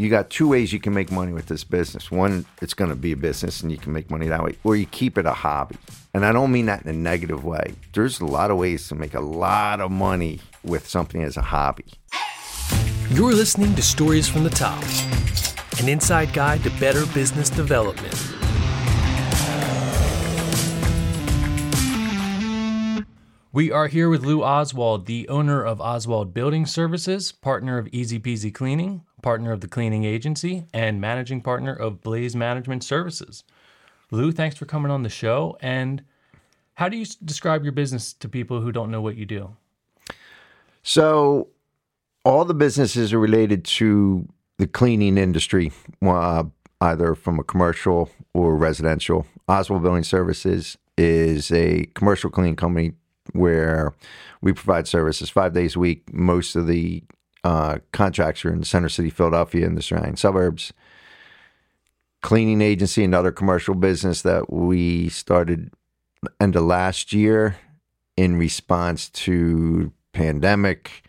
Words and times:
you 0.00 0.08
got 0.08 0.30
two 0.30 0.48
ways 0.48 0.72
you 0.72 0.80
can 0.80 0.94
make 0.94 1.10
money 1.10 1.32
with 1.32 1.46
this 1.46 1.62
business. 1.62 2.10
One, 2.10 2.46
it's 2.62 2.74
going 2.74 2.90
to 2.90 2.96
be 2.96 3.12
a 3.12 3.16
business 3.16 3.60
and 3.60 3.70
you 3.70 3.76
can 3.76 3.92
make 3.92 4.10
money 4.10 4.28
that 4.28 4.42
way, 4.42 4.56
or 4.64 4.74
you 4.76 4.86
keep 4.86 5.18
it 5.18 5.26
a 5.26 5.32
hobby. 5.32 5.76
And 6.14 6.24
I 6.24 6.32
don't 6.32 6.50
mean 6.50 6.66
that 6.66 6.82
in 6.82 6.88
a 6.88 6.92
negative 6.92 7.44
way. 7.44 7.74
There's 7.92 8.20
a 8.20 8.24
lot 8.24 8.50
of 8.50 8.56
ways 8.56 8.88
to 8.88 8.94
make 8.94 9.14
a 9.14 9.20
lot 9.20 9.80
of 9.80 9.90
money 9.90 10.40
with 10.64 10.88
something 10.88 11.22
as 11.22 11.36
a 11.36 11.42
hobby. 11.42 11.84
You're 13.10 13.34
listening 13.34 13.74
to 13.74 13.82
Stories 13.82 14.28
from 14.28 14.44
the 14.44 14.50
Top, 14.50 14.82
an 15.80 15.88
inside 15.88 16.32
guide 16.32 16.62
to 16.62 16.70
better 16.80 17.04
business 17.06 17.50
development. 17.50 18.14
We 23.52 23.72
are 23.72 23.88
here 23.88 24.08
with 24.08 24.24
Lou 24.24 24.44
Oswald, 24.44 25.06
the 25.06 25.28
owner 25.28 25.64
of 25.64 25.80
Oswald 25.80 26.32
Building 26.32 26.66
Services, 26.66 27.32
partner 27.32 27.78
of 27.78 27.88
Easy 27.90 28.20
Peasy 28.20 28.54
Cleaning, 28.54 29.02
partner 29.22 29.52
of 29.52 29.60
the 29.60 29.68
cleaning 29.68 30.04
agency, 30.04 30.64
and 30.72 31.00
managing 31.00 31.40
partner 31.40 31.72
of 31.74 32.00
Blaze 32.00 32.34
Management 32.36 32.84
Services. 32.84 33.44
Lou, 34.10 34.32
thanks 34.32 34.56
for 34.56 34.66
coming 34.66 34.90
on 34.90 35.02
the 35.02 35.08
show. 35.08 35.56
And 35.60 36.02
how 36.74 36.88
do 36.88 36.96
you 36.96 37.06
describe 37.24 37.62
your 37.62 37.72
business 37.72 38.12
to 38.14 38.28
people 38.28 38.60
who 38.60 38.72
don't 38.72 38.90
know 38.90 39.00
what 39.00 39.16
you 39.16 39.26
do? 39.26 39.56
So, 40.82 41.48
all 42.24 42.44
the 42.44 42.54
businesses 42.54 43.12
are 43.12 43.18
related 43.18 43.64
to 43.64 44.28
the 44.58 44.66
cleaning 44.66 45.16
industry, 45.16 45.72
uh, 46.02 46.44
either 46.80 47.14
from 47.14 47.38
a 47.38 47.44
commercial 47.44 48.10
or 48.34 48.56
residential. 48.56 49.26
Oswald 49.48 49.82
Building 49.82 50.04
Services 50.04 50.76
is 50.96 51.50
a 51.50 51.86
commercial 51.94 52.30
cleaning 52.30 52.56
company 52.56 52.92
where 53.32 53.94
we 54.40 54.52
provide 54.52 54.86
services 54.88 55.30
five 55.30 55.52
days 55.52 55.76
a 55.76 55.78
week. 55.78 56.12
Most 56.12 56.56
of 56.56 56.66
the 56.66 57.02
uh, 57.44 57.78
in 57.98 58.64
center 58.64 58.88
city, 58.88 59.10
Philadelphia, 59.10 59.66
and 59.66 59.76
the 59.76 59.82
surrounding 59.82 60.16
suburbs. 60.16 60.72
Cleaning 62.22 62.60
agency, 62.60 63.02
another 63.02 63.32
commercial 63.32 63.74
business 63.74 64.22
that 64.22 64.52
we 64.52 65.08
started 65.08 65.70
end 66.38 66.54
of 66.56 66.64
last 66.64 67.12
year 67.12 67.56
in 68.16 68.36
response 68.36 69.08
to 69.08 69.92
pandemic 70.12 71.02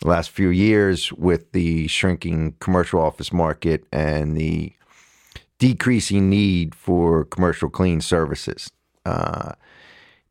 the 0.00 0.08
last 0.08 0.30
few 0.30 0.48
years 0.48 1.12
with 1.12 1.52
the 1.52 1.86
shrinking 1.86 2.54
commercial 2.60 3.00
office 3.00 3.32
market 3.32 3.84
and 3.92 4.36
the 4.36 4.72
decreasing 5.58 6.30
need 6.30 6.74
for 6.74 7.24
commercial 7.24 7.68
clean 7.68 8.00
services. 8.00 8.70
Uh, 9.04 9.52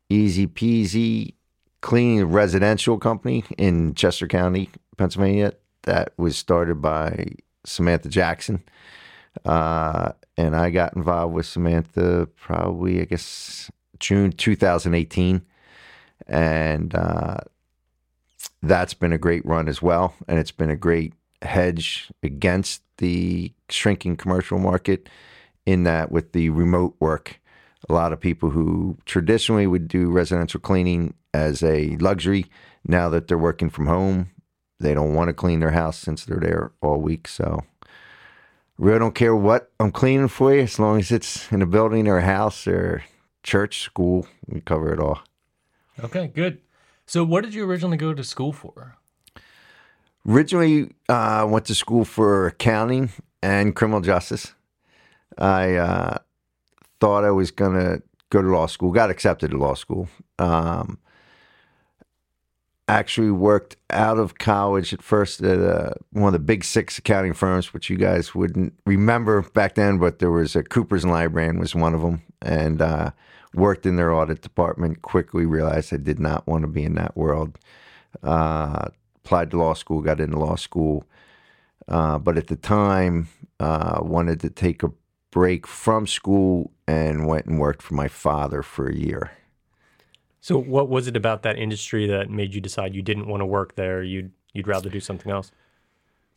Easy 0.09 0.47
Peasy 0.47 1.33
Cleaning 1.81 2.25
Residential 2.25 2.97
Company 2.97 3.43
in 3.57 3.93
Chester 3.93 4.27
County, 4.27 4.69
Pennsylvania, 4.99 5.53
that 5.83 6.13
was 6.17 6.37
started 6.37 6.81
by 6.81 7.33
Samantha 7.65 8.09
Jackson. 8.09 8.61
Uh, 9.45 10.11
and 10.37 10.55
I 10.55 10.69
got 10.69 10.95
involved 10.95 11.33
with 11.33 11.45
Samantha 11.45 12.27
probably, 12.35 13.01
I 13.01 13.05
guess, 13.05 13.71
June 13.99 14.33
2018. 14.33 15.41
And 16.27 16.93
uh, 16.93 17.37
that's 18.61 18.93
been 18.93 19.13
a 19.13 19.17
great 19.17 19.45
run 19.45 19.69
as 19.69 19.81
well. 19.81 20.13
And 20.27 20.37
it's 20.37 20.51
been 20.51 20.69
a 20.69 20.75
great 20.75 21.13
hedge 21.41 22.11
against 22.21 22.81
the 22.97 23.53
shrinking 23.69 24.17
commercial 24.17 24.59
market 24.59 25.07
in 25.65 25.83
that 25.83 26.11
with 26.11 26.33
the 26.33 26.49
remote 26.49 26.95
work, 26.99 27.39
a 27.87 27.93
lot 27.93 28.11
of 28.11 28.19
people 28.19 28.49
who 28.49 28.97
traditionally 29.05 29.65
would 29.65 29.87
do 29.87 30.11
residential 30.11 30.59
cleaning 30.59 31.13
as 31.33 31.63
a 31.63 31.95
luxury, 31.97 32.47
now 32.85 33.07
that 33.07 33.27
they're 33.27 33.37
working 33.37 33.69
from 33.69 33.87
home, 33.87 34.31
they 34.79 34.93
don't 34.93 35.13
want 35.13 35.29
to 35.29 35.33
clean 35.33 35.59
their 35.59 35.71
house 35.71 35.97
since 35.97 36.25
they're 36.25 36.39
there 36.39 36.71
all 36.81 36.99
week. 36.99 37.27
So 37.27 37.63
really 38.77 38.99
don't 38.99 39.15
care 39.15 39.35
what 39.35 39.71
I'm 39.79 39.91
cleaning 39.91 40.29
for 40.29 40.53
you, 40.53 40.61
as 40.61 40.79
long 40.79 40.99
as 40.99 41.11
it's 41.11 41.51
in 41.51 41.61
a 41.61 41.65
building 41.65 42.07
or 42.07 42.17
a 42.17 42.25
house 42.25 42.65
or 42.65 43.03
church, 43.43 43.81
school, 43.81 44.27
we 44.47 44.61
cover 44.61 44.93
it 44.93 44.99
all. 44.99 45.19
Okay, 46.03 46.27
good. 46.27 46.61
So, 47.05 47.23
what 47.23 47.43
did 47.43 47.53
you 47.53 47.65
originally 47.65 47.97
go 47.97 48.13
to 48.13 48.23
school 48.23 48.53
for? 48.53 48.95
Originally, 50.27 50.91
uh, 51.07 51.47
went 51.49 51.65
to 51.65 51.75
school 51.75 52.05
for 52.05 52.47
accounting 52.47 53.09
and 53.41 53.75
criminal 53.75 54.01
justice. 54.01 54.53
I 55.37 55.75
uh, 55.75 56.17
thought 56.99 57.23
I 57.23 57.31
was 57.31 57.51
going 57.51 57.73
to 57.73 58.03
go 58.29 58.41
to 58.41 58.47
law 58.47 58.67
school, 58.67 58.91
got 58.91 59.09
accepted 59.09 59.51
to 59.51 59.57
law 59.57 59.73
school. 59.73 60.07
Um, 60.37 60.99
actually 62.89 63.31
worked 63.31 63.77
out 63.91 64.17
of 64.17 64.37
college 64.39 64.93
at 64.93 65.01
first 65.01 65.41
at 65.41 65.59
uh, 65.59 65.91
one 66.11 66.27
of 66.27 66.33
the 66.33 66.39
big 66.39 66.63
six 66.63 66.97
accounting 66.97 67.33
firms, 67.33 67.73
which 67.73 67.89
you 67.89 67.97
guys 67.97 68.33
wouldn't 68.33 68.73
remember 68.85 69.43
back 69.43 69.75
then, 69.75 69.99
but 69.99 70.19
there 70.19 70.31
was 70.31 70.55
a 70.55 70.63
Coopers 70.63 71.03
and 71.03 71.13
Lybrand 71.13 71.59
was 71.59 71.75
one 71.75 71.93
of 71.93 72.01
them, 72.01 72.21
and 72.41 72.81
uh, 72.81 73.11
worked 73.53 73.85
in 73.85 73.95
their 73.95 74.11
audit 74.11 74.41
department. 74.41 75.03
Quickly 75.03 75.45
realized 75.45 75.93
I 75.93 75.97
did 75.97 76.19
not 76.19 76.47
want 76.47 76.63
to 76.63 76.67
be 76.67 76.83
in 76.83 76.95
that 76.95 77.15
world. 77.15 77.57
Uh, 78.23 78.87
applied 79.23 79.51
to 79.51 79.57
law 79.57 79.75
school, 79.75 80.01
got 80.01 80.19
into 80.19 80.39
law 80.39 80.55
school, 80.55 81.05
uh, 81.87 82.17
but 82.17 82.37
at 82.37 82.47
the 82.47 82.55
time 82.55 83.29
uh, 83.59 83.99
wanted 84.01 84.39
to 84.39 84.49
take 84.49 84.81
a 84.81 84.91
break 85.31 85.67
from 85.67 86.07
school 86.07 86.71
and 86.87 87.27
went 87.27 87.45
and 87.45 87.59
worked 87.59 87.83
for 87.83 87.93
my 87.93 88.07
father 88.07 88.63
for 88.63 88.87
a 88.87 88.95
year. 88.95 89.31
So, 90.41 90.57
what 90.57 90.89
was 90.89 91.07
it 91.07 91.15
about 91.17 91.43
that 91.43 91.57
industry 91.57 92.07
that 92.07 92.29
made 92.29 92.53
you 92.53 92.61
decide 92.61 92.95
you 92.95 93.01
didn't 93.01 93.27
want 93.27 93.41
to 93.41 93.45
work 93.45 93.75
there? 93.75 94.01
You'd 94.01 94.31
you'd 94.53 94.67
rather 94.67 94.89
do 94.89 94.99
something 94.99 95.31
else. 95.31 95.51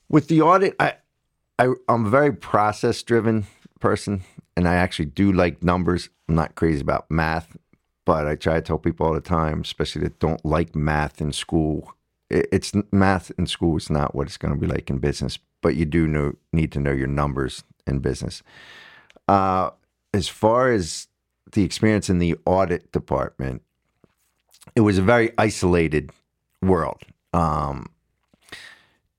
With 0.08 0.28
the 0.28 0.42
audit, 0.42 0.74
I, 0.80 0.94
I 1.58 1.72
I'm 1.88 2.06
a 2.06 2.10
very 2.10 2.32
process 2.32 3.02
driven 3.02 3.46
person, 3.80 4.22
and 4.56 4.66
I 4.68 4.74
actually 4.74 5.06
do 5.06 5.32
like 5.32 5.62
numbers. 5.62 6.08
I'm 6.28 6.34
not 6.34 6.54
crazy 6.56 6.80
about 6.80 7.10
math, 7.10 7.56
but 8.04 8.26
I 8.26 8.34
try 8.34 8.54
to 8.54 8.60
tell 8.62 8.78
people 8.78 9.06
all 9.06 9.14
the 9.14 9.20
time, 9.20 9.60
especially 9.60 10.02
that 10.02 10.18
don't 10.18 10.44
like 10.44 10.74
math 10.74 11.20
in 11.20 11.32
school. 11.32 11.94
it- 12.30 12.48
It's 12.52 12.72
math 12.90 13.30
in 13.38 13.46
school 13.46 13.76
is 13.76 13.90
not 13.90 14.14
what 14.14 14.26
it's 14.26 14.36
going 14.38 14.54
to 14.54 14.60
be 14.60 14.66
like 14.66 14.90
in 14.90 14.98
business, 14.98 15.38
but 15.60 15.76
you 15.76 15.84
do 15.84 16.06
know 16.08 16.34
need 16.52 16.72
to 16.72 16.80
know 16.80 16.92
your 16.92 17.06
numbers 17.08 17.62
in 17.86 18.00
business. 18.00 18.42
Uh, 19.28 19.70
as 20.14 20.28
far 20.28 20.70
as 20.72 21.08
the 21.52 21.62
experience 21.62 22.10
in 22.10 22.18
the 22.18 22.36
audit 22.44 22.90
department, 22.92 23.62
it 24.74 24.80
was 24.80 24.98
a 24.98 25.02
very 25.02 25.32
isolated 25.38 26.10
world. 26.60 27.02
Um, 27.32 27.86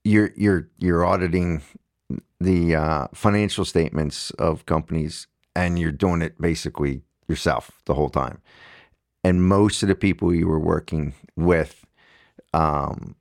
you're 0.04 0.32
you're 0.36 0.70
you're 0.80 1.06
auditing 1.06 1.62
the 2.40 2.76
uh, 2.76 3.08
financial 3.14 3.66
statements 3.66 4.32
of 4.32 4.66
companies, 4.66 5.28
and 5.56 5.80
you're 5.80 5.92
doing 5.92 6.22
it 6.22 6.40
basically 6.40 7.04
yourself 7.28 7.72
the 7.86 7.94
whole 7.94 8.10
time. 8.10 8.42
And 9.24 9.48
most 9.48 9.82
of 9.84 9.90
the 9.90 9.96
people 9.96 10.34
you 10.34 10.48
were 10.48 10.60
working 10.60 11.14
with, 11.38 11.86
um, 12.54 13.16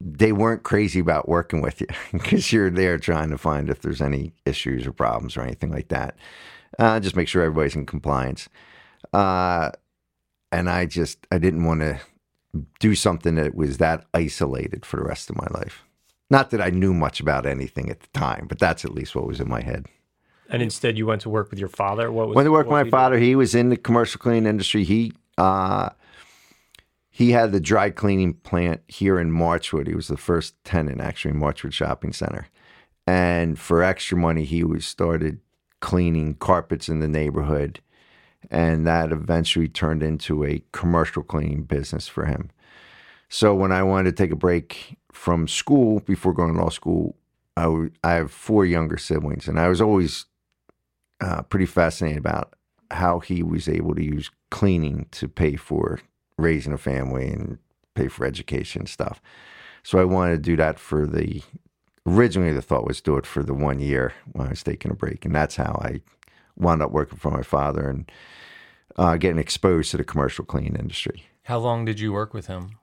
they 0.00 0.32
weren't 0.32 0.64
crazy 0.64 0.98
about 0.98 1.28
working 1.28 1.60
with 1.60 1.80
you 1.80 1.86
because 2.12 2.52
you're 2.52 2.70
there 2.70 2.98
trying 2.98 3.30
to 3.30 3.38
find 3.38 3.70
if 3.70 3.82
there's 3.82 4.02
any 4.02 4.32
issues 4.44 4.86
or 4.86 4.92
problems 4.92 5.36
or 5.36 5.42
anything 5.42 5.70
like 5.70 5.88
that. 5.88 6.16
Uh, 6.78 6.98
just 6.98 7.16
make 7.16 7.28
sure 7.28 7.42
everybody's 7.42 7.76
in 7.76 7.86
compliance. 7.86 8.48
Uh, 9.12 9.70
and 10.52 10.68
I 10.68 10.86
just 10.86 11.26
I 11.30 11.38
didn't 11.38 11.64
want 11.64 11.80
to 11.80 12.00
do 12.78 12.94
something 12.94 13.36
that 13.36 13.54
was 13.54 13.78
that 13.78 14.06
isolated 14.12 14.84
for 14.84 14.96
the 14.96 15.04
rest 15.04 15.30
of 15.30 15.36
my 15.36 15.46
life. 15.52 15.84
Not 16.28 16.50
that 16.50 16.60
I 16.60 16.70
knew 16.70 16.94
much 16.94 17.20
about 17.20 17.46
anything 17.46 17.90
at 17.90 18.00
the 18.00 18.08
time, 18.08 18.46
but 18.48 18.58
that's 18.58 18.84
at 18.84 18.92
least 18.92 19.14
what 19.14 19.26
was 19.26 19.40
in 19.40 19.48
my 19.48 19.62
head. 19.62 19.86
And 20.48 20.62
instead, 20.62 20.98
you 20.98 21.06
went 21.06 21.22
to 21.22 21.28
work 21.28 21.50
with 21.50 21.58
your 21.60 21.68
father. 21.68 22.10
What 22.10 22.28
was 22.28 22.36
When 22.36 22.46
I 22.46 22.50
worked 22.50 22.68
with 22.68 22.72
my 22.72 22.82
did 22.84 22.90
father, 22.90 23.18
he 23.18 23.36
was 23.36 23.54
in 23.54 23.68
the 23.68 23.76
commercial 23.76 24.18
cleaning 24.18 24.46
industry. 24.46 24.84
He 24.84 25.12
uh, 25.38 25.90
he 27.08 27.32
had 27.32 27.52
the 27.52 27.60
dry 27.60 27.90
cleaning 27.90 28.34
plant 28.34 28.82
here 28.88 29.18
in 29.20 29.30
Marchwood. 29.30 29.86
He 29.86 29.94
was 29.94 30.08
the 30.08 30.16
first 30.16 30.54
tenant 30.64 31.00
actually 31.00 31.32
in 31.32 31.40
Marchwood 31.40 31.72
Shopping 31.72 32.12
Center. 32.12 32.48
And 33.06 33.58
for 33.58 33.82
extra 33.82 34.16
money, 34.16 34.44
he 34.44 34.64
was 34.64 34.84
started 34.84 35.40
cleaning 35.80 36.34
carpets 36.34 36.88
in 36.88 37.00
the 37.00 37.08
neighborhood, 37.08 37.80
and 38.50 38.86
that 38.86 39.12
eventually 39.12 39.68
turned 39.68 40.02
into 40.02 40.44
a 40.44 40.62
commercial 40.72 41.22
cleaning 41.22 41.62
business 41.62 42.08
for 42.08 42.24
him. 42.24 42.50
So 43.28 43.54
when 43.54 43.72
I 43.72 43.82
wanted 43.82 44.16
to 44.16 44.22
take 44.22 44.32
a 44.32 44.36
break 44.36 44.96
from 45.12 45.46
school 45.46 46.00
before 46.00 46.32
going 46.32 46.54
to 46.54 46.60
law 46.60 46.70
school, 46.70 47.16
I, 47.56 47.62
w- 47.62 47.90
I 48.02 48.12
have 48.12 48.30
four 48.30 48.64
younger 48.64 48.96
siblings, 48.96 49.46
and 49.46 49.60
I 49.60 49.68
was 49.68 49.80
always 49.80 50.24
uh, 51.20 51.42
pretty 51.42 51.66
fascinated 51.66 52.18
about 52.18 52.54
how 52.90 53.20
he 53.20 53.42
was 53.42 53.68
able 53.68 53.94
to 53.94 54.02
use 54.02 54.30
cleaning 54.50 55.06
to 55.12 55.28
pay 55.28 55.56
for 55.56 56.00
raising 56.38 56.72
a 56.72 56.78
family 56.78 57.28
and 57.28 57.58
pay 57.94 58.08
for 58.08 58.24
education 58.24 58.86
stuff. 58.86 59.20
So 59.82 59.98
I 59.98 60.04
wanted 60.04 60.36
to 60.36 60.42
do 60.42 60.56
that 60.56 60.78
for 60.78 61.06
the 61.06 61.42
originally 62.06 62.52
the 62.52 62.62
thought 62.62 62.86
was 62.86 63.00
do 63.00 63.16
it 63.16 63.26
for 63.26 63.42
the 63.42 63.54
one 63.54 63.78
year 63.78 64.12
when 64.32 64.46
I 64.46 64.50
was 64.50 64.62
taking 64.62 64.90
a 64.90 64.94
break, 64.94 65.24
and 65.24 65.34
that's 65.34 65.56
how 65.56 65.80
I 65.84 66.00
wound 66.56 66.82
up 66.82 66.90
working 66.90 67.18
for 67.18 67.30
my 67.30 67.42
father 67.42 67.88
and 67.88 68.10
uh, 68.96 69.16
getting 69.16 69.38
exposed 69.38 69.90
to 69.90 69.96
the 69.96 70.04
commercial 70.04 70.44
cleaning 70.44 70.76
industry. 70.76 71.24
How 71.44 71.58
long 71.58 71.84
did 71.84 72.00
you 72.00 72.12
work 72.12 72.34
with 72.34 72.46
him? 72.46 72.76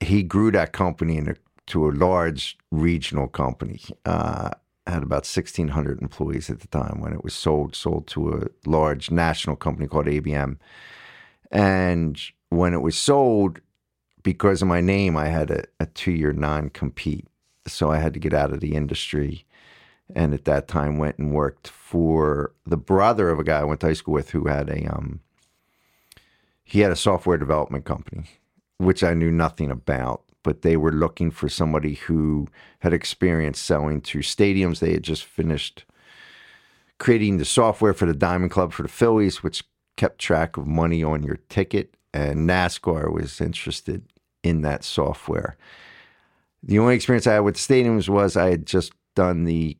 he 0.00 0.22
grew 0.22 0.50
that 0.50 0.72
company 0.72 1.16
into 1.16 1.36
to 1.66 1.88
a 1.88 1.92
large 1.92 2.58
regional 2.70 3.28
company. 3.28 3.80
Uh, 4.04 4.50
had 4.86 5.02
about 5.02 5.24
1,600 5.24 6.02
employees 6.02 6.50
at 6.50 6.60
the 6.60 6.66
time 6.68 7.00
when 7.00 7.12
it 7.12 7.22
was 7.22 7.34
sold. 7.34 7.76
Sold 7.76 8.06
to 8.08 8.34
a 8.34 8.68
large 8.68 9.10
national 9.10 9.56
company 9.56 9.86
called 9.86 10.06
ABM. 10.06 10.58
And 11.50 12.20
when 12.48 12.74
it 12.74 12.82
was 12.82 12.98
sold, 12.98 13.60
because 14.22 14.62
of 14.62 14.68
my 14.68 14.80
name, 14.80 15.16
I 15.16 15.28
had 15.28 15.50
a, 15.50 15.64
a 15.78 15.86
two 15.86 16.12
year 16.12 16.32
non 16.32 16.70
compete. 16.70 17.26
So 17.66 17.92
I 17.92 17.98
had 17.98 18.12
to 18.14 18.20
get 18.20 18.34
out 18.34 18.52
of 18.52 18.60
the 18.60 18.74
industry. 18.74 19.44
And 20.14 20.34
at 20.34 20.44
that 20.44 20.68
time, 20.68 20.98
went 20.98 21.18
and 21.18 21.32
worked 21.32 21.68
for 21.68 22.52
the 22.66 22.76
brother 22.76 23.30
of 23.30 23.38
a 23.38 23.44
guy 23.44 23.60
I 23.60 23.64
went 23.64 23.80
to 23.80 23.86
high 23.86 23.92
school 23.92 24.14
with 24.14 24.30
who 24.30 24.48
had 24.48 24.68
a 24.68 24.84
um, 24.92 25.20
he 26.64 26.80
had 26.80 26.90
a 26.90 26.96
software 26.96 27.38
development 27.38 27.84
company, 27.84 28.24
which 28.78 29.04
I 29.04 29.14
knew 29.14 29.30
nothing 29.30 29.70
about. 29.70 30.22
But 30.42 30.62
they 30.62 30.76
were 30.76 30.92
looking 30.92 31.30
for 31.30 31.48
somebody 31.48 31.94
who 31.94 32.48
had 32.80 32.92
experience 32.92 33.58
selling 33.58 34.00
to 34.02 34.18
stadiums. 34.18 34.80
They 34.80 34.92
had 34.92 35.02
just 35.02 35.24
finished 35.24 35.84
creating 36.98 37.38
the 37.38 37.44
software 37.44 37.94
for 37.94 38.06
the 38.06 38.14
Diamond 38.14 38.50
Club 38.50 38.72
for 38.72 38.82
the 38.82 38.88
Phillies, 38.88 39.42
which 39.42 39.64
kept 39.96 40.18
track 40.18 40.56
of 40.56 40.66
money 40.66 41.02
on 41.02 41.22
your 41.22 41.38
ticket. 41.48 41.96
And 42.14 42.48
NASCAR 42.48 43.12
was 43.12 43.40
interested 43.40 44.04
in 44.42 44.62
that 44.62 44.84
software. 44.84 45.56
The 46.62 46.78
only 46.78 46.94
experience 46.94 47.26
I 47.26 47.34
had 47.34 47.40
with 47.40 47.56
stadiums 47.56 48.08
was 48.08 48.36
I 48.36 48.50
had 48.50 48.66
just 48.66 48.92
done 49.14 49.44
the 49.44 49.76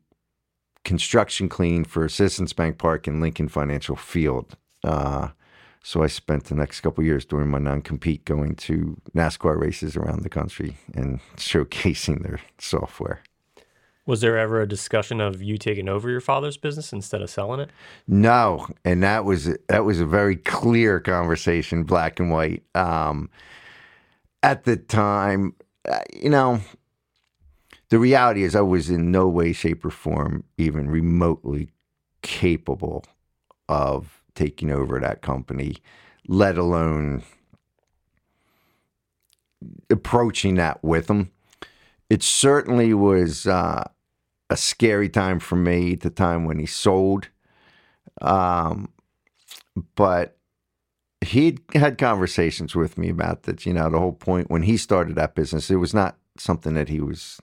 construction 0.83 1.47
clean 1.47 1.83
for 1.83 2.09
Citizens 2.09 2.53
Bank 2.53 2.77
Park 2.77 3.07
and 3.07 3.21
Lincoln 3.21 3.47
Financial 3.47 3.95
Field. 3.95 4.57
Uh, 4.83 5.29
so 5.85 6.01
I 6.01 6.07
spent 6.07 6.45
the 6.45 6.55
next 6.55 6.79
couple 6.79 7.03
years 7.03 7.25
during 7.25 7.49
my 7.49 7.59
non-compete 7.59 8.23
going 8.23 8.55
to 8.55 8.95
NASCAR 9.13 9.59
races 9.59 9.97
around 9.97 10.23
the 10.23 10.29
country 10.29 10.77
and 10.95 11.19
showcasing 11.35 12.23
their 12.23 12.39
software. 12.57 13.21
Was 14.05 14.21
there 14.21 14.37
ever 14.37 14.61
a 14.61 14.67
discussion 14.67 15.21
of 15.21 15.41
you 15.41 15.57
taking 15.57 15.87
over 15.87 16.09
your 16.09 16.21
father's 16.21 16.57
business 16.57 16.91
instead 16.93 17.21
of 17.21 17.29
selling 17.29 17.59
it? 17.59 17.69
No, 18.07 18.67
and 18.83 19.03
that 19.03 19.23
was 19.23 19.55
that 19.67 19.85
was 19.85 20.01
a 20.01 20.05
very 20.05 20.35
clear 20.35 20.99
conversation, 20.99 21.83
black 21.83 22.19
and 22.19 22.29
white. 22.29 22.63
Um, 22.75 23.29
at 24.41 24.65
the 24.65 24.75
time, 24.75 25.55
uh, 25.87 25.99
you 26.13 26.29
know, 26.29 26.59
the 27.89 27.99
reality 27.99 28.43
is 28.43 28.55
I 28.55 28.61
was 28.61 28.89
in 28.89 29.11
no 29.11 29.27
way, 29.27 29.53
shape, 29.53 29.85
or 29.85 29.89
form 29.89 30.43
even 30.57 30.89
remotely 30.89 31.69
capable 32.21 33.05
of 33.69 34.22
taking 34.35 34.71
over 34.71 34.99
that 34.99 35.21
company, 35.21 35.77
let 36.27 36.57
alone 36.57 37.23
approaching 39.89 40.55
that 40.55 40.83
with 40.83 41.07
them. 41.07 41.31
It 42.09 42.23
certainly 42.23 42.93
was 42.93 43.47
uh, 43.47 43.83
a 44.49 44.57
scary 44.57 45.09
time 45.09 45.39
for 45.39 45.55
me, 45.55 45.95
the 45.95 46.09
time 46.09 46.45
when 46.45 46.59
he 46.59 46.65
sold. 46.65 47.29
Um, 48.21 48.89
but 49.95 50.37
he 51.21 51.57
had 51.73 51.97
conversations 51.97 52.75
with 52.75 52.97
me 52.97 53.09
about 53.09 53.43
that. 53.43 53.65
You 53.65 53.73
know, 53.73 53.89
the 53.89 53.99
whole 53.99 54.13
point 54.13 54.51
when 54.51 54.63
he 54.63 54.77
started 54.77 55.15
that 55.15 55.35
business, 55.35 55.71
it 55.71 55.77
was 55.77 55.93
not 55.93 56.17
something 56.37 56.73
that 56.73 56.89
he 56.89 56.99
was 56.99 57.39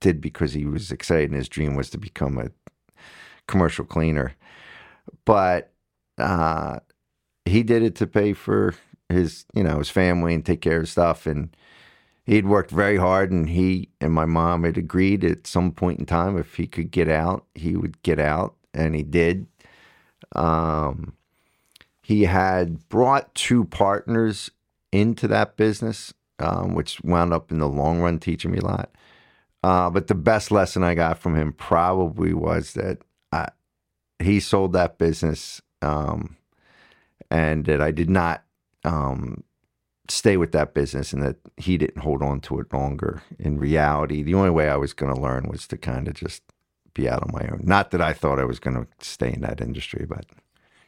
did 0.00 0.20
because 0.20 0.52
he 0.52 0.66
was 0.66 0.90
excited 0.90 1.30
and 1.30 1.38
his 1.38 1.48
dream 1.48 1.74
was 1.74 1.90
to 1.90 1.98
become 1.98 2.38
a 2.38 2.50
commercial 3.46 3.84
cleaner. 3.84 4.34
But 5.24 5.72
uh, 6.18 6.80
he 7.44 7.62
did 7.62 7.82
it 7.82 7.94
to 7.96 8.06
pay 8.06 8.32
for 8.32 8.74
his, 9.08 9.44
you 9.54 9.62
know, 9.62 9.78
his 9.78 9.90
family 9.90 10.34
and 10.34 10.44
take 10.44 10.60
care 10.60 10.80
of 10.80 10.88
stuff. 10.88 11.26
And 11.26 11.56
he'd 12.24 12.46
worked 12.46 12.70
very 12.70 12.96
hard, 12.96 13.30
and 13.30 13.48
he 13.48 13.90
and 14.00 14.12
my 14.12 14.26
mom 14.26 14.64
had 14.64 14.76
agreed 14.76 15.24
at 15.24 15.46
some 15.46 15.72
point 15.72 16.00
in 16.00 16.06
time 16.06 16.36
if 16.36 16.56
he 16.56 16.66
could 16.66 16.90
get 16.90 17.08
out, 17.08 17.46
he 17.54 17.76
would 17.76 18.02
get 18.02 18.18
out, 18.18 18.54
and 18.74 18.94
he 18.94 19.02
did. 19.02 19.46
Um, 20.34 21.14
he 22.02 22.24
had 22.24 22.88
brought 22.88 23.34
two 23.34 23.64
partners 23.64 24.50
into 24.92 25.26
that 25.28 25.56
business, 25.56 26.14
um, 26.38 26.74
which 26.74 27.00
wound 27.02 27.32
up 27.32 27.50
in 27.50 27.58
the 27.58 27.68
long 27.68 28.00
run 28.00 28.18
teaching 28.18 28.50
me 28.50 28.58
a 28.58 28.64
lot. 28.64 28.90
Uh, 29.62 29.90
but 29.90 30.06
the 30.06 30.14
best 30.14 30.50
lesson 30.52 30.84
I 30.84 30.94
got 30.94 31.18
from 31.18 31.34
him 31.34 31.52
probably 31.52 32.32
was 32.32 32.74
that 32.74 32.98
I, 33.32 33.48
he 34.20 34.38
sold 34.38 34.72
that 34.72 34.98
business 34.98 35.60
um, 35.86 36.36
and 37.30 37.64
that 37.66 37.80
I 37.80 37.90
did 37.90 38.10
not 38.10 38.42
um, 38.84 39.42
stay 40.08 40.36
with 40.36 40.52
that 40.52 40.74
business 40.74 41.12
and 41.12 41.22
that 41.22 41.36
he 41.56 41.78
didn't 41.78 42.02
hold 42.02 42.22
on 42.22 42.40
to 42.42 42.60
it 42.60 42.72
longer. 42.72 43.22
In 43.38 43.58
reality, 43.58 44.22
the 44.22 44.34
only 44.34 44.50
way 44.50 44.68
I 44.68 44.76
was 44.76 44.92
going 44.92 45.14
to 45.14 45.20
learn 45.20 45.48
was 45.48 45.66
to 45.68 45.76
kind 45.76 46.08
of 46.08 46.14
just 46.14 46.42
be 46.94 47.08
out 47.08 47.22
on 47.22 47.30
my 47.32 47.46
own. 47.48 47.60
Not 47.64 47.90
that 47.90 48.00
I 48.00 48.12
thought 48.12 48.40
I 48.40 48.44
was 48.44 48.58
going 48.58 48.76
to 48.76 48.86
stay 49.04 49.32
in 49.32 49.40
that 49.42 49.60
industry, 49.60 50.06
but. 50.08 50.26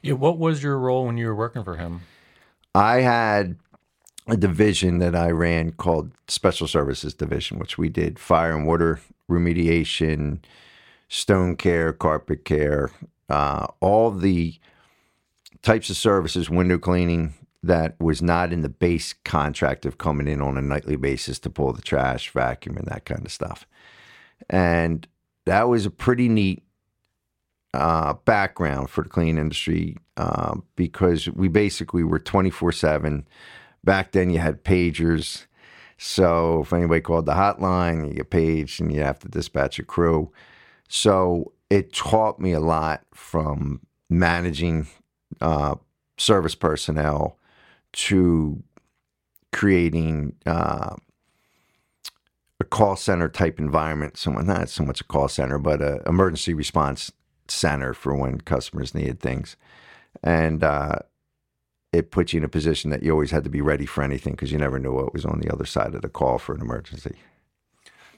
Yeah, 0.03 0.15
what 0.15 0.39
was 0.39 0.63
your 0.63 0.79
role 0.79 1.07
when 1.07 1.17
you 1.17 1.27
were 1.27 1.35
working 1.35 1.65
for 1.65 1.77
him? 1.77 2.03
I 2.75 3.01
had 3.01 3.57
a 4.27 4.37
division 4.37 4.99
that 4.99 5.15
I 5.15 5.31
ran 5.31 5.73
called 5.73 6.13
Special 6.29 6.67
Services 6.67 7.15
Division, 7.15 7.59
which 7.59 7.79
we 7.79 7.89
did 7.89 8.19
fire 8.19 8.55
and 8.55 8.67
water 8.67 9.01
remediation, 9.29 10.39
stone 11.09 11.57
care, 11.57 11.93
carpet 11.93 12.45
care, 12.45 12.91
uh, 13.29 13.67
all 13.81 14.11
the 14.11 14.59
types 15.63 15.91
of 15.91 15.97
services, 15.97 16.51
window 16.51 16.79
cleaning 16.79 17.35
that 17.63 18.01
was 18.01 18.23
not 18.23 18.53
in 18.53 18.63
the 18.63 18.69
base 18.69 19.15
contract 19.25 19.85
of 19.85 19.99
coming 19.99 20.29
in 20.29 20.41
on 20.41 20.57
a 20.57 20.63
nightly 20.63 20.97
basis 20.97 21.39
to 21.41 21.51
pull 21.51 21.73
the 21.73 21.83
trash, 21.83 22.31
vacuum, 22.31 22.77
and 22.77 22.87
that 22.87 23.05
kind 23.05 23.25
of 23.25 23.33
stuff. 23.33 23.67
And 24.49 25.07
that 25.45 25.69
was 25.69 25.85
a 25.85 25.91
pretty 25.91 26.29
neat 26.29 26.63
uh, 27.75 28.15
background 28.25 28.91
for 28.91 29.03
the 29.03 29.11
cleaning 29.11 29.39
industry 29.39 29.97
uh, 30.17 30.57
because 30.77 31.29
we 31.29 31.49
basically 31.49 32.05
were 32.05 32.19
24 32.19 32.73
7. 32.73 33.27
Back 33.85 34.13
then, 34.13 34.31
you 34.31 34.39
had 34.39 34.65
pagers. 34.65 35.47
So 35.97 36.63
if 36.63 36.73
anybody 36.73 37.01
called 37.01 37.27
the 37.27 37.33
hotline, 37.33 38.09
you 38.09 38.15
get 38.15 38.31
paged 38.31 38.81
and 38.81 38.93
you 38.93 39.01
have 39.03 39.19
to 39.21 39.29
dispatch 39.29 39.79
a 39.79 39.83
crew. 39.83 40.33
So 40.89 41.53
it 41.71 41.93
taught 41.93 42.39
me 42.39 42.53
a 42.53 42.61
lot 42.61 43.03
from 43.13 43.81
managing 44.09 44.87
uh, 45.41 45.77
service 46.17 46.55
personnel 46.55 47.39
to 47.93 48.63
creating 49.53 50.35
uh, 50.47 50.95
a 52.61 52.65
call 52.65 52.97
center 52.97 53.29
type 53.29 53.59
environment. 53.59 54.17
So 54.17 54.33
not 54.33 54.69
so 54.69 54.85
much 54.85 55.01
a 55.01 55.05
call 55.05 55.29
center, 55.29 55.59
but 55.59 55.81
an 55.81 56.01
emergency 56.07 56.55
response 56.55 57.13
center 57.49 57.95
for 57.95 58.15
when 58.15 58.41
customers 58.41 58.95
needed 58.95 59.21
things, 59.21 59.57
and 60.23 60.63
uh, 60.63 60.99
it 61.93 62.11
puts 62.11 62.33
you 62.33 62.39
in 62.39 62.45
a 62.45 62.49
position 62.49 62.91
that 62.91 63.03
you 63.03 63.13
always 63.13 63.31
had 63.31 63.45
to 63.45 63.51
be 63.51 63.63
ready 63.63 63.87
for 63.87 64.03
anything 64.03 64.35
because 64.35 64.53
you 64.53 64.59
never 64.59 64.79
knew 64.79 64.93
what 64.93 65.13
was 65.13 65.25
on 65.25 65.41
the 65.41 65.53
other 65.53 65.65
side 65.65 65.95
of 65.95 66.03
the 66.03 66.09
call 66.09 66.39
for 66.39 66.55
an 66.55 66.61
emergency. 66.61 67.17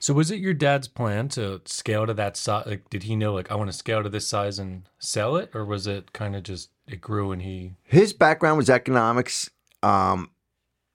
So 0.01 0.15
was 0.15 0.31
it 0.31 0.41
your 0.41 0.55
dad's 0.55 0.89
plan 0.89 1.29
to 1.31 1.61
scale 1.67 2.07
to 2.07 2.15
that 2.15 2.37
size? 2.37 2.67
Like, 2.67 2.89
did 2.89 3.03
he 3.03 3.15
know 3.15 3.35
like 3.35 3.51
I 3.51 3.55
want 3.55 3.71
to 3.71 3.77
scale 3.77 4.03
to 4.03 4.09
this 4.09 4.27
size 4.27 4.59
and 4.59 4.89
sell 4.99 5.37
it, 5.37 5.51
or 5.55 5.65
was 5.65 5.87
it 5.87 6.13
kind 6.13 6.35
of 6.35 6.43
just 6.43 6.71
it 6.93 7.01
grew 7.01 7.33
and 7.33 7.43
he? 7.43 7.73
His 7.85 8.13
background 8.13 8.59
was 8.59 8.71
economics. 8.71 9.51
Um, 9.83 10.31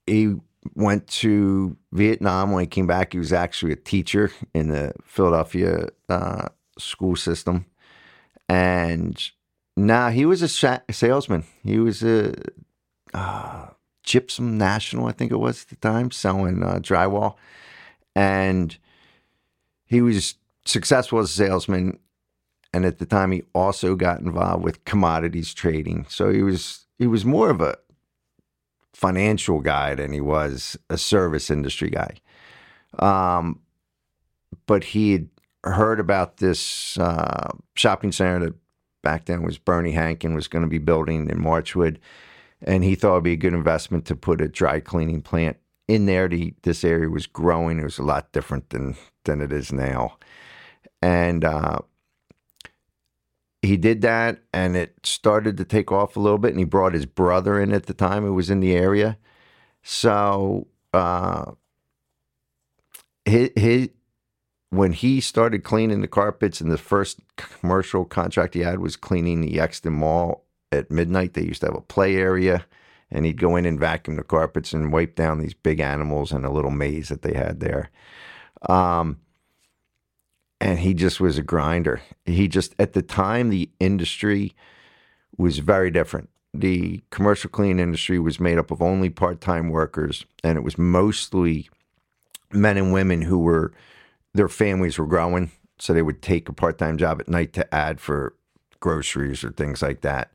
he 0.05 0.35
went 0.73 1.07
to 1.07 1.77
Vietnam 1.91 2.51
when 2.51 2.61
he 2.61 2.67
came 2.67 2.87
back. 2.87 3.13
He 3.13 3.19
was 3.19 3.33
actually 3.33 3.73
a 3.73 3.77
teacher 3.77 4.31
in 4.53 4.69
the 4.69 4.93
Philadelphia 5.03 5.89
uh, 6.09 6.47
school 6.77 7.15
system, 7.15 7.65
and 8.49 9.21
now 9.77 10.09
he 10.09 10.25
was 10.25 10.41
a 10.41 10.81
salesman. 10.91 11.43
He 11.63 11.79
was 11.79 12.03
a 12.03 12.33
uh, 13.13 13.67
Gypsum 14.03 14.57
National, 14.57 15.07
I 15.07 15.11
think 15.11 15.31
it 15.31 15.37
was 15.37 15.63
at 15.63 15.69
the 15.69 15.75
time, 15.77 16.11
selling 16.11 16.63
uh, 16.63 16.79
drywall, 16.79 17.35
and 18.15 18.77
he 19.85 20.01
was 20.01 20.35
successful 20.65 21.19
as 21.19 21.29
a 21.29 21.33
salesman. 21.33 21.99
And 22.75 22.83
at 22.83 22.99
the 22.99 23.05
time, 23.05 23.31
he 23.31 23.41
also 23.53 23.95
got 23.95 24.19
involved 24.19 24.61
with 24.61 24.83
commodities 24.83 25.53
trading. 25.53 26.05
So 26.09 26.29
he 26.29 26.43
was 26.43 26.85
he 26.99 27.07
was 27.07 27.23
more 27.23 27.49
of 27.49 27.61
a 27.61 27.77
financial 28.93 29.61
guy 29.61 29.95
than 29.95 30.11
he 30.11 30.19
was 30.19 30.77
a 30.89 30.97
service 30.97 31.49
industry 31.49 31.89
guy. 31.89 32.17
Um, 32.99 33.61
but 34.65 34.83
he 34.83 35.13
had 35.13 35.29
heard 35.63 36.01
about 36.01 36.37
this 36.37 36.97
uh, 36.97 37.51
shopping 37.75 38.11
center 38.11 38.47
that 38.47 38.55
back 39.01 39.23
then 39.23 39.43
was 39.43 39.57
Bernie 39.57 39.93
Hankin 39.93 40.35
was 40.35 40.49
going 40.49 40.63
to 40.63 40.69
be 40.69 40.77
building 40.77 41.29
in 41.29 41.37
Marchwood, 41.37 41.95
and 42.61 42.83
he 42.83 42.95
thought 42.95 43.13
it'd 43.13 43.23
be 43.23 43.31
a 43.31 43.37
good 43.37 43.53
investment 43.53 44.03
to 44.07 44.17
put 44.17 44.41
a 44.41 44.49
dry 44.49 44.81
cleaning 44.81 45.21
plant 45.21 45.55
in 45.87 46.07
there, 46.07 46.27
the, 46.27 46.53
this 46.63 46.83
area 46.83 47.07
was 47.07 47.25
growing. 47.25 47.79
It 47.79 47.83
was 47.83 47.99
a 47.99 48.03
lot 48.03 48.33
different 48.33 48.71
than 48.71 48.97
than 49.23 49.39
it 49.39 49.53
is 49.53 49.71
now, 49.71 50.17
and 51.01 51.45
uh, 51.45 51.79
he 53.65 53.77
did 53.77 54.01
that, 54.01 54.39
and 54.53 54.75
it 54.75 54.95
started 55.03 55.57
to 55.57 55.65
take 55.65 55.91
off 55.91 56.15
a 56.15 56.19
little 56.19 56.37
bit. 56.37 56.51
And 56.51 56.59
he 56.59 56.65
brought 56.65 56.93
his 56.93 57.05
brother 57.05 57.59
in 57.59 57.73
at 57.73 57.85
the 57.85 57.93
time, 57.93 58.23
who 58.23 58.33
was 58.33 58.49
in 58.49 58.59
the 58.59 58.75
area. 58.75 59.17
So 59.83 60.67
uh, 60.93 61.51
when 64.69 64.91
he 64.91 65.21
started 65.21 65.63
cleaning 65.63 66.01
the 66.01 66.07
carpets, 66.07 66.61
and 66.61 66.71
the 66.71 66.77
first 66.77 67.19
commercial 67.37 68.05
contract 68.05 68.53
he 68.53 68.61
had 68.61 68.79
was 68.79 68.95
cleaning 68.95 69.41
the 69.41 69.59
Exton 69.59 69.93
Mall 69.93 70.45
at 70.71 70.91
midnight. 70.91 71.33
They 71.33 71.43
used 71.43 71.61
to 71.61 71.67
have 71.67 71.75
a 71.75 71.81
play 71.81 72.15
area, 72.15 72.65
and 73.09 73.25
he'd 73.25 73.39
go 73.39 73.55
in 73.55 73.65
and 73.65 73.79
vacuum 73.79 74.17
the 74.17 74.23
carpets 74.23 74.73
and 74.73 74.91
wipe 74.91 75.15
down 75.15 75.39
these 75.39 75.53
big 75.53 75.79
animals 75.79 76.31
in 76.31 76.45
a 76.45 76.51
little 76.51 76.71
maze 76.71 77.09
that 77.09 77.21
they 77.21 77.33
had 77.33 77.59
there. 77.59 77.89
Um, 78.67 79.19
and 80.61 80.79
he 80.79 80.93
just 80.93 81.19
was 81.19 81.37
a 81.37 81.43
grinder. 81.43 82.01
He 82.25 82.47
just, 82.47 82.75
at 82.79 82.93
the 82.93 83.01
time, 83.01 83.49
the 83.49 83.69
industry 83.79 84.53
was 85.37 85.59
very 85.59 85.91
different. 85.91 86.29
The 86.53 87.01
commercial 87.09 87.49
cleaning 87.49 87.79
industry 87.79 88.19
was 88.19 88.39
made 88.39 88.57
up 88.57 88.71
of 88.71 88.81
only 88.81 89.09
part 89.09 89.41
time 89.41 89.69
workers, 89.69 90.25
and 90.43 90.57
it 90.57 90.61
was 90.61 90.77
mostly 90.77 91.69
men 92.51 92.77
and 92.77 92.93
women 92.93 93.23
who 93.23 93.39
were, 93.39 93.73
their 94.33 94.47
families 94.47 94.97
were 94.97 95.07
growing. 95.07 95.51
So 95.77 95.93
they 95.93 96.01
would 96.01 96.21
take 96.21 96.47
a 96.47 96.53
part 96.53 96.77
time 96.77 96.97
job 96.97 97.19
at 97.19 97.27
night 97.27 97.51
to 97.53 97.75
add 97.75 97.99
for 97.99 98.33
groceries 98.79 99.43
or 99.43 99.51
things 99.51 99.81
like 99.81 100.01
that. 100.01 100.31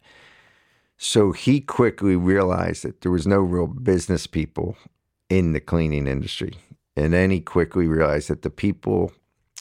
So 0.98 1.32
he 1.32 1.62
quickly 1.62 2.14
realized 2.14 2.84
that 2.84 3.00
there 3.00 3.10
was 3.10 3.26
no 3.26 3.38
real 3.38 3.66
business 3.66 4.26
people 4.26 4.76
in 5.30 5.52
the 5.52 5.60
cleaning 5.60 6.06
industry. 6.06 6.56
And 6.94 7.14
then 7.14 7.30
he 7.30 7.40
quickly 7.40 7.86
realized 7.86 8.28
that 8.28 8.42
the 8.42 8.50
people 8.50 9.12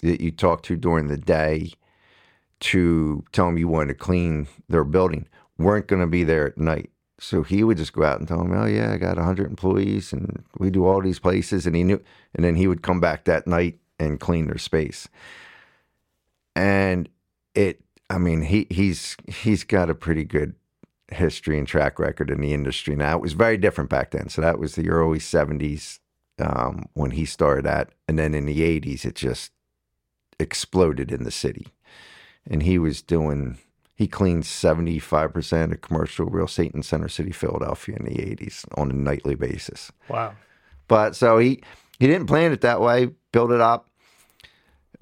that 0.02 0.22
you 0.22 0.32
talk 0.32 0.64
to 0.64 0.76
during 0.76 1.08
the 1.08 1.18
day 1.18 1.72
to 2.62 3.24
tell 3.32 3.46
them 3.48 3.58
you 3.58 3.68
wanted 3.68 3.90
to 3.90 3.94
clean 3.94 4.48
their 4.68 4.84
building 4.84 5.28
weren't 5.60 5.88
going 5.88 6.02
to 6.02 6.08
be 6.08 6.24
there 6.24 6.48
at 6.48 6.58
night. 6.58 6.90
So 7.20 7.44
he 7.44 7.64
would 7.64 7.78
just 7.78 7.94
go 7.94 8.04
out 8.04 8.20
and 8.20 8.28
tell 8.28 8.38
them, 8.38 8.54
"Oh 8.54 8.66
yeah, 8.66 8.94
I 8.94 8.98
got 8.98 9.18
100 9.18 9.46
employees 9.46 10.14
and 10.14 10.44
we 10.58 10.70
do 10.70 10.86
all 10.86 11.02
these 11.02 11.20
places." 11.20 11.68
And 11.68 11.76
he 11.76 11.84
knew 11.84 12.02
and 12.34 12.46
then 12.46 12.56
he 12.56 12.66
would 12.68 12.82
come 12.82 13.02
back 13.02 13.26
that 13.26 13.46
night 13.46 13.78
and 14.00 14.20
clean 14.20 14.48
their 14.48 14.58
space. 14.58 15.10
And 16.56 17.10
it 17.54 17.82
I 18.10 18.18
mean, 18.18 18.44
he 18.44 18.68
he's 18.70 19.18
he's 19.28 19.66
got 19.66 19.90
a 19.90 19.96
pretty 19.96 20.24
good 20.24 20.56
history 21.12 21.58
and 21.58 21.68
track 21.68 22.00
record 22.00 22.30
in 22.30 22.40
the 22.40 22.54
industry 22.54 22.96
now. 22.96 23.18
It 23.18 23.22
was 23.22 23.34
very 23.34 23.58
different 23.58 23.90
back 23.90 24.12
then. 24.12 24.30
So 24.30 24.42
that 24.42 24.60
was 24.60 24.76
the 24.76 24.90
early 24.90 25.20
70s 25.20 26.00
um, 26.40 26.88
when 26.94 27.12
he 27.12 27.26
started 27.26 27.66
that. 27.66 27.90
And 28.08 28.18
then 28.18 28.36
in 28.36 28.46
the 28.46 28.60
80s, 28.60 29.06
it 29.06 29.16
just 29.16 29.52
exploded 30.40 31.12
in 31.12 31.24
the 31.24 31.32
city. 31.32 31.68
And 32.50 32.64
he 32.64 32.80
was 32.80 33.02
doing, 33.02 33.58
he 33.96 34.08
cleaned 34.08 34.44
75% 34.44 35.72
of 35.72 35.82
commercial 35.82 36.26
real 36.28 36.46
estate 36.46 36.74
in 36.74 36.84
Center 36.84 37.10
City, 37.10 37.32
Philadelphia 37.32 37.98
in 37.98 38.06
the 38.06 38.16
80s 38.16 38.66
on 38.78 38.90
a 38.90 38.96
nightly 38.96 39.36
basis. 39.36 39.92
Wow. 40.08 40.34
But 40.88 41.16
so 41.16 41.38
he, 41.38 41.62
he 42.00 42.08
didn't 42.08 42.28
plan 42.28 42.52
it 42.52 42.62
that 42.62 42.82
way, 42.82 43.12
build 43.32 43.52
it 43.52 43.62
up. 43.62 43.90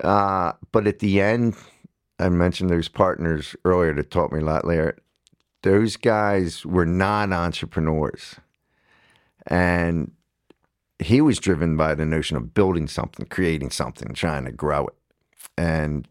Uh, 0.03 0.53
but 0.71 0.87
at 0.87 0.99
the 0.99 1.21
end, 1.21 1.55
I 2.19 2.29
mentioned 2.29 2.69
those 2.69 2.87
partners 2.87 3.55
earlier 3.63 3.93
that 3.93 4.11
taught 4.11 4.31
me 4.31 4.39
a 4.39 4.45
lot 4.45 4.65
later. 4.65 4.97
Those 5.63 5.95
guys 5.95 6.65
were 6.65 6.85
non 6.85 7.33
entrepreneurs. 7.33 8.35
And 9.47 10.11
he 10.99 11.21
was 11.21 11.39
driven 11.39 11.77
by 11.77 11.95
the 11.95 12.05
notion 12.05 12.37
of 12.37 12.53
building 12.53 12.87
something, 12.87 13.25
creating 13.27 13.69
something, 13.69 14.13
trying 14.13 14.45
to 14.45 14.51
grow 14.51 14.87
it. 14.87 14.96
And 15.57 16.07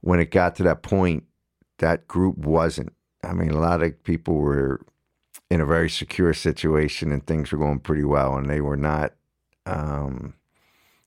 when 0.00 0.20
it 0.20 0.30
got 0.30 0.56
to 0.56 0.62
that 0.64 0.82
point, 0.82 1.24
that 1.78 2.08
group 2.08 2.38
wasn't. 2.38 2.92
I 3.22 3.32
mean, 3.32 3.50
a 3.50 3.58
lot 3.58 3.82
of 3.82 4.02
people 4.04 4.34
were 4.34 4.80
in 5.50 5.60
a 5.60 5.66
very 5.66 5.90
secure 5.90 6.32
situation 6.32 7.12
and 7.12 7.26
things 7.26 7.52
were 7.52 7.58
going 7.58 7.80
pretty 7.80 8.04
well, 8.04 8.36
and 8.36 8.48
they 8.48 8.60
were 8.60 8.76
not. 8.76 9.12
Um, 9.66 10.34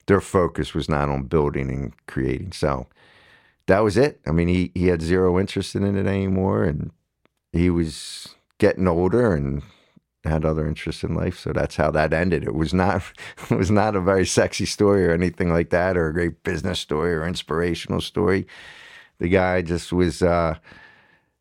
their 0.08 0.20
focus 0.20 0.74
was 0.74 0.90
not 0.90 1.08
on 1.08 1.24
building 1.24 1.70
and 1.70 1.94
creating. 2.08 2.52
So 2.52 2.88
that 3.68 3.80
was 3.80 3.96
it. 3.96 4.20
I 4.28 4.32
mean, 4.32 4.48
he 4.48 4.72
he 4.74 4.88
had 4.88 5.02
zero 5.02 5.40
interest 5.40 5.76
in 5.76 5.84
it 5.84 6.08
anymore, 6.08 6.64
and 6.64 6.92
he 7.54 7.70
was 7.70 8.36
getting 8.58 8.88
older 8.88 9.34
and 9.34 9.62
had 10.24 10.44
other 10.46 10.68
interests 10.68 11.04
in 11.04 11.16
life. 11.16 11.40
So 11.40 11.54
that's 11.54 11.76
how 11.76 11.92
that 11.92 12.14
ended. 12.14 12.44
It 12.44 12.56
was 12.56 12.74
not 12.74 13.04
it 13.50 13.58
was 13.58 13.72
not 13.72 13.96
a 13.96 14.02
very 14.02 14.26
sexy 14.26 14.66
story 14.66 15.06
or 15.06 15.12
anything 15.12 15.52
like 15.52 15.70
that, 15.70 15.98
or 15.98 16.08
a 16.08 16.14
great 16.14 16.44
business 16.44 16.80
story 16.80 17.14
or 17.14 17.26
inspirational 17.26 18.02
story. 18.02 18.48
The 19.20 19.30
guy 19.30 19.62
just 19.62 19.92
was 19.92 20.22
uh, 20.22 20.56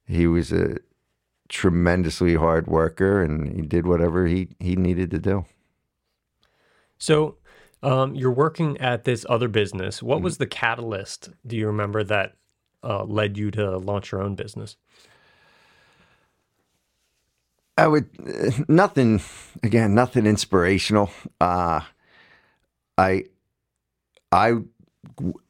he 0.06 0.26
was 0.26 0.52
a 0.52 0.78
tremendously 1.48 2.34
hard 2.34 2.66
worker, 2.66 3.22
and 3.22 3.54
he 3.54 3.62
did 3.62 3.86
whatever 3.86 4.26
he 4.26 4.48
he 4.58 4.76
needed 4.76 5.10
to 5.10 5.18
do. 5.18 5.44
So. 6.98 7.36
Um, 7.80 8.16
you're 8.16 8.32
working 8.32 8.76
at 8.78 9.04
this 9.04 9.24
other 9.28 9.46
business. 9.46 10.02
What 10.02 10.20
was 10.20 10.38
the 10.38 10.48
catalyst? 10.48 11.30
Do 11.46 11.56
you 11.56 11.68
remember 11.68 12.02
that 12.02 12.34
uh, 12.82 13.04
led 13.04 13.38
you 13.38 13.52
to 13.52 13.78
launch 13.78 14.10
your 14.10 14.20
own 14.20 14.34
business? 14.34 14.76
I 17.78 17.86
would 17.86 18.68
nothing 18.68 19.22
again, 19.62 19.94
nothing 19.94 20.26
inspirational. 20.26 21.10
Uh, 21.40 21.80
I 22.98 23.24
I 24.32 24.54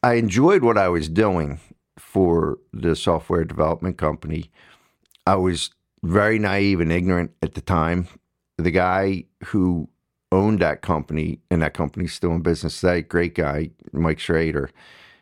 I 0.03 0.15
enjoyed 0.15 0.63
what 0.63 0.77
I 0.77 0.89
was 0.89 1.09
doing 1.09 1.59
for 1.99 2.59
the 2.73 2.95
software 2.95 3.45
development 3.45 3.97
company. 3.97 4.51
I 5.27 5.37
was 5.37 5.71
very 6.05 6.39
naive 6.39 6.81
and 6.81 6.93
ignorant 6.93 7.33
at 7.43 7.55
the 7.55 7.63
time. 7.63 8.09
The 8.59 8.71
guy 8.71 9.25
who 9.47 9.89
owned 10.31 10.61
that 10.61 10.83
company, 10.83 11.41
and 11.51 11.63
that 11.63 11.73
company's 11.73 12.13
still 12.13 12.33
in 12.33 12.43
business 12.43 12.79
today, 12.79 13.01
great 13.01 13.35
guy, 13.35 13.71
Mike 13.93 14.19
Schrader. 14.19 14.71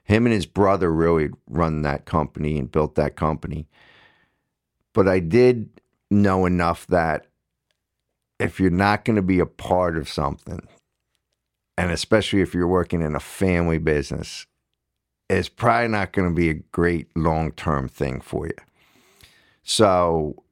Him 0.02 0.26
and 0.26 0.32
his 0.32 0.46
brother 0.46 0.92
really 0.92 1.30
run 1.48 1.82
that 1.82 2.04
company 2.04 2.58
and 2.58 2.70
built 2.70 2.96
that 2.96 3.14
company. 3.14 3.68
But 4.92 5.06
I 5.08 5.20
did 5.20 5.75
know 6.10 6.46
enough 6.46 6.86
that 6.88 7.26
if 8.38 8.60
you're 8.60 8.70
not 8.70 9.04
going 9.04 9.16
to 9.16 9.22
be 9.22 9.40
a 9.40 9.46
part 9.46 9.96
of 9.96 10.08
something, 10.08 10.66
and 11.78 11.90
especially 11.90 12.40
if 12.40 12.54
you're 12.54 12.66
working 12.66 13.02
in 13.02 13.14
a 13.14 13.20
family 13.20 13.78
business, 13.78 14.46
it's 15.28 15.48
probably 15.48 15.88
not 15.88 16.12
going 16.12 16.28
to 16.28 16.34
be 16.34 16.50
a 16.50 16.54
great 16.54 17.08
long 17.16 17.52
term 17.52 17.88
thing 17.88 18.20
for 18.20 18.46
you. 18.46 18.54
So, 19.62 20.42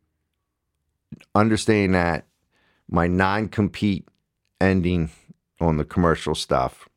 understanding 1.35 1.93
that 1.93 2.27
my 2.91 3.07
non 3.07 3.49
compete 3.49 4.09
ending 4.61 5.11
on 5.61 5.77
the 5.77 5.85
commercial 5.85 6.35
stuff, 6.35 6.89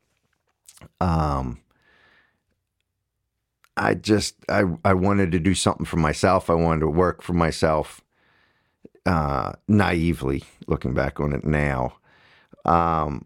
um, 1.00 1.60
I 3.76 3.94
just 3.94 4.34
I 4.48 4.64
I 4.84 4.94
wanted 4.94 5.32
to 5.32 5.38
do 5.38 5.54
something 5.54 5.86
for 5.86 5.98
myself. 5.98 6.50
I 6.50 6.54
wanted 6.54 6.80
to 6.80 6.88
work 6.88 7.22
for 7.22 7.34
myself 7.34 8.02
uh, 9.08 9.52
naively 9.66 10.44
looking 10.66 10.92
back 10.92 11.18
on 11.18 11.32
it 11.32 11.42
now. 11.42 11.96
Um, 12.66 13.24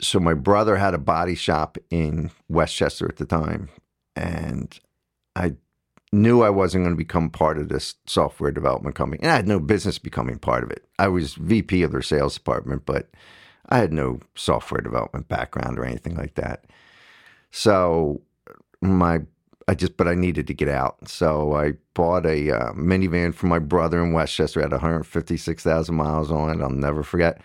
so 0.00 0.18
my 0.18 0.34
brother 0.34 0.76
had 0.76 0.94
a 0.94 0.98
body 0.98 1.36
shop 1.36 1.78
in 1.90 2.32
West 2.48 2.74
Chester 2.74 3.08
at 3.08 3.16
the 3.16 3.24
time, 3.24 3.68
and 4.16 4.76
I 5.36 5.54
knew 6.12 6.42
I 6.42 6.50
wasn't 6.50 6.82
going 6.84 6.96
to 6.96 6.98
become 6.98 7.30
part 7.30 7.56
of 7.56 7.68
this 7.68 7.94
software 8.06 8.50
development 8.50 8.96
company, 8.96 9.22
and 9.22 9.30
I 9.30 9.36
had 9.36 9.46
no 9.46 9.60
business 9.60 10.00
becoming 10.00 10.40
part 10.40 10.64
of 10.64 10.72
it. 10.72 10.84
I 10.98 11.06
was 11.06 11.34
VP 11.34 11.84
of 11.84 11.92
their 11.92 12.02
sales 12.02 12.34
department, 12.34 12.84
but 12.84 13.10
I 13.68 13.78
had 13.78 13.92
no 13.92 14.18
software 14.34 14.80
development 14.80 15.28
background 15.28 15.78
or 15.78 15.84
anything 15.84 16.16
like 16.16 16.34
that. 16.34 16.64
So 17.52 18.22
my 18.80 19.20
I 19.66 19.74
just, 19.74 19.96
but 19.96 20.08
I 20.08 20.14
needed 20.14 20.46
to 20.48 20.54
get 20.54 20.68
out. 20.68 21.08
So 21.08 21.54
I 21.54 21.72
bought 21.94 22.26
a 22.26 22.50
uh, 22.50 22.72
minivan 22.72 23.34
for 23.34 23.46
my 23.46 23.58
brother 23.58 24.02
in 24.02 24.12
West 24.12 24.34
Chester. 24.34 24.60
It 24.60 24.64
had 24.64 24.72
156,000 24.72 25.94
miles 25.94 26.30
on 26.30 26.50
it. 26.50 26.62
I'll 26.62 26.70
never 26.70 27.02
forget. 27.02 27.40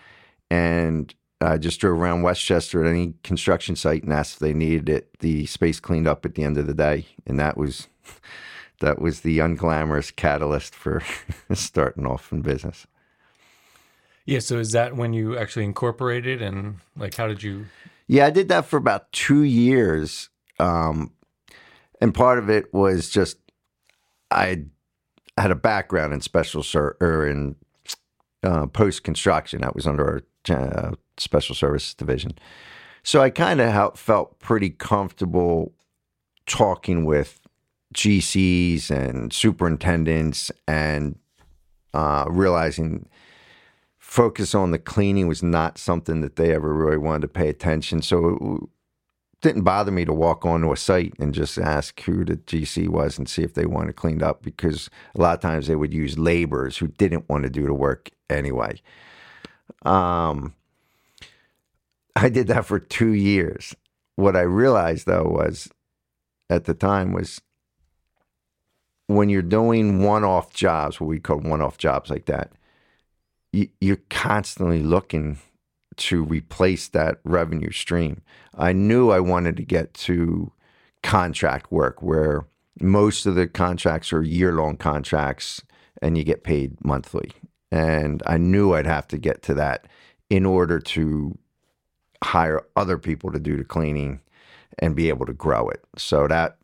And 0.50 1.14
I 1.40 1.56
just 1.56 1.80
drove 1.80 1.98
around 1.98 2.22
West 2.22 2.42
Chester 2.42 2.84
at 2.84 2.90
any 2.90 3.14
construction 3.22 3.74
site 3.74 4.02
and 4.02 4.12
asked 4.12 4.34
if 4.34 4.38
they 4.40 4.52
needed 4.52 4.88
it, 4.88 5.18
the 5.20 5.46
space 5.46 5.80
cleaned 5.80 6.06
up 6.06 6.26
at 6.26 6.34
the 6.34 6.44
end 6.44 6.58
of 6.58 6.66
the 6.66 6.74
day. 6.74 7.06
And 7.26 7.38
that 7.40 7.56
was, 7.56 7.88
that 8.80 9.00
was 9.00 9.20
the 9.20 9.38
unglamorous 9.38 10.14
catalyst 10.14 10.74
for 10.74 11.02
starting 11.54 12.06
off 12.06 12.32
in 12.32 12.42
business. 12.42 12.86
Yeah. 14.26 14.40
So 14.40 14.58
is 14.58 14.72
that 14.72 14.94
when 14.94 15.14
you 15.14 15.38
actually 15.38 15.64
incorporated 15.64 16.42
and 16.42 16.76
like, 16.96 17.14
how 17.14 17.26
did 17.26 17.42
you? 17.42 17.66
Yeah, 18.06 18.26
I 18.26 18.30
did 18.30 18.48
that 18.48 18.66
for 18.66 18.76
about 18.76 19.10
two 19.12 19.42
years. 19.42 20.28
Um, 20.58 21.12
and 22.00 22.14
part 22.14 22.38
of 22.38 22.48
it 22.48 22.72
was 22.72 23.10
just 23.10 23.38
I 24.30 24.64
had 25.36 25.50
a 25.50 25.56
background 25.56 26.12
in 26.12 26.20
special 26.20 26.62
ser- 26.62 26.96
or 27.00 27.26
in 27.26 27.56
uh, 28.42 28.66
post 28.66 29.04
construction. 29.04 29.60
That 29.60 29.74
was 29.74 29.86
under 29.86 30.22
our 30.48 30.56
uh, 30.56 30.94
special 31.18 31.54
services 31.54 31.94
division. 31.94 32.38
So 33.02 33.22
I 33.22 33.30
kind 33.30 33.60
of 33.60 33.98
felt 33.98 34.38
pretty 34.38 34.70
comfortable 34.70 35.72
talking 36.46 37.04
with 37.04 37.40
GCs 37.94 38.90
and 38.90 39.32
superintendents 39.32 40.50
and 40.68 41.18
uh, 41.94 42.26
realizing 42.28 43.08
focus 43.98 44.54
on 44.54 44.70
the 44.70 44.78
cleaning 44.78 45.28
was 45.28 45.42
not 45.42 45.78
something 45.78 46.20
that 46.20 46.36
they 46.36 46.54
ever 46.54 46.74
really 46.74 46.98
wanted 46.98 47.22
to 47.22 47.28
pay 47.28 47.48
attention. 47.48 48.02
So 48.02 48.68
didn't 49.40 49.62
bother 49.62 49.90
me 49.90 50.04
to 50.04 50.12
walk 50.12 50.44
onto 50.44 50.72
a 50.72 50.76
site 50.76 51.14
and 51.18 51.32
just 51.32 51.58
ask 51.58 51.98
who 52.02 52.24
the 52.24 52.36
GC 52.36 52.88
was 52.88 53.18
and 53.18 53.28
see 53.28 53.42
if 53.42 53.54
they 53.54 53.64
wanted 53.64 53.96
cleaned 53.96 54.22
up 54.22 54.42
because 54.42 54.90
a 55.14 55.20
lot 55.20 55.34
of 55.34 55.40
times 55.40 55.66
they 55.66 55.76
would 55.76 55.94
use 55.94 56.18
laborers 56.18 56.76
who 56.78 56.88
didn't 56.88 57.28
want 57.28 57.44
to 57.44 57.50
do 57.50 57.64
the 57.64 57.74
work 57.74 58.10
anyway. 58.28 58.80
Um, 59.82 60.54
I 62.14 62.28
did 62.28 62.48
that 62.48 62.66
for 62.66 62.78
two 62.78 63.12
years. 63.12 63.74
What 64.16 64.36
I 64.36 64.42
realized 64.42 65.06
though 65.06 65.24
was 65.24 65.70
at 66.50 66.64
the 66.64 66.74
time 66.74 67.12
was 67.12 67.40
when 69.06 69.28
you're 69.28 69.42
doing 69.42 70.02
one 70.02 70.24
off 70.24 70.52
jobs, 70.52 71.00
what 71.00 71.08
we 71.08 71.18
call 71.18 71.38
one 71.38 71.62
off 71.62 71.78
jobs 71.78 72.10
like 72.10 72.26
that, 72.26 72.52
you, 73.52 73.68
you're 73.80 73.98
constantly 74.10 74.82
looking 74.82 75.38
to 76.00 76.24
replace 76.24 76.88
that 76.88 77.20
revenue 77.24 77.70
stream. 77.70 78.22
I 78.56 78.72
knew 78.72 79.10
I 79.10 79.20
wanted 79.20 79.56
to 79.58 79.64
get 79.64 79.94
to 79.94 80.52
contract 81.02 81.70
work 81.70 82.02
where 82.02 82.46
most 82.80 83.26
of 83.26 83.34
the 83.34 83.46
contracts 83.46 84.12
are 84.12 84.22
year 84.22 84.52
long 84.52 84.76
contracts 84.76 85.62
and 86.02 86.16
you 86.16 86.24
get 86.24 86.44
paid 86.44 86.82
monthly. 86.84 87.32
And 87.70 88.22
I 88.26 88.38
knew 88.38 88.74
I'd 88.74 88.86
have 88.86 89.06
to 89.08 89.18
get 89.18 89.42
to 89.42 89.54
that 89.54 89.86
in 90.28 90.46
order 90.46 90.80
to 90.80 91.38
hire 92.24 92.62
other 92.76 92.98
people 92.98 93.32
to 93.32 93.38
do 93.38 93.56
the 93.56 93.64
cleaning 93.64 94.20
and 94.78 94.96
be 94.96 95.08
able 95.08 95.26
to 95.26 95.32
grow 95.32 95.68
it. 95.68 95.84
So 95.96 96.26
that 96.28 96.56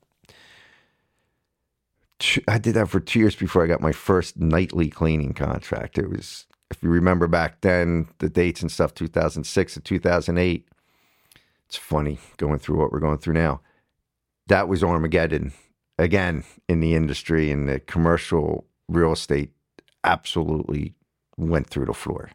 I 2.49 2.59
did 2.59 2.75
that 2.75 2.89
for 2.89 3.01
two 3.01 3.19
years 3.19 3.37
before 3.37 3.63
I 3.63 3.67
got 3.67 3.81
my 3.81 3.93
first 3.93 4.39
nightly 4.39 4.89
cleaning 4.89 5.35
contract. 5.35 5.99
It 5.99 6.09
was, 6.09 6.47
if 6.71 6.83
you 6.83 6.91
remember 6.91 7.29
back 7.29 7.61
then, 7.61 8.09
the 8.19 8.29
dates 8.29 8.63
and 8.63 8.71
stuff, 8.71 8.95
2006 8.95 9.75
to 9.75 9.81
2008. 9.81 10.69
It's 11.69 11.77
funny 11.77 12.19
going 12.37 12.59
through 12.59 12.79
what 12.79 12.93
we're 12.93 13.01
going 13.01 13.19
through 13.19 13.35
now. 13.35 13.61
That 14.47 14.69
was 14.69 14.85
Armageddon 14.85 15.53
again 15.99 16.45
in 16.69 16.81
the 16.81 16.95
industry 16.95 17.51
and 17.51 17.69
the 17.69 17.81
commercial 17.81 18.67
real 18.89 19.13
estate 19.13 19.51
absolutely 20.05 20.95
went 21.37 21.69
through 21.69 21.87
the 21.87 21.95
floor. 21.95 22.31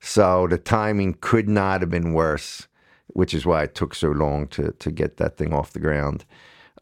So 0.00 0.46
the 0.48 0.58
timing 0.58 1.16
could 1.20 1.48
not 1.48 1.80
have 1.80 1.90
been 1.90 2.12
worse, 2.12 2.68
which 3.08 3.32
is 3.32 3.46
why 3.46 3.62
it 3.62 3.74
took 3.74 3.94
so 3.94 4.10
long 4.10 4.48
to 4.48 4.72
to 4.72 4.90
get 4.90 5.16
that 5.16 5.38
thing 5.38 5.54
off 5.54 5.72
the 5.72 5.80
ground. 5.80 6.26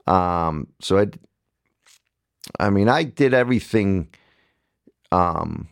Um, 0.08 0.66
so 0.80 0.98
I, 0.98 1.06
I 2.58 2.70
mean, 2.70 2.88
I 2.88 3.04
did 3.04 3.32
everything 3.32 4.08
um, 5.12 5.68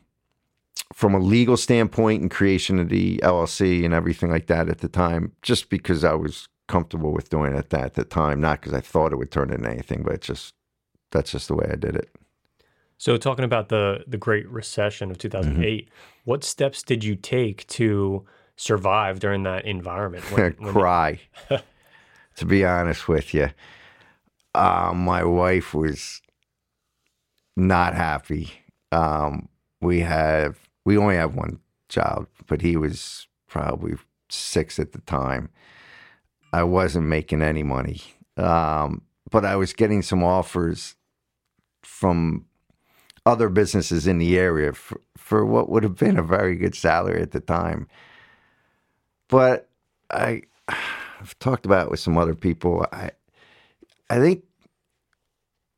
from 0.92 1.14
a 1.14 1.18
legal 1.18 1.56
standpoint 1.56 2.22
and 2.22 2.30
creation 2.30 2.78
of 2.78 2.88
the 2.88 3.18
LLC 3.18 3.84
and 3.84 3.94
everything 3.94 4.30
like 4.30 4.46
that 4.48 4.68
at 4.68 4.78
the 4.78 4.88
time, 4.88 5.32
just 5.42 5.70
because 5.70 6.04
I 6.04 6.14
was 6.14 6.48
comfortable 6.68 7.12
with 7.12 7.30
doing 7.30 7.54
it 7.54 7.72
at 7.72 7.94
the 7.94 8.04
time, 8.04 8.40
not 8.40 8.60
because 8.60 8.74
I 8.74 8.80
thought 8.80 9.12
it 9.12 9.16
would 9.16 9.30
turn 9.30 9.52
into 9.52 9.68
anything, 9.68 10.02
but 10.02 10.20
just 10.20 10.54
that's 11.12 11.32
just 11.32 11.48
the 11.48 11.54
way 11.54 11.68
I 11.70 11.76
did 11.76 11.96
it. 11.96 12.08
So, 12.98 13.16
talking 13.16 13.44
about 13.44 13.68
the 13.68 14.04
the 14.06 14.18
Great 14.18 14.48
Recession 14.48 15.10
of 15.10 15.18
2008, 15.18 15.86
mm-hmm. 15.86 15.94
what 16.24 16.44
steps 16.44 16.82
did 16.82 17.02
you 17.02 17.16
take 17.16 17.66
to 17.68 18.26
survive 18.56 19.20
during 19.20 19.42
that 19.44 19.64
environment? 19.64 20.24
When, 20.30 20.52
when 20.58 20.72
Cry. 20.72 21.20
To 22.36 22.46
be 22.46 22.64
honest 22.64 23.06
with 23.06 23.34
you, 23.34 23.50
uh, 24.54 24.92
my 24.94 25.24
wife 25.24 25.74
was 25.74 26.22
not 27.54 27.94
happy. 27.94 28.50
Um, 28.92 29.48
we 29.82 30.00
have 30.00 30.58
we 30.84 30.96
only 30.96 31.16
have 31.16 31.34
one 31.34 31.60
child, 31.88 32.26
but 32.46 32.62
he 32.62 32.76
was 32.76 33.26
probably 33.46 33.94
six 34.28 34.78
at 34.78 34.92
the 34.92 35.00
time. 35.02 35.50
I 36.52 36.62
wasn't 36.64 37.06
making 37.06 37.42
any 37.42 37.62
money, 37.62 38.02
um, 38.36 39.02
but 39.30 39.44
I 39.44 39.56
was 39.56 39.72
getting 39.72 40.02
some 40.02 40.24
offers 40.24 40.96
from 41.82 42.46
other 43.26 43.48
businesses 43.48 44.06
in 44.06 44.18
the 44.18 44.38
area 44.38 44.72
for, 44.72 45.00
for 45.16 45.44
what 45.44 45.68
would 45.68 45.82
have 45.82 45.96
been 45.96 46.18
a 46.18 46.22
very 46.22 46.56
good 46.56 46.74
salary 46.74 47.22
at 47.22 47.32
the 47.32 47.40
time. 47.40 47.86
But 49.28 49.68
I, 50.10 50.42
I've 50.68 51.38
talked 51.38 51.66
about 51.66 51.86
it 51.86 51.90
with 51.90 52.00
some 52.00 52.16
other 52.16 52.34
people. 52.34 52.86
I, 52.92 53.10
I 54.08 54.18
think 54.18 54.44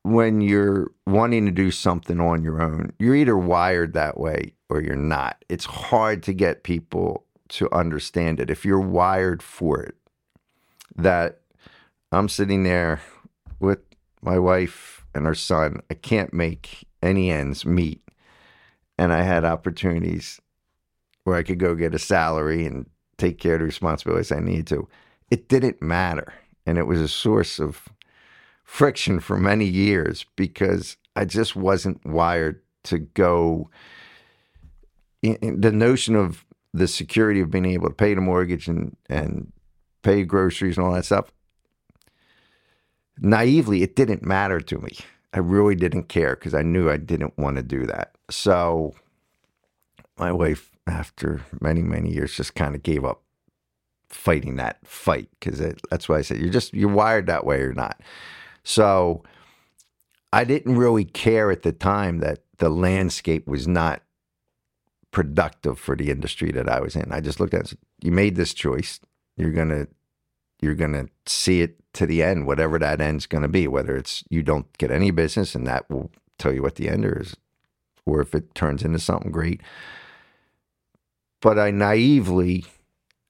when 0.02 0.40
you're 0.40 0.90
wanting 1.06 1.46
to 1.46 1.52
do 1.52 1.70
something 1.70 2.20
on 2.20 2.42
your 2.42 2.60
own, 2.60 2.92
you're 2.98 3.14
either 3.14 3.36
wired 3.36 3.92
that 3.92 4.18
way 4.18 4.54
or 4.68 4.80
you're 4.82 4.96
not. 4.96 5.44
It's 5.48 5.64
hard 5.64 6.22
to 6.24 6.32
get 6.32 6.64
people 6.64 7.24
to 7.50 7.72
understand 7.72 8.40
it. 8.40 8.50
If 8.50 8.64
you're 8.64 8.80
wired 8.80 9.42
for 9.42 9.80
it, 9.82 9.94
that 10.96 11.40
I'm 12.10 12.28
sitting 12.28 12.64
there 12.64 13.00
with 13.60 13.78
my 14.22 14.38
wife 14.38 15.04
and 15.14 15.26
our 15.26 15.34
son, 15.34 15.80
I 15.90 15.94
can't 15.94 16.32
make 16.32 16.86
any 17.02 17.30
ends 17.30 17.64
meet. 17.64 18.02
And 18.98 19.12
I 19.12 19.22
had 19.22 19.44
opportunities 19.44 20.40
where 21.24 21.36
I 21.36 21.42
could 21.42 21.58
go 21.58 21.74
get 21.74 21.94
a 21.94 21.98
salary 21.98 22.66
and 22.66 22.86
take 23.18 23.38
care 23.38 23.54
of 23.54 23.60
the 23.60 23.66
responsibilities 23.66 24.32
I 24.32 24.40
need 24.40 24.66
to. 24.68 24.88
It 25.30 25.48
didn't 25.48 25.80
matter. 25.80 26.32
And 26.66 26.78
it 26.78 26.86
was 26.86 27.00
a 27.00 27.08
source 27.08 27.58
of 27.58 27.88
friction 28.72 29.20
for 29.20 29.36
many 29.36 29.66
years 29.66 30.24
because 30.34 30.96
I 31.14 31.26
just 31.26 31.54
wasn't 31.54 32.02
wired 32.06 32.62
to 32.84 33.00
go. 33.00 33.68
the 35.22 35.70
notion 35.70 36.16
of 36.16 36.46
the 36.72 36.88
security 36.88 37.40
of 37.40 37.50
being 37.50 37.66
able 37.66 37.88
to 37.88 37.94
pay 37.94 38.14
the 38.14 38.22
mortgage 38.22 38.68
and, 38.68 38.96
and 39.10 39.52
pay 40.00 40.24
groceries 40.24 40.78
and 40.78 40.86
all 40.86 40.94
that 40.94 41.04
stuff, 41.04 41.30
naively, 43.18 43.82
it 43.82 43.94
didn't 43.94 44.22
matter 44.22 44.58
to 44.58 44.78
me. 44.78 44.96
I 45.34 45.40
really 45.40 45.74
didn't 45.74 46.08
care 46.08 46.34
because 46.34 46.54
I 46.54 46.62
knew 46.62 46.88
I 46.88 46.96
didn't 46.96 47.36
want 47.36 47.58
to 47.58 47.62
do 47.62 47.84
that. 47.84 48.14
So 48.30 48.94
my 50.16 50.32
wife, 50.32 50.70
after 50.86 51.42
many, 51.60 51.82
many 51.82 52.10
years, 52.10 52.34
just 52.34 52.54
kind 52.54 52.74
of 52.74 52.82
gave 52.82 53.04
up 53.04 53.20
fighting 54.08 54.56
that 54.56 54.78
fight 54.86 55.28
because 55.38 55.58
that's 55.90 56.08
why 56.08 56.16
I 56.16 56.22
said 56.22 56.38
you're 56.38 56.48
just 56.48 56.72
you're 56.72 56.88
wired 56.88 57.26
that 57.26 57.44
way 57.44 57.60
or 57.60 57.74
not. 57.74 58.00
So 58.64 59.22
I 60.32 60.44
didn't 60.44 60.76
really 60.76 61.04
care 61.04 61.50
at 61.50 61.62
the 61.62 61.72
time 61.72 62.18
that 62.18 62.40
the 62.58 62.70
landscape 62.70 63.46
was 63.46 63.66
not 63.66 64.02
productive 65.10 65.78
for 65.78 65.94
the 65.94 66.10
industry 66.10 66.50
that 66.52 66.68
I 66.68 66.80
was 66.80 66.96
in. 66.96 67.12
I 67.12 67.20
just 67.20 67.38
looked 67.38 67.54
at 67.54 67.62
it 67.62 67.68
said, 67.68 67.78
you 68.02 68.12
made 68.12 68.36
this 68.36 68.54
choice. 68.54 69.00
You're 69.36 69.50
gonna 69.50 69.86
you're 70.60 70.74
gonna 70.74 71.06
see 71.26 71.60
it 71.60 71.76
to 71.94 72.06
the 72.06 72.22
end, 72.22 72.46
whatever 72.46 72.78
that 72.78 73.00
end's 73.00 73.26
to 73.26 73.48
be, 73.48 73.68
whether 73.68 73.96
it's 73.96 74.24
you 74.30 74.42
don't 74.42 74.66
get 74.78 74.90
any 74.90 75.10
business 75.10 75.54
and 75.54 75.66
that 75.66 75.90
will 75.90 76.10
tell 76.38 76.52
you 76.52 76.62
what 76.62 76.76
the 76.76 76.88
end 76.88 77.04
is, 77.04 77.36
or 78.06 78.20
if 78.20 78.34
it 78.34 78.54
turns 78.54 78.82
into 78.82 78.98
something 78.98 79.30
great. 79.30 79.60
But 81.40 81.58
I 81.58 81.70
naively, 81.70 82.64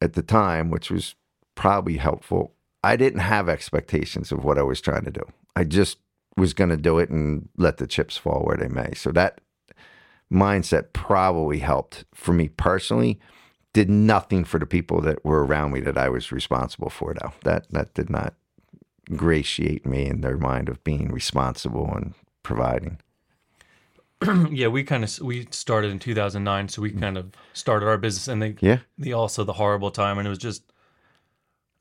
at 0.00 0.12
the 0.12 0.22
time, 0.22 0.70
which 0.70 0.90
was 0.90 1.14
probably 1.54 1.96
helpful, 1.96 2.54
I 2.84 2.96
didn't 2.96 3.20
have 3.20 3.48
expectations 3.48 4.32
of 4.32 4.44
what 4.44 4.58
I 4.58 4.62
was 4.62 4.80
trying 4.80 5.04
to 5.04 5.10
do. 5.10 5.22
I 5.54 5.64
just 5.64 5.98
was 6.36 6.54
going 6.54 6.70
to 6.70 6.76
do 6.76 6.98
it 6.98 7.10
and 7.10 7.48
let 7.56 7.76
the 7.76 7.86
chips 7.86 8.16
fall 8.16 8.40
where 8.40 8.56
they 8.56 8.68
may. 8.68 8.92
So 8.94 9.12
that 9.12 9.40
mindset 10.32 10.92
probably 10.92 11.58
helped 11.58 12.04
for 12.14 12.32
me 12.32 12.48
personally. 12.48 13.20
Did 13.72 13.88
nothing 13.88 14.44
for 14.44 14.58
the 14.58 14.66
people 14.66 15.00
that 15.02 15.24
were 15.24 15.44
around 15.44 15.72
me 15.72 15.80
that 15.80 15.96
I 15.96 16.08
was 16.08 16.32
responsible 16.32 16.90
for, 16.90 17.14
though. 17.14 17.32
That 17.42 17.70
that 17.70 17.94
did 17.94 18.10
not 18.10 18.34
ingratiate 19.08 19.86
me 19.86 20.06
in 20.06 20.20
their 20.20 20.36
mind 20.36 20.68
of 20.68 20.82
being 20.84 21.08
responsible 21.10 21.90
and 21.94 22.14
providing. 22.42 22.98
yeah, 24.50 24.68
we 24.68 24.84
kind 24.84 25.04
of 25.04 25.18
we 25.20 25.46
started 25.50 25.90
in 25.90 25.98
2009, 25.98 26.68
so 26.68 26.82
we 26.82 26.92
mm. 26.92 27.00
kind 27.00 27.16
of 27.16 27.32
started 27.54 27.86
our 27.86 27.98
business, 27.98 28.28
and 28.28 28.42
they 28.42 28.54
yeah 28.60 28.78
the 28.98 29.12
also 29.12 29.42
the 29.42 29.54
horrible 29.54 29.90
time, 29.90 30.18
and 30.18 30.26
it 30.26 30.30
was 30.30 30.38
just 30.38 30.71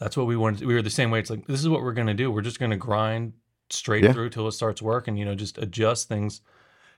that's 0.01 0.17
what 0.17 0.25
we 0.25 0.35
wanted. 0.35 0.65
We 0.67 0.73
were 0.73 0.81
the 0.81 0.89
same 0.89 1.11
way. 1.11 1.19
It's 1.19 1.29
like 1.29 1.45
this 1.45 1.59
is 1.59 1.69
what 1.69 1.83
we're 1.83 1.93
gonna 1.93 2.15
do. 2.15 2.31
We're 2.31 2.41
just 2.41 2.59
gonna 2.59 2.75
grind 2.75 3.33
straight 3.69 4.03
yeah. 4.03 4.13
through 4.13 4.31
till 4.31 4.47
it 4.47 4.53
starts 4.53 4.81
working. 4.81 5.15
You 5.15 5.25
know, 5.25 5.35
just 5.35 5.59
adjust 5.59 6.07
things. 6.07 6.41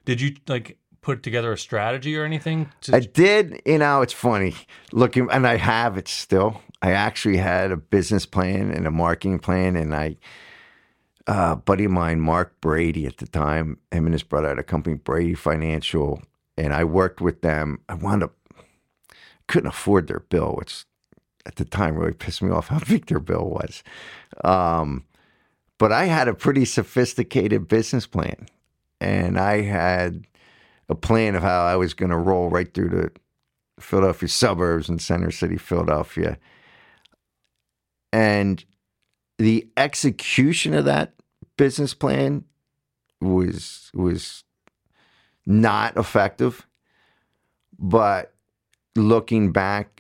Did 0.05 0.21
you 0.21 0.37
like 0.47 0.77
put 1.01 1.21
together 1.21 1.51
a 1.51 1.57
strategy 1.57 2.15
or 2.15 2.23
anything? 2.23 2.71
To... 2.81 2.95
I 2.95 3.01
did. 3.01 3.61
You 3.65 3.79
know, 3.79 4.01
it's 4.01 4.13
funny 4.13 4.55
looking, 4.93 5.27
and 5.29 5.45
I 5.45 5.57
have 5.57 5.97
it 5.97 6.07
still. 6.07 6.61
I 6.81 6.91
actually 6.91 7.37
had 7.37 7.71
a 7.71 7.77
business 7.77 8.25
plan 8.25 8.71
and 8.71 8.87
a 8.87 8.91
marketing 8.91 9.39
plan, 9.39 9.75
and 9.75 9.93
I, 9.93 10.15
uh, 11.27 11.55
buddy 11.55 11.83
of 11.83 11.91
mine, 11.91 12.21
Mark 12.21 12.59
Brady, 12.61 13.05
at 13.05 13.17
the 13.17 13.27
time, 13.27 13.79
him 13.91 14.05
and 14.05 14.13
his 14.13 14.23
brother 14.23 14.47
had 14.47 14.59
a 14.59 14.63
company, 14.63 14.95
Brady 14.95 15.33
Financial, 15.33 16.21
and 16.57 16.73
I 16.73 16.85
worked 16.85 17.19
with 17.19 17.41
them. 17.41 17.81
I 17.89 17.95
wound 17.95 18.23
up. 18.23 18.33
couldn't 19.47 19.67
afford 19.67 20.07
their 20.07 20.21
bill, 20.21 20.55
which 20.57 20.85
at 21.45 21.56
the 21.58 21.65
time 21.65 21.95
really 21.95 22.13
pissed 22.13 22.41
me 22.41 22.51
off 22.51 22.67
how 22.67 22.79
big 22.88 23.06
their 23.08 23.19
bill 23.19 23.49
was. 23.49 23.84
Um, 24.43 25.06
but 25.77 25.91
I 25.91 26.06
had 26.06 26.27
a 26.27 26.34
pretty 26.34 26.65
sophisticated 26.65 27.67
business 27.67 28.08
plan, 28.08 28.47
and 29.01 29.39
I 29.39 29.62
had 29.62 30.25
a 30.89 30.95
plan 30.95 31.36
of 31.36 31.41
how 31.41 31.65
I 31.65 31.75
was 31.75 31.93
going 31.93 32.12
to 32.12 32.17
roll 32.17 32.49
right 32.49 32.71
through 32.73 32.89
the 32.89 33.12
Philadelphia 33.79 34.29
suburbs 34.29 34.88
and 34.88 35.01
Center 35.01 35.32
City, 35.32 35.58
Philadelphia. 35.58 36.38
And 38.12 38.63
the 39.39 39.67
execution 39.75 40.73
of 40.73 40.86
that 40.86 41.13
business 41.58 41.93
plan 41.93 42.45
was 43.19 43.89
was 43.93 44.43
not 45.45 45.97
effective. 45.97 46.67
But 47.79 48.34
looking 48.95 49.51
back, 49.51 49.92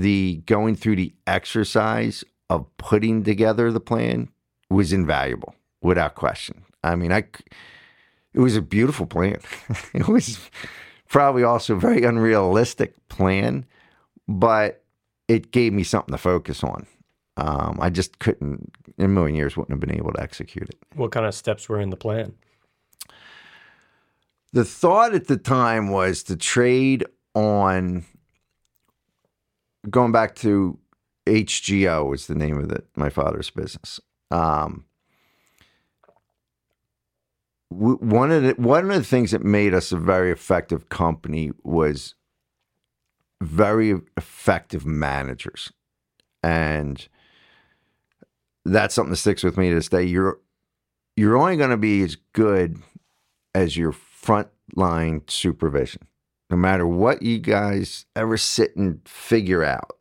the 0.00 0.42
going 0.46 0.76
through 0.76 0.96
the 0.96 1.14
exercise 1.26 2.24
of 2.48 2.66
putting 2.76 3.22
together 3.22 3.70
the 3.70 3.80
plan 3.80 4.28
was 4.68 4.92
invaluable 4.92 5.54
without 5.82 6.14
question. 6.14 6.64
I 6.82 6.96
mean, 6.96 7.12
I 7.12 7.24
it 8.32 8.40
was 8.40 8.56
a 8.56 8.62
beautiful 8.62 9.06
plan. 9.06 9.38
it 9.94 10.08
was 10.08 10.38
probably 11.08 11.42
also 11.42 11.74
a 11.74 11.80
very 11.80 12.04
unrealistic 12.04 13.08
plan, 13.08 13.66
but 14.28 14.84
it 15.28 15.50
gave 15.50 15.72
me 15.72 15.82
something 15.82 16.12
to 16.12 16.18
focus 16.18 16.62
on. 16.64 16.86
Um, 17.36 17.78
I 17.80 17.90
just 17.90 18.18
couldn't, 18.18 18.72
in 18.98 19.04
a 19.06 19.08
million 19.08 19.34
years, 19.34 19.56
wouldn't 19.56 19.72
have 19.72 19.80
been 19.80 19.96
able 19.96 20.12
to 20.12 20.20
execute 20.20 20.68
it. 20.68 20.76
What 20.94 21.12
kind 21.12 21.26
of 21.26 21.34
steps 21.34 21.68
were 21.68 21.80
in 21.80 21.90
the 21.90 21.96
plan? 21.96 22.34
The 24.52 24.64
thought 24.64 25.14
at 25.14 25.28
the 25.28 25.36
time 25.36 25.90
was 25.90 26.22
to 26.24 26.36
trade 26.36 27.04
on, 27.34 28.04
going 29.88 30.12
back 30.12 30.34
to 30.36 30.78
HGO 31.26 32.14
is 32.14 32.26
the 32.26 32.34
name 32.34 32.58
of 32.58 32.68
the, 32.68 32.84
my 32.96 33.08
father's 33.08 33.50
business. 33.50 34.00
Um, 34.30 34.84
one 37.70 38.32
of 38.32 38.42
the 38.42 38.52
one 38.54 38.90
of 38.90 38.96
the 38.96 39.04
things 39.04 39.30
that 39.30 39.44
made 39.44 39.74
us 39.74 39.92
a 39.92 39.96
very 39.96 40.32
effective 40.32 40.88
company 40.88 41.52
was 41.62 42.16
very 43.40 43.94
effective 44.16 44.84
managers, 44.84 45.72
and 46.42 47.06
that's 48.64 48.94
something 48.94 49.10
that 49.10 49.16
sticks 49.16 49.44
with 49.44 49.56
me 49.56 49.68
to 49.68 49.76
this 49.76 49.88
day. 49.88 50.02
You're 50.02 50.40
you're 51.16 51.36
only 51.36 51.56
going 51.56 51.70
to 51.70 51.76
be 51.76 52.02
as 52.02 52.16
good 52.32 52.78
as 53.54 53.76
your 53.76 53.92
frontline 53.92 55.28
supervision, 55.30 56.02
no 56.50 56.56
matter 56.56 56.86
what 56.86 57.22
you 57.22 57.38
guys 57.38 58.06
ever 58.16 58.36
sit 58.36 58.74
and 58.76 59.00
figure 59.06 59.64
out. 59.64 60.00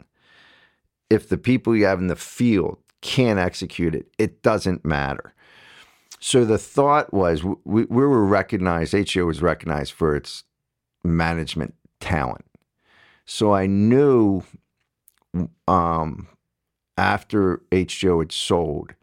If 1.10 1.30
the 1.30 1.38
people 1.38 1.76
you 1.76 1.86
have 1.86 2.00
in 2.00 2.08
the 2.08 2.16
field 2.16 2.78
can't 3.02 3.40
execute 3.40 3.96
it, 3.96 4.08
it 4.18 4.42
doesn't 4.42 4.84
matter. 4.84 5.34
So 6.20 6.44
the 6.44 6.58
thought 6.58 7.14
was 7.14 7.44
we, 7.44 7.56
we 7.64 7.86
were 7.86 8.26
recognized, 8.26 8.94
HGO 8.94 9.26
was 9.26 9.42
recognized 9.42 9.94
for 9.94 10.16
its 10.16 10.44
management 11.04 11.76
talent. 12.00 12.46
So 13.26 13.54
I 13.54 13.68
knew 13.68 14.44
um, 15.68 16.28
after 16.98 17.62
HGO 17.72 18.20
had 18.20 18.32
sold, 18.32 18.96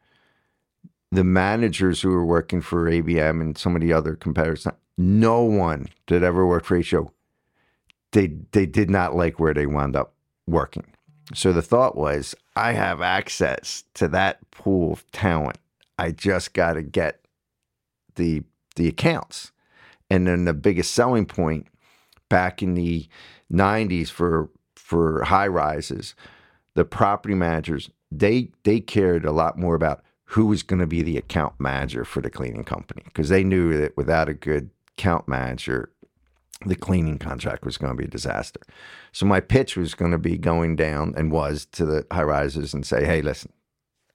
the 1.13 1.25
managers 1.25 2.03
who 2.03 2.11
were 2.11 2.27
working 2.27 2.61
for 2.61 2.91
ABM 2.91 3.41
and 3.41 3.57
some 3.57 3.75
of 3.75 3.81
the 3.81 3.93
other 3.93 4.17
competitors, 4.17 4.67
no 4.99 5.43
one 5.43 5.87
that 6.09 6.23
ever 6.23 6.47
worked 6.47 6.67
for 6.67 6.79
HGO, 6.79 7.11
they, 8.17 8.29
they 8.53 8.65
did 8.65 8.89
not 8.89 9.15
like 9.15 9.39
where 9.39 9.53
they 9.53 9.67
wound 9.67 9.95
up 9.95 10.15
working. 10.47 10.87
So 11.35 11.53
the 11.53 11.61
thought 11.61 11.99
was, 11.99 12.35
I 12.55 12.73
have 12.73 13.03
access 13.03 13.85
to 13.93 14.09
that 14.09 14.51
pool 14.51 14.95
of 14.95 15.11
talent. 15.13 15.59
I 15.99 16.13
just 16.13 16.55
got 16.55 16.75
to 16.75 16.83
get 16.83 17.21
the 18.15 18.43
the 18.77 18.89
accounts. 18.89 19.53
And 20.09 20.27
then 20.27 20.47
the 20.47 20.55
biggest 20.55 20.93
selling 20.93 21.27
point 21.27 21.67
back 22.31 22.63
in 22.63 22.73
the 22.75 23.07
90s 23.53 24.09
for 24.09 24.49
for 24.77 25.25
high 25.25 25.49
rises, 25.49 26.15
the 26.75 26.87
property 26.87 27.35
managers, 27.35 27.91
they 28.11 28.51
they 28.63 28.81
cared 28.81 29.27
a 29.27 29.33
lot 29.33 29.59
more 29.59 29.75
about 29.75 30.03
who 30.25 30.47
was 30.47 30.63
going 30.63 30.81
to 30.81 30.87
be 30.87 31.03
the 31.03 31.19
account 31.19 31.53
manager 31.59 32.05
for 32.05 32.23
the 32.23 32.31
cleaning 32.31 32.65
company 32.65 33.03
because 33.05 33.29
they 33.29 33.45
knew 33.45 33.77
that 33.77 33.95
without 33.95 34.31
a 34.31 34.35
good 34.35 34.71
account 34.97 35.29
manager, 35.29 35.91
the 36.65 36.77
cleaning 36.77 37.19
contract 37.19 37.65
was 37.65 37.77
going 37.77 37.93
to 37.93 37.97
be 37.97 38.07
a 38.07 38.11
disaster. 38.11 38.61
So 39.13 39.27
my 39.27 39.41
pitch 39.41 39.77
was 39.77 39.95
going 39.95 40.13
to 40.13 40.19
be 40.19 40.39
going 40.39 40.77
down 40.77 41.15
and 41.17 41.31
was 41.31 41.67
to 41.73 41.85
the 41.85 42.07
high 42.11 42.23
rises 42.23 42.73
and 42.73 42.87
say, 42.87 43.05
"Hey, 43.05 43.21
listen, 43.21 43.53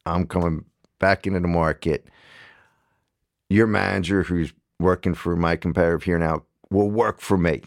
I'm 0.06 0.26
coming 0.26 0.66
back 1.00 1.28
into 1.28 1.40
the 1.40 1.48
market. 1.48 2.08
Your 3.50 3.68
manager, 3.68 4.24
who's 4.24 4.54
working 4.80 5.14
for 5.14 5.36
my 5.36 5.56
competitor 5.56 6.00
here 6.00 6.18
now, 6.18 6.44
will 6.72 6.90
work 6.90 7.22
for 7.22 7.38
me. 7.38 7.62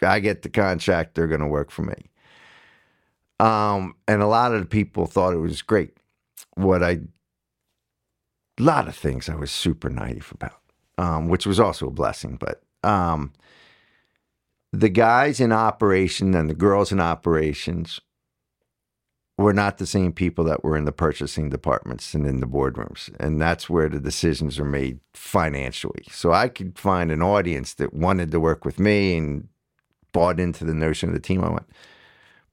I 0.00 0.20
get 0.20 0.42
the 0.42 0.48
contract, 0.48 1.14
they're 1.14 1.26
going 1.26 1.40
to 1.40 1.46
work 1.46 1.70
for 1.70 1.82
me." 1.82 2.08
Um, 3.40 3.94
and 4.08 4.22
a 4.22 4.26
lot 4.26 4.54
of 4.54 4.60
the 4.60 4.66
people 4.66 5.06
thought 5.06 5.34
it 5.34 5.38
was 5.38 5.62
great. 5.62 5.96
What 6.54 6.82
I, 6.82 7.00
a 8.58 8.62
lot 8.62 8.88
of 8.88 8.96
things 8.96 9.28
I 9.28 9.36
was 9.36 9.50
super 9.50 9.88
naive 9.88 10.32
about, 10.34 10.60
um, 10.96 11.28
which 11.28 11.46
was 11.46 11.60
also 11.60 11.86
a 11.86 11.92
blessing. 11.92 12.36
But 12.36 12.62
um, 12.82 13.32
the 14.72 14.88
guys 14.88 15.40
in 15.40 15.52
operation 15.52 16.34
and 16.34 16.48
the 16.48 16.54
girls 16.54 16.92
in 16.92 17.00
operations 17.00 18.00
were 19.36 19.52
not 19.52 19.78
the 19.78 19.86
same 19.86 20.12
people 20.12 20.44
that 20.44 20.64
were 20.64 20.76
in 20.76 20.84
the 20.84 20.92
purchasing 20.92 21.48
departments 21.48 22.12
and 22.12 22.26
in 22.26 22.40
the 22.40 22.46
boardrooms. 22.46 23.08
And 23.20 23.40
that's 23.40 23.70
where 23.70 23.88
the 23.88 24.00
decisions 24.00 24.58
are 24.58 24.64
made 24.64 24.98
financially. 25.14 26.04
So 26.10 26.32
I 26.32 26.48
could 26.48 26.76
find 26.76 27.12
an 27.12 27.22
audience 27.22 27.74
that 27.74 27.94
wanted 27.94 28.32
to 28.32 28.40
work 28.40 28.64
with 28.64 28.80
me 28.80 29.16
and 29.16 29.48
bought 30.12 30.40
into 30.40 30.64
the 30.64 30.74
notion 30.74 31.08
of 31.10 31.14
the 31.14 31.20
team 31.20 31.44
I 31.44 31.50
went 31.50 31.66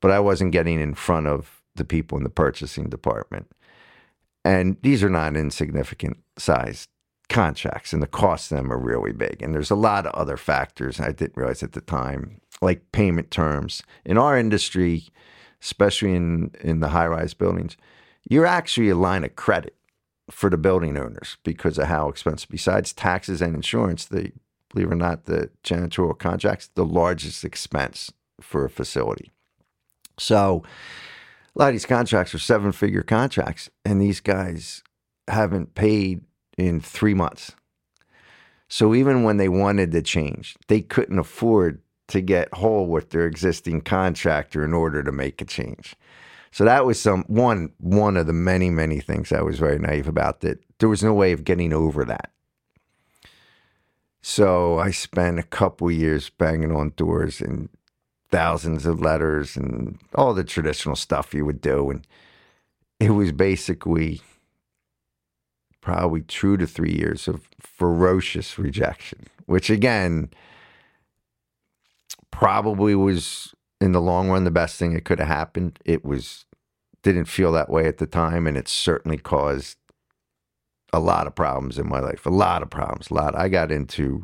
but 0.06 0.12
I 0.12 0.20
wasn't 0.20 0.52
getting 0.52 0.80
in 0.80 0.94
front 0.94 1.26
of 1.26 1.64
the 1.76 1.84
people 1.84 2.16
in 2.16 2.24
the 2.24 2.30
purchasing 2.30 2.90
department. 2.90 3.52
And 4.44 4.78
these 4.84 5.04
are 5.04 5.10
not 5.10 5.36
insignificant 5.36 6.18
sized 6.38 6.90
contracts, 7.30 7.94
and 7.94 8.02
the 8.02 8.08
costs 8.08 8.52
of 8.52 8.58
them 8.58 8.72
are 8.72 8.78
really 8.78 9.12
big. 9.12 9.42
And 9.42 9.54
there's 9.54 9.72
a 9.72 9.76
lot 9.76 10.06
of 10.06 10.14
other 10.14 10.38
factors 10.38 11.00
I 11.00 11.12
didn't 11.12 11.38
realize 11.38 11.64
at 11.64 11.74
the 11.74 11.82
time, 11.82 12.42
like 12.62 12.92
payment 12.92 13.32
terms. 13.32 13.84
In 14.06 14.18
our 14.18 14.38
industry, 14.38 15.06
especially 15.62 16.14
in, 16.14 16.52
in 16.62 16.80
the 16.80 16.90
high 16.90 17.08
rise 17.08 17.34
buildings, 17.34 17.78
you're 18.30 18.46
actually 18.46 18.90
a 18.90 18.96
line 18.96 19.24
of 19.24 19.36
credit 19.36 19.76
for 20.30 20.50
the 20.50 20.58
building 20.58 20.98
owners 20.98 21.38
because 21.44 21.78
of 21.78 21.88
how 21.88 22.10
expensive. 22.10 22.50
Besides 22.50 22.94
taxes 22.94 23.42
and 23.42 23.56
insurance, 23.56 24.06
the 24.06 24.32
believe 24.70 24.88
it 24.88 24.94
or 24.94 24.98
not, 24.98 25.26
the 25.26 25.50
janitorial 25.64 26.18
contracts, 26.18 26.70
the 26.76 26.86
largest 26.86 27.46
expense 27.46 28.12
for 28.42 28.66
a 28.66 28.70
facility. 28.70 29.32
So 30.18 30.64
a 31.56 31.60
lot 31.60 31.68
of 31.70 31.74
these 31.74 31.86
contracts 31.86 32.34
are 32.34 32.40
seven 32.40 32.72
figure 32.72 33.04
contracts, 33.04 33.70
and 33.86 34.02
these 34.02 34.20
guys 34.20 34.84
haven't 35.28 35.76
paid 35.76 36.22
in 36.58 36.80
three 36.80 37.14
months. 37.14 37.54
So 38.68 38.96
even 38.96 39.24
when 39.24 39.38
they 39.38 39.50
wanted 39.50 39.92
to 39.92 40.02
change, 40.02 40.56
they 40.68 40.82
couldn't 40.82 41.20
afford 41.20 41.82
to 42.08 42.22
get 42.22 42.54
whole 42.54 42.88
with 42.88 43.10
their 43.10 43.26
existing 43.26 43.82
contractor 43.82 44.64
in 44.64 44.74
order 44.74 45.04
to 45.04 45.12
make 45.12 45.42
a 45.42 45.46
change. 45.46 45.96
So 46.52 46.64
that 46.64 46.86
was 46.86 47.00
some 47.00 47.24
one 47.28 47.72
one 47.80 48.16
of 48.16 48.28
the 48.28 48.34
many 48.34 48.70
many 48.70 49.00
things 49.00 49.32
I 49.32 49.42
was 49.42 49.60
very 49.60 49.78
naive 49.78 50.08
about 50.08 50.40
that 50.42 50.64
there 50.80 50.90
was 50.90 51.04
no 51.04 51.14
way 51.14 51.32
of 51.32 51.44
getting 51.44 51.74
over 51.74 52.06
that. 52.06 52.32
So 54.22 54.80
I 54.80 54.92
spent 54.92 55.38
a 55.38 55.44
couple 55.44 55.92
years 55.92 56.30
banging 56.30 56.72
on 56.72 56.94
doors 56.96 57.42
and 57.42 57.70
thousands 58.32 58.86
of 58.86 59.00
letters 59.00 59.56
and 59.56 60.00
all 60.16 60.34
the 60.34 60.44
traditional 60.44 60.96
stuff 60.96 61.34
you 61.34 61.46
would 61.46 61.62
do. 61.62 61.90
And 61.92 62.08
it 63.00 63.12
was 63.12 63.32
basically 63.32 64.22
probably 65.86 66.22
two 66.22 66.58
to 66.58 66.68
three 66.68 66.92
years 66.92 67.28
of 67.28 67.48
ferocious 67.60 68.60
rejection, 68.60 69.28
which 69.46 69.70
again, 69.70 70.30
probably 72.32 72.96
was 72.96 73.54
in 73.80 73.94
the 73.94 74.02
long 74.02 74.30
run 74.30 74.44
the 74.44 74.52
best 74.52 74.78
thing 74.78 74.94
that 74.94 75.06
could 75.06 75.20
have 75.20 75.28
happened. 75.28 75.80
It 75.86 76.04
was 76.04 76.46
didn't 77.04 77.26
feel 77.26 77.52
that 77.52 77.70
way 77.70 77.86
at 77.86 78.00
the 78.00 78.08
time, 78.08 78.48
and 78.48 78.58
it 78.58 78.68
certainly 78.68 79.18
caused 79.18 79.78
a 80.92 81.00
lot 81.00 81.28
of 81.28 81.36
problems 81.36 81.78
in 81.78 81.88
my 81.88 82.00
life. 82.00 82.26
A 82.26 82.32
lot 82.32 82.62
of 82.64 82.70
problems. 82.70 83.10
A 83.10 83.14
lot. 83.14 83.38
I 83.38 83.48
got 83.48 83.72
into 83.72 84.24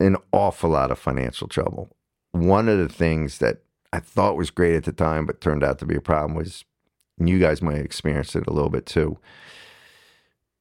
an 0.00 0.16
awful 0.32 0.70
lot 0.70 0.90
of 0.90 0.98
financial 0.98 1.48
trouble 1.48 1.96
one 2.36 2.68
of 2.68 2.78
the 2.78 2.88
things 2.88 3.38
that 3.38 3.62
I 3.92 4.00
thought 4.00 4.36
was 4.36 4.50
great 4.50 4.76
at 4.76 4.84
the 4.84 4.92
time, 4.92 5.26
but 5.26 5.40
turned 5.40 5.64
out 5.64 5.78
to 5.80 5.86
be 5.86 5.96
a 5.96 6.00
problem 6.00 6.34
was, 6.34 6.64
you 7.18 7.38
guys 7.38 7.62
might 7.62 7.76
have 7.76 7.84
experienced 7.84 8.36
it 8.36 8.46
a 8.46 8.52
little 8.52 8.70
bit 8.70 8.86
too. 8.86 9.18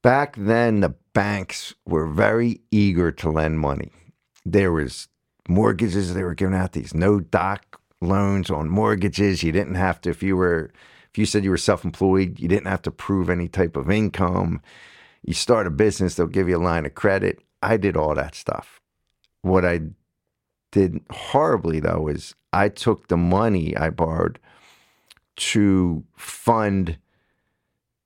Back 0.05 0.35
then, 0.37 0.81
the 0.81 0.93
banks 1.15 1.73
were 1.83 2.05
very 2.05 2.61
eager 2.69 3.11
to 3.13 3.31
lend 3.31 3.59
money. 3.59 3.91
There 4.45 4.71
was 4.71 5.07
mortgages 5.49 6.13
they 6.13 6.21
were 6.21 6.35
giving 6.35 6.53
out 6.53 6.73
these 6.73 6.93
no 6.93 7.19
doc 7.19 7.81
loans 8.01 8.51
on 8.51 8.69
mortgages. 8.69 9.41
You 9.41 9.51
didn't 9.51 9.73
have 9.73 9.99
to 10.01 10.11
if 10.11 10.21
you 10.21 10.37
were 10.37 10.71
if 11.09 11.17
you 11.17 11.25
said 11.25 11.43
you 11.43 11.49
were 11.49 11.57
self-employed, 11.57 12.39
you 12.39 12.47
didn't 12.47 12.67
have 12.67 12.83
to 12.83 12.91
prove 12.91 13.31
any 13.31 13.47
type 13.47 13.75
of 13.75 13.89
income. 13.89 14.61
You 15.23 15.33
start 15.33 15.65
a 15.65 15.71
business, 15.71 16.13
they'll 16.13 16.27
give 16.27 16.47
you 16.47 16.57
a 16.57 16.59
line 16.59 16.85
of 16.85 16.93
credit. 16.93 17.39
I 17.63 17.77
did 17.77 17.97
all 17.97 18.13
that 18.13 18.35
stuff. 18.35 18.79
What 19.41 19.65
I 19.65 19.79
did 20.71 21.01
horribly 21.09 21.79
though 21.79 22.09
is 22.09 22.35
I 22.53 22.69
took 22.69 23.07
the 23.07 23.17
money 23.17 23.75
I 23.75 23.89
borrowed 23.89 24.37
to 25.37 26.03
fund 26.15 26.99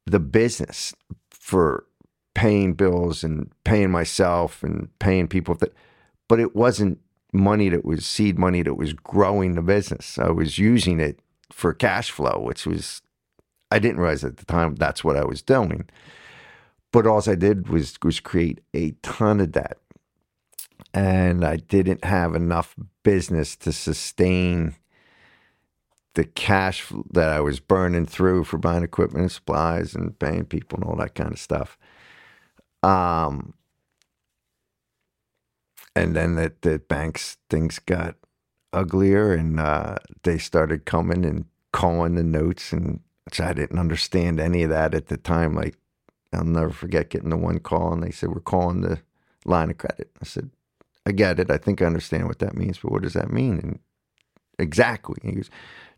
the 0.06 0.22
business 0.22 0.96
for 1.30 1.88
paying 2.34 2.74
bills 2.74 3.24
and 3.24 3.52
paying 3.64 3.92
myself 3.92 4.64
and 4.64 4.90
paying 5.00 5.28
people 5.28 5.58
but 6.28 6.40
it 6.40 6.56
wasn't 6.56 7.00
money 7.34 7.70
that 7.70 7.86
was 7.86 8.06
seed 8.06 8.40
money 8.40 8.62
that 8.64 8.76
was 8.76 8.94
growing 8.94 9.56
the 9.56 9.62
business. 9.62 10.18
I 10.18 10.30
was 10.30 10.58
using 10.58 11.00
it 11.00 11.20
for 11.52 11.74
cash 11.74 12.12
flow, 12.12 12.40
which 12.40 12.66
was 12.66 13.02
I 13.72 13.80
didn't 13.80 14.00
realize 14.00 14.24
at 14.24 14.38
the 14.38 14.46
time 14.46 14.76
that's 14.76 15.04
what 15.04 15.18
I 15.18 15.26
was 15.26 15.42
doing. 15.42 15.90
But 16.92 17.06
all 17.06 17.22
I 17.28 17.36
did 17.36 17.70
was 17.70 17.98
was 18.04 18.20
create 18.20 18.62
a 18.74 18.92
ton 19.04 19.40
of 19.40 19.52
debt. 19.52 19.78
And 20.94 21.46
I 21.46 21.58
didn't 21.58 22.04
have 22.04 22.34
enough 22.34 22.76
business 23.04 23.56
to 23.58 23.72
sustain 23.72 24.76
the 26.16 26.24
cash 26.24 26.92
that 27.12 27.30
I 27.30 27.42
was 27.42 27.60
burning 27.60 28.08
through 28.08 28.46
for 28.46 28.58
buying 28.58 28.84
equipment 28.84 29.22
and 29.22 29.32
supplies 29.32 29.94
and 29.94 30.18
paying 30.18 30.46
people 30.46 30.80
and 30.80 30.90
all 30.90 30.96
that 30.96 31.14
kind 31.14 31.32
of 31.32 31.40
stuff. 31.40 31.78
Um, 32.84 33.54
and 35.96 36.16
then 36.16 36.36
the, 36.36 36.54
the 36.62 36.80
banks 36.80 37.38
things 37.50 37.80
got 37.80 38.16
uglier 38.74 39.34
and 39.34 39.60
uh, 39.60 39.96
they 40.24 40.38
started 40.38 40.86
coming 40.86 41.26
and 41.26 41.46
calling 41.74 42.16
the 42.16 42.24
notes 42.24 42.72
and 42.72 43.02
which 43.26 43.42
I 43.42 43.54
didn't 43.54 43.80
understand 43.80 44.40
any 44.40 44.64
of 44.64 44.70
that 44.70 44.94
at 44.94 45.08
the 45.08 45.18
time. 45.18 45.56
Like 45.56 45.76
I'll 46.34 46.44
never 46.44 46.72
forget 46.72 47.10
getting 47.10 47.30
the 47.30 47.38
one 47.38 47.60
call 47.60 47.94
and 47.94 48.04
they 48.04 48.12
said 48.12 48.30
we're 48.30 48.40
calling 48.40 48.82
the 48.82 49.00
line 49.46 49.70
of 49.70 49.78
credit. 49.78 50.10
I 50.22 50.26
said 50.26 50.50
I 51.06 51.12
get 51.12 51.40
it. 51.40 51.50
I 51.52 51.58
think 51.58 51.82
I 51.82 51.86
understand 51.86 52.28
what 52.28 52.40
that 52.40 52.56
means, 52.56 52.80
but 52.80 52.92
what 52.92 53.02
does 53.02 53.14
that 53.14 53.32
mean? 53.32 53.60
And 53.60 53.80
exactly, 54.60 55.18
he 55.24 55.34
goes, 55.34 55.50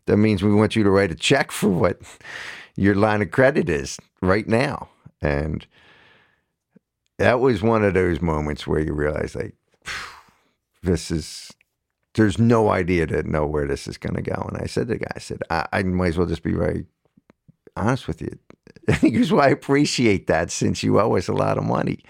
that 0.06 0.16
means 0.16 0.42
we 0.42 0.54
want 0.54 0.74
you 0.74 0.82
to 0.84 0.90
write 0.90 1.12
a 1.12 1.16
check 1.16 1.52
for 1.52 1.68
what 1.68 2.00
your 2.76 2.94
line 2.94 3.22
of 3.22 3.30
credit 3.30 3.68
is 3.68 3.98
right 4.20 4.48
now. 4.48 4.88
And 5.20 5.66
that 7.22 7.38
was 7.38 7.62
one 7.62 7.84
of 7.84 7.94
those 7.94 8.20
moments 8.20 8.66
where 8.66 8.80
you 8.80 8.92
realize 8.92 9.36
like 9.36 9.54
this 10.82 11.10
is 11.10 11.52
there's 12.14 12.38
no 12.38 12.70
idea 12.70 13.06
to 13.06 13.22
know 13.22 13.46
where 13.46 13.66
this 13.66 13.86
is 13.86 13.96
going 13.96 14.16
to 14.16 14.22
go. 14.22 14.46
And 14.52 14.60
I 14.60 14.66
said 14.66 14.88
to 14.88 14.94
the 14.94 14.98
guy, 14.98 15.12
I 15.16 15.18
said, 15.18 15.42
I, 15.48 15.66
I 15.72 15.82
might 15.82 16.08
as 16.08 16.18
well 16.18 16.26
just 16.26 16.42
be 16.42 16.52
very 16.52 16.84
honest 17.74 18.06
with 18.06 18.20
you. 18.20 18.38
he 19.00 19.10
goes, 19.10 19.32
Well, 19.32 19.40
I 19.40 19.48
appreciate 19.48 20.26
that 20.26 20.50
since 20.50 20.82
you 20.82 21.00
owe 21.00 21.16
us 21.16 21.28
a 21.28 21.32
lot 21.32 21.58
of 21.58 21.64
money. 21.64 22.00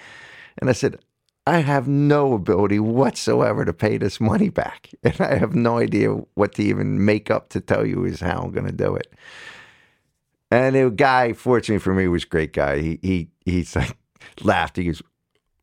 And 0.58 0.70
I 0.70 0.72
said, 0.72 0.98
I 1.46 1.58
have 1.58 1.86
no 1.86 2.32
ability 2.32 2.80
whatsoever 2.80 3.64
to 3.64 3.72
pay 3.72 3.98
this 3.98 4.20
money 4.20 4.48
back. 4.48 4.90
And 5.04 5.20
I 5.20 5.34
have 5.36 5.54
no 5.54 5.78
idea 5.78 6.10
what 6.34 6.54
to 6.54 6.62
even 6.62 7.04
make 7.04 7.30
up 7.30 7.50
to 7.50 7.60
tell 7.60 7.84
you 7.84 8.04
is 8.04 8.20
how 8.20 8.40
I'm 8.40 8.52
going 8.52 8.66
to 8.66 8.72
do 8.72 8.96
it. 8.96 9.12
And 10.50 10.74
the 10.74 10.90
guy, 10.90 11.32
fortunately 11.32 11.80
for 11.80 11.94
me, 11.94 12.08
was 12.08 12.24
a 12.24 12.28
great 12.28 12.52
guy. 12.52 12.78
He, 12.78 12.98
he, 13.02 13.28
he's 13.44 13.76
like, 13.76 13.96
laughed. 14.42 14.76
He 14.76 14.84
goes, 14.84 15.02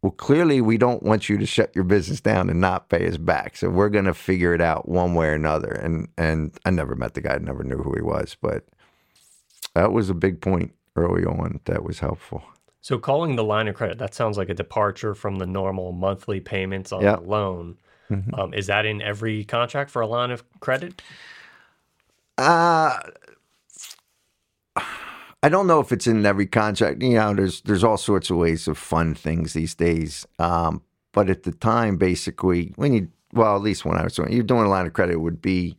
well, 0.01 0.11
clearly 0.11 0.61
we 0.61 0.77
don't 0.77 1.03
want 1.03 1.27
you 1.27 1.37
to 1.37 1.45
shut 1.45 1.75
your 1.75 1.83
business 1.83 2.21
down 2.21 2.49
and 2.49 2.61
not 2.61 2.89
pay 2.89 3.05
us 3.07 3.17
back. 3.17 3.57
So 3.57 3.69
we're 3.69 3.89
going 3.89 4.05
to 4.05 4.13
figure 4.13 4.53
it 4.53 4.61
out 4.61 4.87
one 4.87 5.13
way 5.13 5.27
or 5.27 5.33
another. 5.33 5.71
And 5.71 6.07
and 6.17 6.51
I 6.65 6.69
never 6.69 6.95
met 6.95 7.13
the 7.15 7.21
guy, 7.21 7.37
never 7.37 7.63
knew 7.63 7.77
who 7.77 7.93
he 7.95 8.01
was, 8.01 8.37
but 8.41 8.65
that 9.75 9.91
was 9.91 10.09
a 10.09 10.13
big 10.13 10.41
point 10.41 10.73
early 10.95 11.25
on 11.25 11.59
that 11.65 11.83
was 11.83 11.99
helpful. 11.99 12.43
So 12.81 12.97
calling 12.97 13.35
the 13.35 13.43
line 13.43 13.67
of 13.67 13.75
credit, 13.75 13.97
that 13.97 14.13
sounds 14.15 14.37
like 14.37 14.47
a 14.49 14.53
departure 14.53 15.13
from 15.13 15.35
the 15.37 15.45
normal 15.45 15.91
monthly 15.91 16.39
payments 16.39 16.93
on 16.93 17.01
Yep. 17.01 17.19
the 17.23 17.25
loan. 17.27 17.77
Mm-hmm. 18.09 18.33
Um, 18.35 18.53
is 18.53 18.67
that 18.67 18.85
in 18.85 19.01
every 19.01 19.43
contract 19.43 19.91
for 19.91 20.01
a 20.01 20.07
line 20.07 20.31
of 20.31 20.43
credit? 20.61 21.01
Uh 22.37 22.99
I 25.41 25.49
don't 25.49 25.67
know 25.67 25.79
if 25.79 25.91
it's 25.91 26.07
in 26.07 26.25
every 26.25 26.47
contract. 26.47 27.01
You 27.01 27.13
know, 27.13 27.33
there's 27.33 27.61
there's 27.61 27.83
all 27.83 27.97
sorts 27.97 28.29
of 28.29 28.37
ways 28.37 28.67
of 28.67 28.77
fund 28.77 29.17
things 29.17 29.53
these 29.53 29.73
days. 29.73 30.25
Um, 30.37 30.81
but 31.13 31.29
at 31.29 31.43
the 31.43 31.51
time, 31.51 31.97
basically, 31.97 32.73
when 32.75 32.93
you 32.93 33.09
well, 33.33 33.55
at 33.55 33.61
least 33.61 33.85
when 33.85 33.97
I 33.97 34.03
was 34.03 34.15
doing, 34.15 34.33
you're 34.33 34.43
doing 34.43 34.65
a 34.65 34.69
line 34.69 34.85
of 34.85 34.93
credit 34.93 35.13
it 35.13 35.21
would 35.21 35.41
be. 35.41 35.77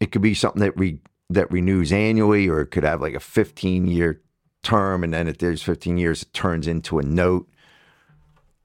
It 0.00 0.12
could 0.12 0.22
be 0.22 0.34
something 0.34 0.60
that 0.60 0.78
re, 0.78 0.98
that 1.30 1.50
renews 1.50 1.92
annually, 1.92 2.48
or 2.48 2.60
it 2.60 2.68
could 2.68 2.84
have 2.84 3.00
like 3.00 3.14
a 3.14 3.20
15 3.20 3.86
year 3.86 4.22
term, 4.62 5.04
and 5.04 5.12
then 5.12 5.28
if 5.28 5.38
there's 5.38 5.62
15 5.62 5.98
years, 5.98 6.22
it 6.22 6.32
turns 6.32 6.66
into 6.66 6.98
a 6.98 7.02
note. 7.02 7.48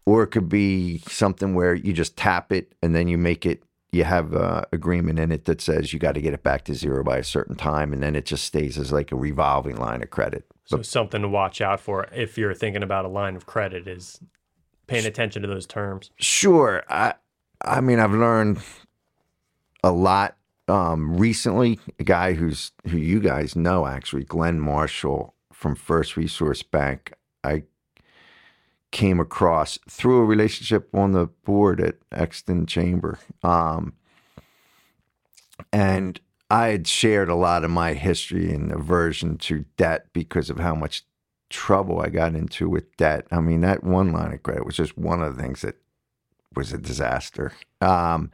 Or 0.06 0.24
it 0.24 0.28
could 0.28 0.50
be 0.50 1.00
something 1.08 1.54
where 1.54 1.76
you 1.76 1.94
just 1.94 2.18
tap 2.18 2.52
it 2.52 2.74
and 2.82 2.96
then 2.96 3.08
you 3.08 3.18
make 3.18 3.46
it 3.46 3.64
you 3.92 4.04
have 4.04 4.34
a 4.34 4.68
agreement 4.72 5.20
in 5.20 5.32
it 5.32 5.46
that 5.46 5.62
says 5.62 5.94
you 5.94 6.00
got 6.00 6.14
to 6.14 6.22
get 6.22 6.34
it 6.34 6.44
back 6.44 6.64
to 6.66 6.74
zero 6.74 7.04
by 7.04 7.18
a 7.18 7.24
certain 7.24 7.56
time, 7.56 7.92
and 7.94 8.04
then 8.04 8.16
it 8.16 8.26
just 8.26 8.44
stays 8.44 8.78
as 8.78 8.92
like 8.92 9.12
a 9.12 9.16
revolving 9.16 9.78
line 9.78 10.04
of 10.04 10.10
credit. 10.10 10.46
So 10.66 10.82
something 10.84 11.24
to 11.24 11.28
watch 11.28 11.62
out 11.62 11.80
for 11.80 12.08
if 12.14 12.38
you're 12.38 12.54
thinking 12.54 12.84
about 12.84 13.06
a 13.06 13.08
line 13.08 13.36
of 13.36 13.48
credit 13.48 13.88
is 13.88 14.20
paying 14.86 15.06
attention 15.06 15.42
to 15.42 15.48
those 15.48 15.66
terms. 15.66 16.12
Sure, 16.18 16.84
I 16.90 17.16
I 17.62 17.82
mean 17.82 18.00
I've 18.00 18.14
learned 18.14 18.60
a 19.84 19.92
lot 19.92 20.38
um, 20.68 21.18
recently. 21.18 21.80
A 22.00 22.04
guy 22.04 22.34
who's 22.34 22.72
who 22.88 22.98
you 22.98 23.20
guys 23.20 23.56
know 23.56 23.88
actually, 23.88 24.24
Glenn 24.24 24.60
Marshall 24.60 25.34
from 25.52 25.76
First 25.76 26.16
Resource 26.16 26.62
Bank. 26.62 27.14
I 27.44 27.64
came 28.92 29.20
across 29.20 29.78
through 29.90 30.20
a 30.20 30.26
relationship 30.26 30.90
on 30.94 31.12
the 31.12 31.28
board 31.28 31.80
at 31.80 31.98
Exton 32.12 32.66
Chamber. 32.66 33.20
Um, 33.44 33.94
and 35.72 36.20
I 36.50 36.70
had 36.70 36.88
shared 36.88 37.30
a 37.30 37.36
lot 37.36 37.64
of 37.64 37.70
my 37.70 37.94
history 37.94 38.52
and 38.52 38.72
aversion 38.72 39.38
to 39.40 39.66
debt 39.78 40.08
because 40.14 40.50
of 40.50 40.60
how 40.60 40.74
much 40.74 41.04
trouble 41.50 42.02
I 42.02 42.10
got 42.10 42.36
into 42.36 42.70
with 42.70 42.96
debt. 42.98 43.28
I 43.32 43.40
mean, 43.40 43.62
that 43.62 43.84
one 43.84 44.12
line 44.12 44.34
of 44.34 44.44
credit 44.44 44.66
was 44.66 44.76
just 44.76 44.98
one 44.98 45.22
of 45.22 45.36
the 45.36 45.42
things 45.42 45.62
that 45.62 45.76
was 46.56 46.74
a 46.74 46.78
disaster. 46.78 47.54
Um, 47.82 48.32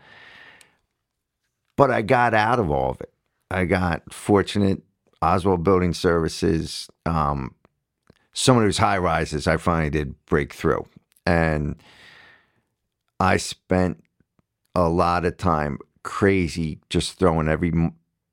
but 1.75 1.91
I 1.91 2.01
got 2.01 2.33
out 2.33 2.59
of 2.59 2.71
all 2.71 2.91
of 2.91 3.01
it. 3.01 3.13
I 3.51 3.65
got 3.65 4.13
fortunate. 4.13 4.81
Oswald 5.21 5.63
Building 5.63 5.93
Services, 5.93 6.89
um, 7.05 7.55
some 8.35 8.57
of 8.57 8.77
high 8.77 8.97
rises, 8.97 9.47
I 9.47 9.57
finally 9.57 9.89
did 9.89 10.13
break 10.25 10.53
through. 10.53 10.85
And 11.25 11.77
I 13.19 13.37
spent 13.37 14.03
a 14.75 14.89
lot 14.89 15.25
of 15.25 15.37
time 15.37 15.79
crazy 16.03 16.79
just 16.89 17.17
throwing 17.17 17.47
every 17.47 17.71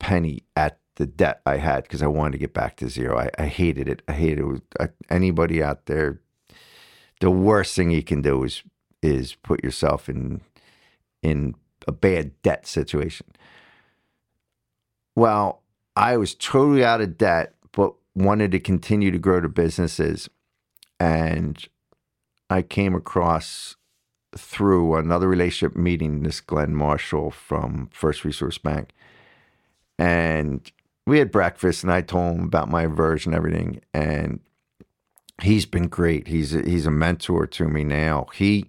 penny 0.00 0.42
at 0.56 0.78
the 0.96 1.06
debt 1.06 1.40
I 1.46 1.56
had 1.56 1.84
because 1.84 2.02
I 2.02 2.08
wanted 2.08 2.32
to 2.32 2.38
get 2.38 2.52
back 2.52 2.76
to 2.76 2.88
zero. 2.88 3.16
I, 3.16 3.30
I 3.38 3.46
hated 3.46 3.88
it. 3.88 4.02
I 4.08 4.12
hated 4.12 4.60
it. 4.80 4.94
Anybody 5.08 5.62
out 5.62 5.86
there, 5.86 6.20
the 7.20 7.30
worst 7.30 7.74
thing 7.76 7.90
you 7.90 8.02
can 8.02 8.20
do 8.20 8.42
is 8.42 8.62
is 9.02 9.34
put 9.36 9.64
yourself 9.64 10.08
in 10.08 10.40
in 11.22 11.54
a 11.86 11.92
bad 11.92 12.40
debt 12.42 12.66
situation. 12.66 13.26
Well, 15.14 15.62
I 15.94 16.16
was 16.16 16.34
totally 16.34 16.84
out 16.84 17.00
of 17.00 17.16
debt, 17.18 17.54
wanted 18.14 18.52
to 18.52 18.60
continue 18.60 19.10
to 19.10 19.18
grow 19.18 19.40
the 19.40 19.48
businesses. 19.48 20.28
And 21.00 21.64
I 22.50 22.62
came 22.62 22.94
across 22.94 23.76
through 24.36 24.96
another 24.96 25.28
relationship 25.28 25.76
meeting 25.76 26.22
this 26.22 26.40
Glenn 26.40 26.74
Marshall 26.74 27.30
from 27.30 27.88
First 27.92 28.24
Resource 28.24 28.58
Bank. 28.58 28.90
And 29.98 30.70
we 31.06 31.18
had 31.18 31.30
breakfast 31.30 31.82
and 31.82 31.92
I 31.92 32.00
told 32.00 32.36
him 32.36 32.44
about 32.44 32.70
my 32.70 32.82
aversion 32.82 33.32
and 33.32 33.36
everything. 33.36 33.80
And 33.92 34.40
he's 35.42 35.66
been 35.66 35.88
great. 35.88 36.28
He's 36.28 36.54
a, 36.54 36.62
he's 36.62 36.86
a 36.86 36.90
mentor 36.90 37.46
to 37.46 37.68
me 37.68 37.84
now. 37.84 38.26
He 38.34 38.66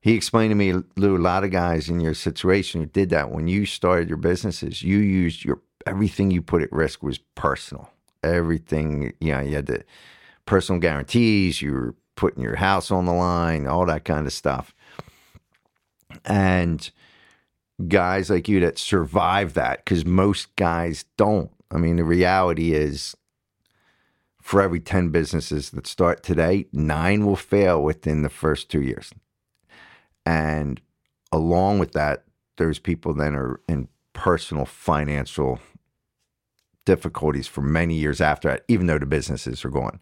he 0.00 0.12
explained 0.12 0.50
to 0.50 0.54
me, 0.54 0.74
Lou, 0.96 1.16
a 1.16 1.18
lot 1.18 1.44
of 1.44 1.50
guys 1.50 1.88
in 1.88 1.98
your 1.98 2.12
situation 2.12 2.82
who 2.82 2.86
did 2.86 3.08
that 3.08 3.30
when 3.30 3.48
you 3.48 3.64
started 3.64 4.06
your 4.06 4.18
businesses, 4.18 4.82
you 4.82 4.98
used 4.98 5.44
your 5.44 5.62
everything 5.86 6.30
you 6.30 6.42
put 6.42 6.60
at 6.60 6.70
risk 6.72 7.02
was 7.02 7.18
personal. 7.34 7.90
Everything, 8.24 9.12
you 9.20 9.32
know, 9.32 9.40
you 9.40 9.54
had 9.56 9.66
the 9.66 9.84
personal 10.46 10.80
guarantees, 10.80 11.62
you 11.62 11.72
were 11.72 11.94
putting 12.16 12.42
your 12.42 12.56
house 12.56 12.90
on 12.90 13.04
the 13.04 13.12
line, 13.12 13.66
all 13.66 13.86
that 13.86 14.04
kind 14.04 14.26
of 14.26 14.32
stuff. 14.32 14.74
And 16.24 16.90
guys 17.88 18.30
like 18.30 18.48
you 18.48 18.60
that 18.60 18.78
survive 18.78 19.54
that, 19.54 19.84
because 19.84 20.04
most 20.04 20.54
guys 20.56 21.04
don't. 21.16 21.50
I 21.70 21.78
mean, 21.78 21.96
the 21.96 22.04
reality 22.04 22.72
is 22.72 23.16
for 24.40 24.60
every 24.60 24.80
10 24.80 25.08
businesses 25.08 25.70
that 25.70 25.86
start 25.86 26.22
today, 26.22 26.66
nine 26.72 27.26
will 27.26 27.36
fail 27.36 27.82
within 27.82 28.22
the 28.22 28.28
first 28.28 28.70
two 28.70 28.82
years. 28.82 29.12
And 30.26 30.80
along 31.32 31.78
with 31.78 31.92
that, 31.92 32.24
there's 32.56 32.78
people 32.78 33.14
that 33.14 33.34
are 33.34 33.60
in 33.68 33.88
personal 34.12 34.66
financial 34.66 35.58
difficulties 36.84 37.46
for 37.46 37.62
many 37.62 37.94
years 37.94 38.20
after 38.20 38.48
that, 38.48 38.64
even 38.68 38.86
though 38.86 38.98
the 38.98 39.06
businesses 39.06 39.64
are 39.64 39.70
gone. 39.70 40.00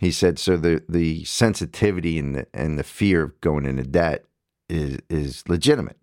He 0.00 0.10
said, 0.10 0.38
so 0.38 0.56
the 0.56 0.82
the 0.88 1.24
sensitivity 1.24 2.18
and 2.18 2.34
the 2.34 2.46
and 2.54 2.78
the 2.78 2.84
fear 2.84 3.22
of 3.22 3.40
going 3.40 3.66
into 3.66 3.82
debt 3.82 4.24
is 4.68 4.98
is 5.08 5.48
legitimate. 5.48 5.98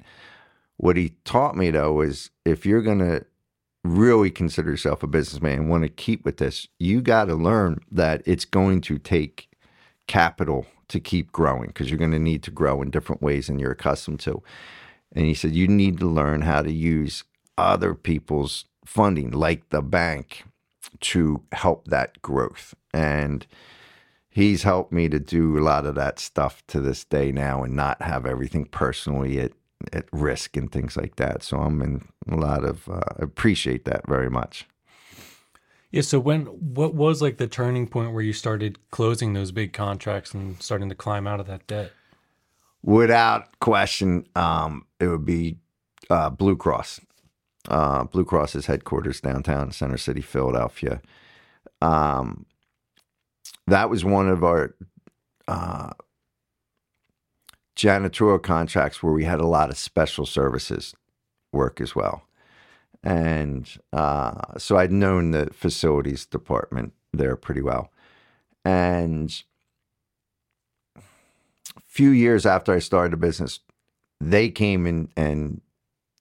What 0.78 0.98
he 0.98 1.16
taught 1.26 1.58
me 1.58 1.72
though 1.72 2.02
is 2.02 2.30
if 2.46 2.66
you're 2.66 2.84
gonna 2.84 3.22
really 3.84 4.30
consider 4.30 4.72
yourself 4.72 5.04
a 5.04 5.08
businessman 5.08 5.60
and 5.60 5.70
want 5.70 5.84
to 5.84 5.90
keep 5.90 6.26
with 6.26 6.38
this, 6.38 6.68
you 6.80 7.02
got 7.02 7.26
to 7.26 7.36
learn 7.36 7.80
that 7.92 8.22
it's 8.26 8.46
going 8.46 8.82
to 8.82 8.98
take 8.98 9.50
capital 10.08 10.66
to 10.90 11.00
keep 11.00 11.32
growing 11.32 11.68
because 11.68 11.90
you're 11.90 11.98
going 11.98 12.12
to 12.12 12.20
need 12.20 12.44
to 12.44 12.52
grow 12.52 12.82
in 12.82 12.90
different 12.90 13.22
ways 13.22 13.48
than 13.48 13.60
you're 13.60 13.72
accustomed 13.72 14.20
to. 14.22 14.42
And 15.14 15.26
he 15.26 15.34
said, 15.34 15.56
you 15.56 15.68
need 15.68 16.00
to 16.00 16.08
learn 16.08 16.42
how 16.42 16.62
to 16.62 16.72
use 16.72 17.24
other 17.58 17.94
people's 17.94 18.66
funding, 18.88 19.32
like 19.32 19.70
the 19.70 19.82
bank, 19.82 20.46
to 21.02 21.44
help 21.52 21.88
that 21.90 22.22
growth. 22.22 22.74
And 22.94 23.46
he's 24.30 24.64
helped 24.64 24.92
me 24.92 25.10
to 25.10 25.20
do 25.20 25.58
a 25.58 25.62
lot 25.62 25.86
of 25.86 25.96
that 25.96 26.20
stuff 26.20 26.66
to 26.68 26.80
this 26.80 27.04
day 27.04 27.32
now 27.32 27.64
and 27.64 27.76
not 27.76 28.02
have 28.02 28.26
everything 28.26 28.66
personally 28.66 29.40
at, 29.40 29.52
at 29.92 30.06
risk 30.12 30.56
and 30.56 30.72
things 30.72 30.96
like 30.96 31.18
that. 31.18 31.44
So 31.44 31.58
I'm 31.58 31.82
in 31.82 32.08
a 32.30 32.36
lot 32.36 32.64
of, 32.64 32.88
uh, 32.90 33.02
appreciate 33.18 33.86
that 33.86 34.08
very 34.08 34.30
much. 34.30 34.66
Yeah. 35.92 36.02
So 36.02 36.20
when 36.20 36.46
what 36.46 36.96
was 36.96 37.22
like 37.22 37.38
the 37.38 37.48
turning 37.48 37.88
point 37.88 38.14
where 38.14 38.24
you 38.24 38.34
started 38.34 38.78
closing 38.92 39.34
those 39.34 39.52
big 39.52 39.74
contracts 39.74 40.34
and 40.34 40.62
starting 40.62 40.90
to 40.90 40.96
climb 40.96 41.28
out 41.28 41.40
of 41.40 41.48
that 41.48 41.66
debt? 41.68 41.92
Without 42.84 43.60
question, 43.60 44.28
um, 44.36 44.86
it 45.00 45.08
would 45.08 45.26
be 45.26 45.58
uh, 46.10 46.30
Blue 46.30 46.56
Cross. 46.56 47.02
Uh, 47.68 48.04
Blue 48.06 48.26
Cross's 48.26 48.68
headquarters 48.68 49.22
downtown 49.22 49.72
Center 49.72 49.98
City, 49.98 50.22
Philadelphia. 50.22 51.02
Um, 51.82 52.46
that 53.68 53.90
was 53.90 54.06
one 54.06 54.30
of 54.30 54.44
our 54.44 54.76
uh, 55.48 55.92
janitorial 57.76 58.42
contracts 58.42 59.04
where 59.04 59.14
we 59.14 59.26
had 59.26 59.40
a 59.40 59.48
lot 59.48 59.70
of 59.70 59.78
special 59.78 60.26
services 60.26 60.96
work 61.52 61.80
as 61.80 61.96
well. 61.96 62.24
And 63.04 63.70
uh, 63.94 64.58
so 64.58 64.78
I'd 64.78 64.92
known 64.92 65.32
the 65.32 65.50
facilities 65.54 66.26
department 66.26 66.94
there 67.14 67.36
pretty 67.36 67.62
well. 67.62 67.92
And 68.66 69.44
a 70.98 71.02
few 71.86 72.10
years 72.10 72.46
after 72.46 72.74
I 72.74 72.80
started 72.80 73.14
the 73.14 73.18
business, 73.18 73.60
they 74.20 74.50
came 74.50 74.88
in 74.88 75.10
and 75.16 75.62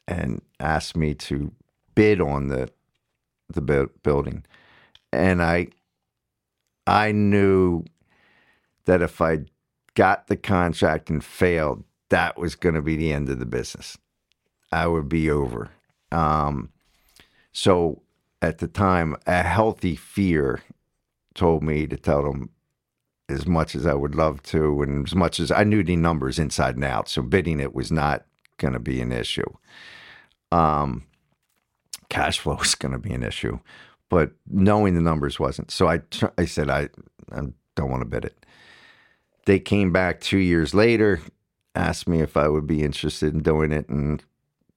and 0.07 0.43
asked 0.61 0.97
me 0.97 1.15
to 1.15 1.53
bid 1.95 2.21
on 2.21 2.49
the 2.49 2.71
the 3.49 3.61
bu- 3.61 3.91
building, 4.03 4.45
and 5.13 5.43
I 5.43 5.69
I 6.87 7.13
knew 7.13 7.85
that 8.87 9.03
if 9.03 9.21
I 9.21 9.41
got 9.95 10.29
the 10.29 10.37
contract 10.37 11.11
and 11.11 11.25
failed, 11.25 11.85
that 12.11 12.39
was 12.39 12.55
going 12.55 12.75
to 12.75 12.83
be 12.83 12.97
the 12.97 13.13
end 13.13 13.29
of 13.29 13.39
the 13.39 13.47
business. 13.47 13.99
I 14.73 14.87
would 14.87 15.09
be 15.09 15.31
over. 15.31 15.71
Um, 16.13 16.71
so 17.53 18.03
at 18.43 18.59
the 18.59 18.69
time, 18.69 19.17
a 19.27 19.43
healthy 19.43 19.97
fear 19.97 20.63
told 21.35 21.63
me 21.63 21.87
to 21.87 21.97
tell 21.97 22.23
them 22.23 22.51
as 23.29 23.47
much 23.47 23.75
as 23.75 23.87
I 23.87 23.95
would 23.95 24.15
love 24.15 24.43
to, 24.45 24.83
and 24.83 25.07
as 25.07 25.15
much 25.15 25.41
as 25.41 25.51
I 25.51 25.65
knew 25.65 25.83
the 25.83 25.97
numbers 25.97 26.39
inside 26.39 26.77
and 26.77 26.85
out. 26.85 27.09
So 27.09 27.23
bidding 27.23 27.59
it 27.61 27.75
was 27.75 27.91
not 27.91 28.25
going 28.59 28.75
to 28.75 28.79
be 28.79 29.01
an 29.01 29.13
issue. 29.13 29.51
Um, 30.53 31.05
cash 32.09 32.39
flow 32.39 32.57
was 32.57 32.75
going 32.75 32.93
to 32.93 32.99
be 32.99 33.13
an 33.13 33.23
issue, 33.23 33.59
but 34.09 34.33
knowing 34.49 34.95
the 34.95 35.01
numbers 35.01 35.41
wasn't. 35.41 35.71
So 35.71 35.89
I, 35.89 36.01
I 36.39 36.45
said, 36.45 36.71
I, 36.71 36.89
I 37.33 37.41
don't 37.75 37.91
want 37.91 38.03
to 38.03 38.09
bid 38.09 38.25
it. 38.25 38.47
They 39.47 39.59
came 39.59 39.93
back 39.93 40.21
two 40.21 40.39
years 40.39 40.75
later, 40.75 41.21
asked 41.75 42.09
me 42.09 42.21
if 42.21 42.37
I 42.37 42.49
would 42.49 42.67
be 42.67 42.83
interested 42.83 43.33
in 43.33 43.43
doing 43.43 43.73
it, 43.73 43.89
and 43.89 44.23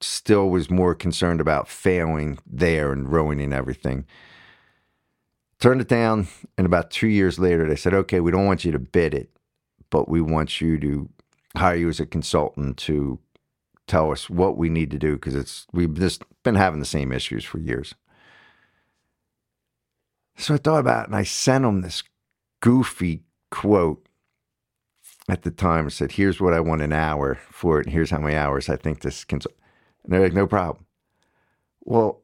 still 0.02 0.50
was 0.50 0.70
more 0.70 0.96
concerned 0.96 1.42
about 1.42 1.68
failing 1.68 2.38
there 2.46 2.92
and 2.92 3.12
ruining 3.12 3.52
everything. 3.52 4.06
Turned 5.60 5.82
it 5.82 5.88
down, 5.90 6.28
and 6.58 6.66
about 6.66 6.90
two 6.92 7.08
years 7.08 7.38
later, 7.38 7.68
they 7.68 7.76
said, 7.76 7.94
"Okay, 7.94 8.20
we 8.20 8.32
don't 8.32 8.46
want 8.46 8.64
you 8.64 8.72
to 8.72 8.80
bid 8.80 9.14
it, 9.14 9.30
but 9.90 10.08
we 10.08 10.22
want 10.22 10.62
you 10.62 10.78
to 10.80 11.10
hire 11.56 11.76
you 11.76 11.90
as 11.90 12.00
a 12.00 12.06
consultant 12.06 12.78
to 12.78 13.20
tell 13.90 14.12
us 14.12 14.30
what 14.30 14.58
we 14.58 14.70
need 14.70 14.92
to 14.92 14.98
do 14.98 15.16
because 15.16 15.36
it's 15.36 15.68
we've 15.74 15.94
just 15.94 16.24
been 16.44 16.56
having 16.56 16.80
the 16.80 16.86
same 16.86 17.12
issues 17.12 17.44
for 17.44 17.60
years." 17.60 17.96
So 20.38 20.54
I 20.54 20.58
thought 20.58 20.80
about 20.80 21.04
it, 21.04 21.08
and 21.08 21.16
I 21.16 21.24
sent 21.24 21.64
them 21.64 21.82
this 21.82 22.04
goofy 22.62 23.24
quote 23.52 24.08
at 25.28 25.42
the 25.42 25.52
time. 25.52 25.86
I 25.86 25.90
said, 25.90 26.14
"Here's 26.14 26.40
what 26.40 26.54
I 26.54 26.62
want 26.62 26.82
an 26.82 26.94
hour 26.94 27.36
for 27.36 27.80
it, 27.80 27.88
and 27.88 27.94
here's 27.94 28.12
how 28.12 28.20
many 28.20 28.36
hours 28.36 28.70
I 28.70 28.78
think 28.78 29.02
this 29.02 29.26
can." 29.26 29.42
And 30.04 30.14
they're 30.14 30.22
like, 30.22 30.34
"No 30.34 30.48
problem." 30.48 30.86
Well, 31.82 32.22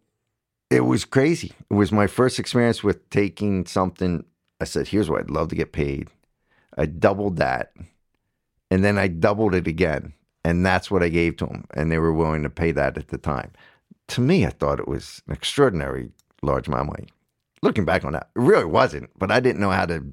it 0.69 0.82
was 0.82 1.06
crazy. 1.06 1.54
It 1.69 1.73
was 1.73 1.91
my 1.91 2.08
first 2.08 2.39
experience 2.39 2.84
with 2.84 3.10
taking 3.10 3.65
something. 3.65 4.23
I 4.62 4.65
said, 4.65 4.88
"Here's 4.88 5.10
what 5.10 5.19
I'd 5.19 5.30
love 5.30 5.49
to 5.49 5.56
get 5.56 5.73
paid." 5.73 6.10
I 6.78 6.86
doubled 6.86 7.38
that, 7.38 7.73
and 8.71 8.84
then 8.84 8.97
I 8.97 9.08
doubled 9.08 9.56
it 9.56 9.67
again, 9.67 10.13
and 10.45 10.63
that's 10.63 10.91
what 10.91 11.01
I 11.01 11.10
gave 11.10 11.38
to 11.38 11.47
them, 11.47 11.65
and 11.73 11.91
they 11.91 11.97
were 11.97 12.13
willing 12.13 12.43
to 12.43 12.51
pay 12.51 12.71
that 12.71 12.99
at 12.99 13.08
the 13.08 13.17
time. 13.17 13.51
To 14.10 14.21
me, 14.21 14.45
I 14.45 14.51
thought 14.51 14.79
it 14.79 14.88
was 14.88 15.23
an 15.27 15.34
extraordinary 15.34 16.12
large 16.43 16.67
amount 16.67 16.81
of 16.81 16.88
money. 16.89 17.08
Looking 17.63 17.84
back 17.84 18.05
on 18.05 18.13
that, 18.13 18.29
it 18.36 18.39
really 18.39 18.65
wasn't, 18.65 19.10
but 19.17 19.31
I 19.31 19.39
didn't 19.39 19.60
know 19.60 19.71
how 19.71 19.88
to 19.88 20.05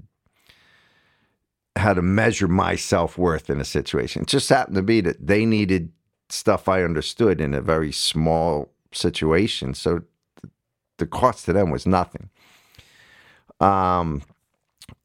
how 1.76 1.92
to 1.92 2.00
measure 2.00 2.48
my 2.48 2.76
self 2.76 3.18
worth 3.18 3.50
in 3.50 3.60
a 3.60 3.64
situation. 3.64 4.22
It 4.22 4.28
just 4.28 4.48
happened 4.48 4.76
to 4.76 4.82
be 4.82 5.02
that 5.02 5.26
they 5.26 5.44
needed 5.44 5.92
stuff 6.30 6.66
I 6.66 6.82
understood 6.82 7.38
in 7.38 7.52
a 7.52 7.60
very 7.60 7.92
small 7.92 8.72
situation, 8.90 9.74
so 9.74 10.00
the 10.96 11.06
cost 11.06 11.44
to 11.44 11.52
them 11.52 11.70
was 11.70 11.84
nothing. 11.84 12.30
Um, 13.60 14.22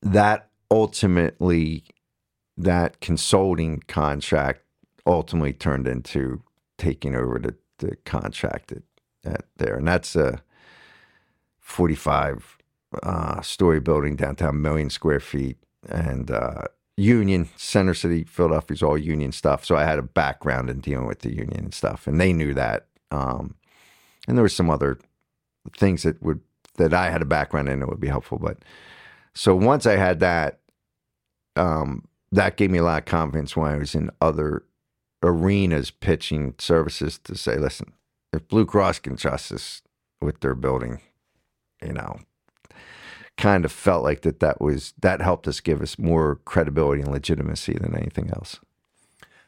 that 0.01 0.47
ultimately, 0.71 1.83
that 2.55 3.01
consulting 3.01 3.83
contract 3.87 4.61
ultimately 5.07 5.53
turned 5.53 5.87
into 5.87 6.43
taking 6.77 7.15
over 7.15 7.39
the, 7.39 7.55
the 7.79 7.95
contract 8.05 8.71
at, 8.71 8.83
at 9.25 9.45
there, 9.57 9.77
and 9.77 9.87
that's 9.87 10.15
a 10.15 10.41
forty-five 11.59 12.57
uh, 13.03 13.41
story 13.41 13.79
building 13.79 14.15
downtown, 14.15 14.61
million 14.61 14.89
square 14.89 15.19
feet, 15.19 15.57
and 15.89 16.31
uh, 16.31 16.63
union 16.97 17.47
center 17.55 17.93
city 17.93 18.23
philadelphia's 18.23 18.81
all 18.81 18.97
union 18.97 19.31
stuff. 19.31 19.63
So 19.63 19.75
i 19.75 19.83
had 19.83 19.99
a 19.99 20.03
background 20.03 20.69
in 20.69 20.79
dealing 20.79 21.05
with 21.05 21.19
the 21.19 21.29
union 21.31 21.65
and 21.65 21.73
stuff. 21.73 22.07
And 22.07 22.19
they 22.19 22.33
knew 22.33 22.53
that 22.55 22.87
um, 23.11 23.55
and 24.27 24.35
there 24.37 24.43
were 24.43 24.49
some 24.49 24.69
other 24.69 24.97
things 25.77 26.03
that 26.03 26.21
would 26.23 26.41
that 26.77 26.93
i 26.93 27.09
had 27.11 27.21
a 27.21 27.25
background 27.25 27.69
in 27.69 27.79
that 27.79 27.87
would 27.87 27.99
be 27.99 28.07
helpful. 28.07 28.39
But 28.39 28.57
so 29.35 29.55
once 29.55 29.85
i 29.85 29.95
had 29.95 30.19
that 30.21 30.59
um, 31.55 32.05
that 32.31 32.57
gave 32.57 32.71
me 32.71 32.79
a 32.79 32.83
lot 32.83 32.99
of 32.99 33.05
confidence 33.05 33.55
when 33.55 33.71
i 33.71 33.77
was 33.77 33.93
in 33.93 34.09
other 34.19 34.63
arenas 35.23 35.91
pitching 35.91 36.53
services 36.57 37.17
to 37.19 37.35
say 37.35 37.57
listen 37.57 37.93
if 38.33 38.47
blue 38.47 38.65
cross 38.65 38.99
can 38.99 39.15
trust 39.15 39.51
us 39.51 39.81
with 40.21 40.39
their 40.41 40.55
building 40.55 41.01
you 41.81 41.93
know 41.93 42.19
kind 43.37 43.65
of 43.65 43.71
felt 43.71 44.03
like 44.03 44.21
that 44.21 44.39
that 44.39 44.59
was 44.59 44.93
that 44.99 45.21
helped 45.21 45.47
us 45.47 45.59
give 45.59 45.81
us 45.81 45.97
more 45.97 46.39
credibility 46.43 47.01
and 47.01 47.11
legitimacy 47.11 47.73
than 47.73 47.95
anything 47.95 48.29
else. 48.31 48.59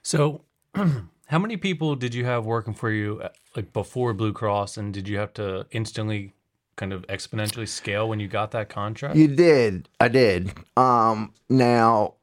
So, 0.02 0.44
how 0.76 1.40
many 1.40 1.58
people 1.58 1.96
did 1.96 2.14
you 2.14 2.26
have 2.26 2.46
working 2.46 2.74
for 2.74 2.92
you 2.92 3.20
uh, 3.24 3.30
like 3.56 3.74
before 3.74 4.14
Blue 4.14 4.32
Cross, 4.32 4.78
and 4.78 4.94
did 4.94 5.08
you 5.08 5.18
have 5.18 5.34
to 5.34 5.66
instantly 5.72 6.34
kind 6.76 6.94
of 6.94 7.06
exponentially 7.08 7.68
scale 7.68 8.08
when 8.08 8.20
you 8.20 8.28
got 8.28 8.52
that 8.52 8.70
contract? 8.70 9.16
You 9.16 9.28
did. 9.28 9.90
I 10.00 10.08
did. 10.08 10.54
Um, 10.78 11.34
now, 11.50 12.14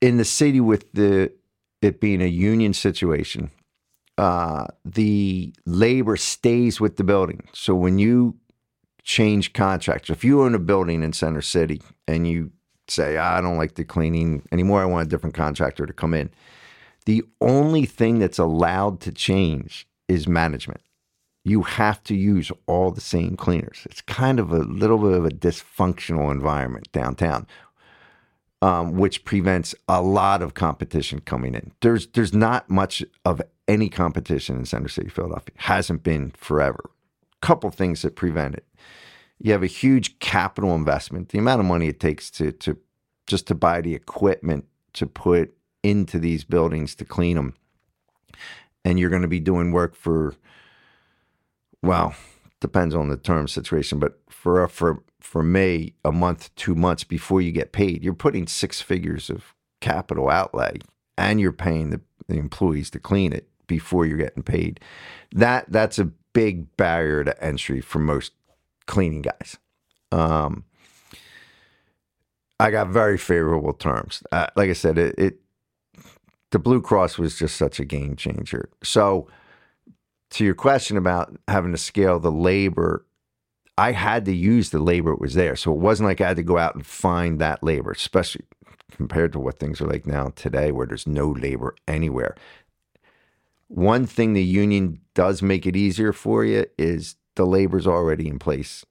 in 0.00 0.16
the 0.16 0.24
city 0.24 0.60
with 0.60 0.90
the 0.92 1.32
it 1.82 2.00
being 2.00 2.22
a 2.22 2.26
union 2.26 2.74
situation, 2.74 3.50
uh, 4.18 4.66
the 4.84 5.54
labor 5.66 6.16
stays 6.16 6.80
with 6.80 6.96
the 6.96 7.04
building. 7.04 7.48
So 7.52 7.74
when 7.74 7.98
you 7.98 8.36
change 9.10 9.52
contractors. 9.52 10.16
If 10.16 10.24
you 10.24 10.42
own 10.42 10.54
a 10.54 10.58
building 10.58 11.02
in 11.02 11.12
Center 11.12 11.42
City 11.42 11.82
and 12.06 12.28
you 12.28 12.52
say, 12.88 13.16
I 13.16 13.40
don't 13.40 13.56
like 13.56 13.74
the 13.74 13.84
cleaning 13.84 14.46
anymore, 14.52 14.82
I 14.82 14.86
want 14.86 15.06
a 15.06 15.10
different 15.10 15.34
contractor 15.34 15.86
to 15.86 15.92
come 15.92 16.14
in, 16.14 16.30
the 17.06 17.22
only 17.40 17.86
thing 17.86 18.18
that's 18.18 18.38
allowed 18.38 19.00
to 19.00 19.12
change 19.12 19.86
is 20.08 20.28
management. 20.28 20.80
You 21.44 21.62
have 21.62 22.02
to 22.04 22.14
use 22.14 22.52
all 22.66 22.90
the 22.90 23.00
same 23.00 23.36
cleaners. 23.36 23.86
It's 23.90 24.02
kind 24.02 24.38
of 24.38 24.52
a 24.52 24.58
little 24.58 24.98
bit 24.98 25.12
of 25.12 25.24
a 25.24 25.30
dysfunctional 25.30 26.30
environment 26.30 26.92
downtown, 26.92 27.46
um, 28.62 28.96
which 28.96 29.24
prevents 29.24 29.74
a 29.88 30.02
lot 30.02 30.42
of 30.42 30.54
competition 30.54 31.20
coming 31.20 31.54
in. 31.54 31.72
There's 31.80 32.06
there's 32.08 32.34
not 32.34 32.68
much 32.68 33.04
of 33.24 33.40
any 33.66 33.88
competition 33.88 34.56
in 34.56 34.64
Center 34.66 34.88
City, 34.88 35.08
Philadelphia. 35.08 35.54
Hasn't 35.56 36.02
been 36.02 36.32
forever. 36.36 36.90
Couple 37.40 37.70
things 37.70 38.02
that 38.02 38.16
prevent 38.16 38.54
it. 38.54 38.66
You 39.38 39.52
have 39.52 39.62
a 39.62 39.68
huge 39.68 40.18
capital 40.18 40.74
investment. 40.74 41.30
The 41.30 41.38
amount 41.38 41.60
of 41.60 41.66
money 41.66 41.88
it 41.88 42.00
takes 42.00 42.30
to 42.32 42.52
to 42.52 42.76
just 43.26 43.46
to 43.46 43.54
buy 43.54 43.80
the 43.80 43.94
equipment 43.94 44.66
to 44.94 45.06
put 45.06 45.54
into 45.82 46.18
these 46.18 46.44
buildings 46.44 46.94
to 46.96 47.04
clean 47.04 47.36
them, 47.36 47.54
and 48.84 48.98
you're 48.98 49.08
going 49.08 49.22
to 49.22 49.28
be 49.28 49.40
doing 49.40 49.72
work 49.72 49.94
for 49.94 50.34
well, 51.82 52.14
depends 52.60 52.94
on 52.94 53.08
the 53.08 53.16
term 53.16 53.48
situation, 53.48 53.98
but 53.98 54.20
for 54.28 54.66
for 54.68 55.02
for 55.20 55.42
me, 55.42 55.94
a 56.04 56.12
month, 56.12 56.54
two 56.56 56.74
months 56.74 57.04
before 57.04 57.40
you 57.40 57.52
get 57.52 57.72
paid, 57.72 58.02
you're 58.02 58.14
putting 58.14 58.46
six 58.46 58.80
figures 58.80 59.30
of 59.30 59.54
capital 59.80 60.30
outlay, 60.30 60.78
and 61.18 61.40
you're 61.40 61.52
paying 61.52 61.90
the, 61.90 62.00
the 62.28 62.36
employees 62.36 62.90
to 62.90 62.98
clean 62.98 63.32
it 63.32 63.48
before 63.66 64.06
you're 64.06 64.18
getting 64.18 64.42
paid. 64.42 64.80
That 65.32 65.66
that's 65.68 65.98
a 65.98 66.10
big 66.32 66.76
barrier 66.76 67.24
to 67.24 67.42
entry 67.42 67.80
for 67.80 67.98
most 67.98 68.32
cleaning 68.86 69.22
guys. 69.22 69.58
Um, 70.12 70.64
I 72.58 72.70
got 72.70 72.88
very 72.88 73.16
favorable 73.16 73.72
terms. 73.72 74.22
Uh, 74.32 74.48
like 74.56 74.68
I 74.68 74.74
said, 74.74 74.98
it, 74.98 75.14
it 75.18 75.40
the 76.50 76.58
Blue 76.58 76.80
Cross 76.80 77.16
was 77.18 77.38
just 77.38 77.56
such 77.56 77.80
a 77.80 77.84
game 77.84 78.16
changer. 78.16 78.68
So, 78.82 79.28
to 80.30 80.44
your 80.44 80.54
question 80.54 80.96
about 80.96 81.36
having 81.48 81.72
to 81.72 81.78
scale 81.78 82.18
the 82.18 82.32
labor, 82.32 83.04
I 83.76 83.92
had 83.92 84.24
to 84.26 84.34
use 84.34 84.70
the 84.70 84.78
labor 84.78 85.10
that 85.10 85.20
was 85.20 85.34
there. 85.34 85.56
So 85.56 85.72
it 85.72 85.78
wasn't 85.78 86.08
like 86.08 86.20
I 86.20 86.28
had 86.28 86.36
to 86.36 86.42
go 86.42 86.58
out 86.58 86.74
and 86.74 86.86
find 86.86 87.40
that 87.40 87.62
labor, 87.62 87.90
especially 87.90 88.44
compared 88.90 89.32
to 89.32 89.40
what 89.40 89.58
things 89.58 89.80
are 89.80 89.86
like 89.86 90.06
now 90.06 90.32
today, 90.36 90.70
where 90.72 90.86
there's 90.86 91.06
no 91.06 91.30
labor 91.30 91.74
anywhere. 91.88 92.36
One 93.68 94.06
thing 94.06 94.32
the 94.32 94.42
union 94.42 95.00
does 95.14 95.42
make 95.42 95.66
it 95.66 95.76
easier 95.76 96.12
for 96.12 96.44
you 96.44 96.66
is 96.76 97.16
the 97.36 97.46
labor's 97.46 97.86
already 97.86 98.28
in 98.28 98.38
place 98.38 98.84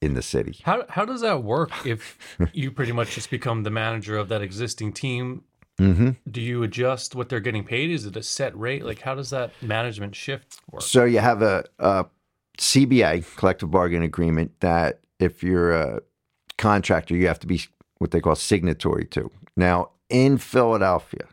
in 0.00 0.14
the 0.14 0.22
city. 0.22 0.56
How 0.62 0.84
how 0.88 1.04
does 1.04 1.20
that 1.20 1.42
work 1.42 1.70
if 1.84 2.16
you 2.52 2.70
pretty 2.70 2.92
much 2.92 3.14
just 3.14 3.30
become 3.30 3.62
the 3.62 3.70
manager 3.70 4.16
of 4.16 4.28
that 4.28 4.42
existing 4.42 4.92
team? 4.92 5.44
Mm-hmm. 5.80 6.10
Do 6.30 6.40
you 6.40 6.62
adjust 6.62 7.14
what 7.14 7.28
they're 7.28 7.40
getting 7.40 7.64
paid? 7.64 7.90
Is 7.90 8.04
it 8.04 8.16
a 8.16 8.22
set 8.22 8.56
rate? 8.58 8.84
Like 8.84 9.00
how 9.00 9.14
does 9.14 9.30
that 9.30 9.50
management 9.62 10.14
shift 10.14 10.60
work? 10.70 10.82
So 10.82 11.04
you 11.04 11.20
have 11.20 11.40
a, 11.42 11.64
a 11.78 12.06
CBA, 12.58 13.36
collective 13.36 13.70
bargaining 13.70 14.06
agreement, 14.06 14.52
that 14.60 15.00
if 15.18 15.42
you're 15.42 15.72
a 15.72 16.02
contractor, 16.58 17.16
you 17.16 17.26
have 17.26 17.40
to 17.40 17.46
be 17.46 17.62
what 17.98 18.10
they 18.10 18.20
call 18.20 18.36
signatory 18.36 19.06
to. 19.06 19.30
Now, 19.56 19.90
in 20.10 20.36
Philadelphia, 20.38 21.28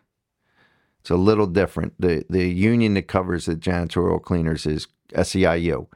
it's 1.02 1.10
a 1.10 1.16
little 1.16 1.48
different. 1.48 1.94
The 2.00 2.26
the 2.30 2.48
union 2.48 2.94
that 2.94 3.08
covers 3.08 3.46
the 3.46 3.56
janitorial 3.56 4.22
cleaners 4.22 4.66
is 4.66 4.88
SEIU. 5.14 5.88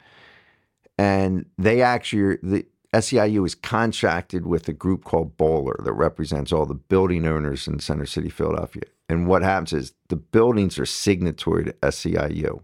And 0.98 1.46
they 1.58 1.82
actually 1.82 2.38
the 2.44 2.66
SEIU 2.94 3.46
is 3.46 3.56
contracted 3.56 4.46
with 4.46 4.68
a 4.68 4.74
group 4.74 5.06
called 5.06 5.38
BOMA 5.38 5.84
that 5.84 5.94
represents 5.94 6.52
all 6.52 6.66
the 6.66 6.74
building 6.74 7.26
owners 7.26 7.68
in 7.68 7.80
Center 7.80 8.06
City, 8.06 8.30
Philadelphia. 8.30 8.84
And 9.08 9.28
what 9.28 9.44
happens 9.44 9.72
is 9.72 9.94
the 10.10 10.18
buildings 10.18 10.78
are 10.78 10.86
signatory 10.86 11.66
to 11.66 11.74
SEIU. 11.74 12.64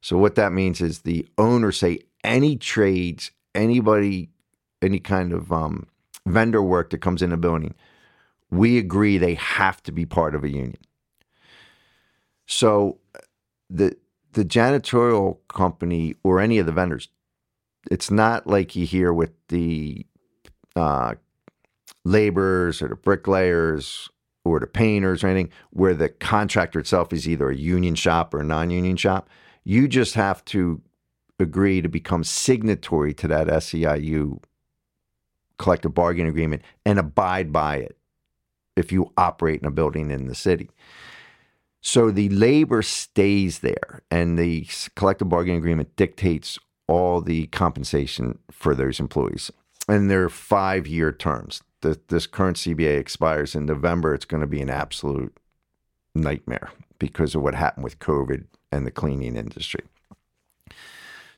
So 0.00 0.16
what 0.16 0.34
that 0.36 0.52
means 0.52 0.80
is 0.80 1.00
the 1.00 1.26
owners 1.36 1.78
say 1.78 2.00
any 2.24 2.56
trades, 2.56 3.32
anybody, 3.54 4.30
any 4.80 4.98
kind 4.98 5.32
of 5.32 5.52
um, 5.52 5.86
vendor 6.26 6.62
work 6.62 6.90
that 6.90 6.98
comes 6.98 7.22
in 7.22 7.32
a 7.32 7.36
building, 7.36 7.74
we 8.50 8.78
agree 8.78 9.18
they 9.18 9.34
have 9.34 9.82
to 9.82 9.92
be 9.92 10.06
part 10.06 10.34
of 10.34 10.44
a 10.44 10.48
union. 10.48 10.78
So 12.46 12.98
the 13.68 13.96
the 14.32 14.44
janitorial 14.44 15.38
company 15.48 16.14
or 16.22 16.40
any 16.40 16.58
of 16.58 16.66
the 16.66 16.72
vendors, 16.72 17.08
it's 17.90 18.10
not 18.10 18.46
like 18.46 18.76
you 18.76 18.86
hear 18.86 19.12
with 19.12 19.32
the 19.48 20.06
uh, 20.74 21.14
laborers 22.04 22.82
or 22.82 22.88
the 22.88 22.96
bricklayers 22.96 24.08
or 24.44 24.60
the 24.60 24.66
painters 24.66 25.24
or 25.24 25.28
anything, 25.28 25.52
where 25.70 25.94
the 25.94 26.08
contractor 26.08 26.78
itself 26.78 27.12
is 27.12 27.28
either 27.28 27.50
a 27.50 27.56
union 27.56 27.94
shop 27.94 28.32
or 28.32 28.40
a 28.40 28.44
non-union 28.44 28.96
shop. 28.96 29.28
You 29.64 29.88
just 29.88 30.14
have 30.14 30.44
to 30.46 30.80
agree 31.38 31.82
to 31.82 31.88
become 31.88 32.24
signatory 32.24 33.12
to 33.14 33.28
that 33.28 33.48
SEIU 33.48 34.40
collective 35.58 35.94
bargaining 35.94 36.30
agreement 36.30 36.62
and 36.84 36.98
abide 36.98 37.52
by 37.52 37.76
it 37.76 37.96
if 38.76 38.92
you 38.92 39.12
operate 39.16 39.60
in 39.60 39.66
a 39.66 39.70
building 39.70 40.10
in 40.10 40.26
the 40.26 40.34
city. 40.34 40.70
So 41.80 42.10
the 42.10 42.28
labor 42.30 42.82
stays 42.82 43.60
there, 43.60 44.02
and 44.10 44.38
the 44.38 44.66
collective 44.96 45.28
bargaining 45.28 45.58
agreement 45.58 45.94
dictates 45.96 46.58
all 46.88 47.20
the 47.20 47.46
compensation 47.48 48.38
for 48.50 48.74
those 48.74 49.00
employees. 49.00 49.50
And 49.88 50.10
they're 50.10 50.28
five 50.28 50.86
year 50.86 51.12
terms. 51.12 51.62
The, 51.80 52.00
this 52.08 52.26
current 52.26 52.56
CBA 52.56 52.98
expires 52.98 53.54
in 53.54 53.66
November. 53.66 54.14
It's 54.14 54.24
going 54.24 54.40
to 54.40 54.46
be 54.46 54.60
an 54.60 54.70
absolute 54.70 55.36
nightmare 56.14 56.70
because 56.98 57.34
of 57.34 57.42
what 57.42 57.54
happened 57.54 57.84
with 57.84 57.98
COVID 57.98 58.44
and 58.72 58.86
the 58.86 58.90
cleaning 58.90 59.36
industry. 59.36 59.84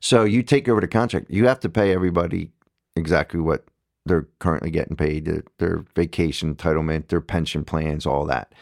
So 0.01 0.25
you 0.25 0.43
take 0.43 0.69
over 0.69 0.81
the 0.81 0.89
contract, 0.89 1.31
you 1.31 1.47
have 1.47 1.61
to 1.61 1.69
pay 1.69 1.93
everybody 1.93 2.53
exactly 2.95 3.41
what 3.41 3.65
they're 4.07 4.29
currently 4.39 4.71
getting 4.71 4.97
paid, 4.97 5.25
their, 5.25 5.45
their 5.59 5.85
vacation 5.95 6.55
entitlement, 6.55 7.09
their 7.09 7.21
pension 7.21 7.65
plans, 7.65 8.07
all 8.07 8.25
that. 8.27 8.55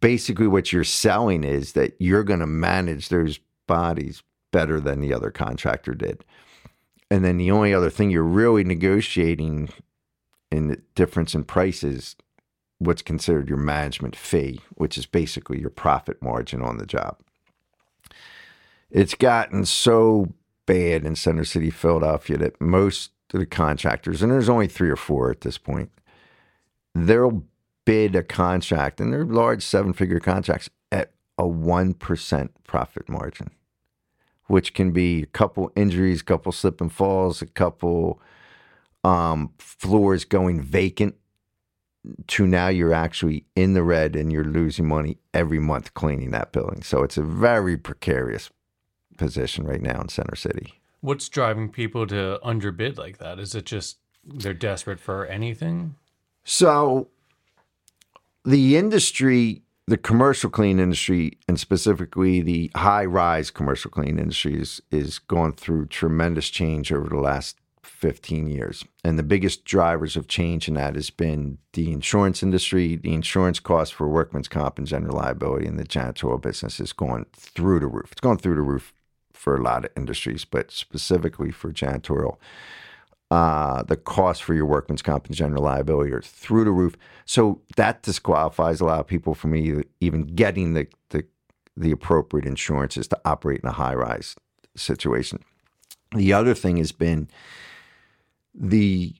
Basically, 0.00 0.46
what 0.46 0.72
you're 0.72 0.84
selling 0.84 1.42
is 1.42 1.72
that 1.72 1.94
you're 1.98 2.22
going 2.22 2.40
to 2.40 2.46
manage 2.46 3.08
those 3.08 3.40
bodies 3.66 4.22
better 4.50 4.80
than 4.80 5.00
the 5.00 5.12
other 5.12 5.30
contractor 5.30 5.94
did. 5.94 6.24
And 7.10 7.24
then 7.24 7.38
the 7.38 7.50
only 7.50 7.72
other 7.72 7.90
thing 7.90 8.10
you're 8.10 8.22
really 8.22 8.64
negotiating 8.64 9.70
in 10.50 10.68
the 10.68 10.80
difference 10.94 11.34
in 11.34 11.44
prices, 11.44 12.16
what's 12.78 13.02
considered 13.02 13.48
your 13.48 13.58
management 13.58 14.16
fee, 14.16 14.60
which 14.74 14.96
is 14.98 15.06
basically 15.06 15.60
your 15.60 15.70
profit 15.70 16.22
margin 16.22 16.62
on 16.62 16.78
the 16.78 16.86
job. 16.86 17.18
It's 18.90 19.14
gotten 19.14 19.64
so 19.64 20.32
bad 20.66 21.04
in 21.04 21.16
Center 21.16 21.44
City, 21.44 21.70
Philadelphia, 21.70 22.36
that 22.38 22.60
most 22.60 23.10
of 23.34 23.40
the 23.40 23.46
contractors, 23.46 24.22
and 24.22 24.32
there's 24.32 24.48
only 24.48 24.68
three 24.68 24.90
or 24.90 24.96
four 24.96 25.30
at 25.30 25.42
this 25.42 25.58
point, 25.58 25.90
they'll 26.94 27.42
bid 27.84 28.14
a 28.16 28.22
contract, 28.22 29.00
and 29.00 29.12
they're 29.12 29.24
large 29.24 29.62
seven 29.62 29.92
figure 29.92 30.20
contracts, 30.20 30.70
at 30.90 31.12
a 31.38 31.42
1% 31.42 32.48
profit 32.66 33.08
margin, 33.08 33.50
which 34.48 34.74
can 34.74 34.90
be 34.90 35.22
a 35.22 35.26
couple 35.26 35.70
injuries, 35.76 36.20
a 36.20 36.24
couple 36.24 36.52
slip 36.52 36.80
and 36.80 36.92
falls, 36.92 37.40
a 37.40 37.46
couple 37.46 38.20
um, 39.04 39.52
floors 39.58 40.24
going 40.24 40.60
vacant 40.60 41.14
to 42.26 42.46
now 42.46 42.68
you're 42.68 42.94
actually 42.94 43.44
in 43.54 43.74
the 43.74 43.82
red 43.82 44.16
and 44.16 44.32
you're 44.32 44.44
losing 44.44 44.86
money 44.88 45.18
every 45.34 45.58
month 45.58 45.94
cleaning 45.94 46.30
that 46.30 46.52
building. 46.52 46.82
So 46.82 47.02
it's 47.02 47.16
a 47.16 47.22
very 47.22 47.76
precarious 47.76 48.50
position 49.16 49.66
right 49.66 49.82
now 49.82 50.00
in 50.00 50.08
Center 50.08 50.36
City. 50.36 50.80
What's 51.00 51.28
driving 51.28 51.70
people 51.70 52.06
to 52.06 52.44
underbid 52.44 52.98
like 52.98 53.18
that? 53.18 53.38
Is 53.38 53.54
it 53.54 53.66
just 53.66 53.98
they're 54.24 54.54
desperate 54.54 55.00
for 55.00 55.26
anything? 55.26 55.94
So 56.44 57.08
the 58.44 58.76
industry, 58.76 59.62
the 59.88 59.96
commercial 59.96 60.50
clean 60.50 60.78
industry, 60.78 61.38
and 61.48 61.58
specifically 61.58 62.42
the 62.42 62.70
high 62.76 63.06
rise 63.06 63.50
commercial 63.50 63.90
clean 63.90 64.18
industry 64.18 64.60
is, 64.60 64.82
is 64.90 65.18
going 65.18 65.52
through 65.52 65.86
tremendous 65.86 66.50
change 66.50 66.92
over 66.92 67.08
the 67.08 67.16
last 67.16 67.56
15 67.82 68.48
years. 68.48 68.84
And 69.02 69.18
the 69.18 69.22
biggest 69.22 69.64
drivers 69.64 70.14
of 70.14 70.28
change 70.28 70.68
in 70.68 70.74
that 70.74 70.94
has 70.94 71.08
been 71.08 71.56
the 71.72 71.90
insurance 71.90 72.42
industry, 72.42 72.96
the 72.96 73.14
insurance 73.14 73.60
costs 73.60 73.92
for 73.92 74.08
workman's 74.08 74.46
comp 74.46 74.78
and 74.78 74.86
general 74.86 75.16
liability 75.16 75.66
in 75.66 75.76
the 75.76 75.84
janitorial 75.84 76.40
business 76.40 76.80
is 76.80 76.92
going 76.92 77.24
through 77.32 77.80
the 77.80 77.86
roof. 77.86 78.12
It's 78.12 78.20
going 78.20 78.38
through 78.38 78.56
the 78.56 78.62
roof 78.62 78.92
for 79.32 79.56
a 79.56 79.62
lot 79.62 79.86
of 79.86 79.90
industries, 79.96 80.44
but 80.44 80.70
specifically 80.70 81.50
for 81.50 81.72
janitorial. 81.72 82.36
Uh, 83.30 83.82
the 83.82 83.96
cost 83.96 84.42
for 84.42 84.54
your 84.54 84.64
workman's 84.64 85.02
comp 85.02 85.26
and 85.26 85.34
general 85.34 85.62
liability 85.62 86.10
are 86.12 86.22
through 86.22 86.64
the 86.64 86.70
roof. 86.70 86.96
So 87.26 87.60
that 87.76 88.02
disqualifies 88.02 88.80
a 88.80 88.86
lot 88.86 89.00
of 89.00 89.06
people 89.06 89.34
from 89.34 89.54
even 90.00 90.22
getting 90.34 90.72
the, 90.72 90.86
the, 91.10 91.24
the 91.76 91.90
appropriate 91.90 92.46
insurances 92.46 93.06
to 93.08 93.20
operate 93.26 93.60
in 93.62 93.68
a 93.68 93.72
high 93.72 93.94
rise 93.94 94.34
situation. 94.76 95.44
The 96.14 96.32
other 96.32 96.54
thing 96.54 96.78
has 96.78 96.92
been 96.92 97.28
the 98.54 99.14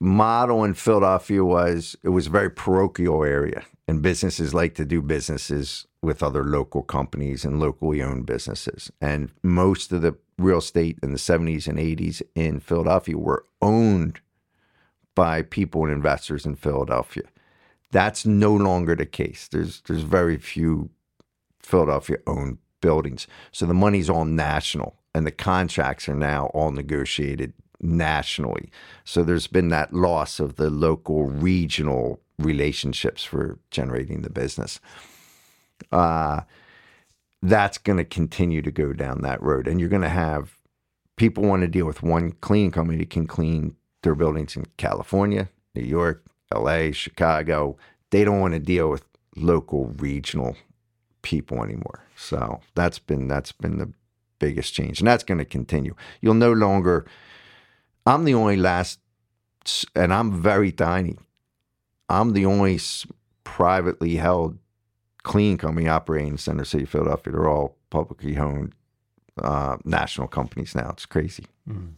model 0.00 0.62
in 0.64 0.74
Philadelphia 0.74 1.44
was 1.44 1.96
it 2.02 2.10
was 2.10 2.28
a 2.28 2.30
very 2.30 2.50
parochial 2.50 3.24
area, 3.24 3.64
and 3.88 4.02
businesses 4.02 4.54
like 4.54 4.74
to 4.76 4.84
do 4.84 5.02
businesses 5.02 5.86
with 6.02 6.22
other 6.22 6.44
local 6.44 6.82
companies 6.82 7.44
and 7.44 7.58
locally 7.58 8.02
owned 8.02 8.26
businesses. 8.26 8.92
And 9.00 9.30
most 9.42 9.92
of 9.92 10.02
the 10.02 10.16
real 10.38 10.58
estate 10.58 10.98
in 11.02 11.12
the 11.12 11.18
70s 11.18 11.66
and 11.66 11.78
80s 11.78 12.22
in 12.34 12.60
Philadelphia 12.60 13.18
were 13.18 13.44
owned 13.60 14.20
by 15.14 15.42
people 15.42 15.84
and 15.84 15.92
investors 15.92 16.46
in 16.46 16.54
Philadelphia. 16.54 17.24
That's 17.90 18.24
no 18.24 18.54
longer 18.54 18.94
the 18.94 19.06
case. 19.06 19.48
There's 19.48 19.80
there's 19.82 20.02
very 20.02 20.36
few 20.36 20.90
Philadelphia 21.60 22.18
owned 22.26 22.58
buildings. 22.80 23.26
So 23.50 23.66
the 23.66 23.74
money's 23.74 24.08
all 24.08 24.24
national, 24.24 24.96
and 25.14 25.26
the 25.26 25.32
contracts 25.32 26.08
are 26.08 26.14
now 26.14 26.46
all 26.54 26.70
negotiated 26.70 27.52
nationally. 27.80 28.70
So 29.04 29.22
there's 29.22 29.46
been 29.46 29.68
that 29.68 29.92
loss 29.92 30.38
of 30.40 30.56
the 30.56 30.70
local, 30.70 31.24
regional 31.24 32.20
relationships 32.38 33.24
for 33.24 33.58
generating 33.70 34.22
the 34.22 34.30
business. 34.30 34.80
Uh, 35.90 36.42
that's 37.42 37.78
going 37.78 37.98
to 37.98 38.04
continue 38.04 38.62
to 38.62 38.70
go 38.70 38.92
down 38.92 39.22
that 39.22 39.42
road. 39.42 39.68
And 39.68 39.78
you're 39.80 39.88
going 39.88 40.02
to 40.02 40.08
have 40.08 40.58
people 41.16 41.44
want 41.44 41.62
to 41.62 41.68
deal 41.68 41.86
with 41.86 42.02
one 42.02 42.32
cleaning 42.32 42.70
company 42.70 42.98
that 42.98 43.10
can 43.10 43.26
clean 43.26 43.76
their 44.02 44.14
buildings 44.14 44.56
in 44.56 44.66
California, 44.76 45.48
New 45.74 45.82
York, 45.84 46.24
LA, 46.54 46.92
Chicago. 46.92 47.76
They 48.10 48.24
don't 48.24 48.40
want 48.40 48.54
to 48.54 48.60
deal 48.60 48.90
with 48.90 49.04
local 49.36 49.86
regional 49.98 50.56
people 51.22 51.62
anymore. 51.62 52.04
So 52.16 52.60
that's 52.74 52.98
been 52.98 53.28
that's 53.28 53.52
been 53.52 53.78
the 53.78 53.92
biggest 54.38 54.74
change. 54.74 55.00
And 55.00 55.08
that's 55.08 55.24
going 55.24 55.38
to 55.38 55.44
continue. 55.44 55.94
You'll 56.20 56.34
no 56.34 56.52
longer 56.52 57.06
I'm 58.06 58.24
the 58.24 58.34
only 58.34 58.56
last 58.56 59.00
and 59.94 60.12
I'm 60.14 60.40
very 60.40 60.72
tiny. 60.72 61.18
I'm 62.08 62.32
the 62.32 62.46
only 62.46 62.80
privately 63.44 64.16
held 64.16 64.58
clean 65.22 65.56
company 65.56 65.88
operating 65.88 66.32
in 66.32 66.38
Center 66.38 66.64
City, 66.64 66.84
Philadelphia. 66.84 67.32
They're 67.32 67.48
all 67.48 67.76
publicly 67.90 68.36
owned 68.38 68.74
uh, 69.42 69.76
national 69.84 70.28
companies 70.28 70.74
now. 70.74 70.90
It's 70.90 71.06
crazy. 71.06 71.46
Mm. 71.68 71.94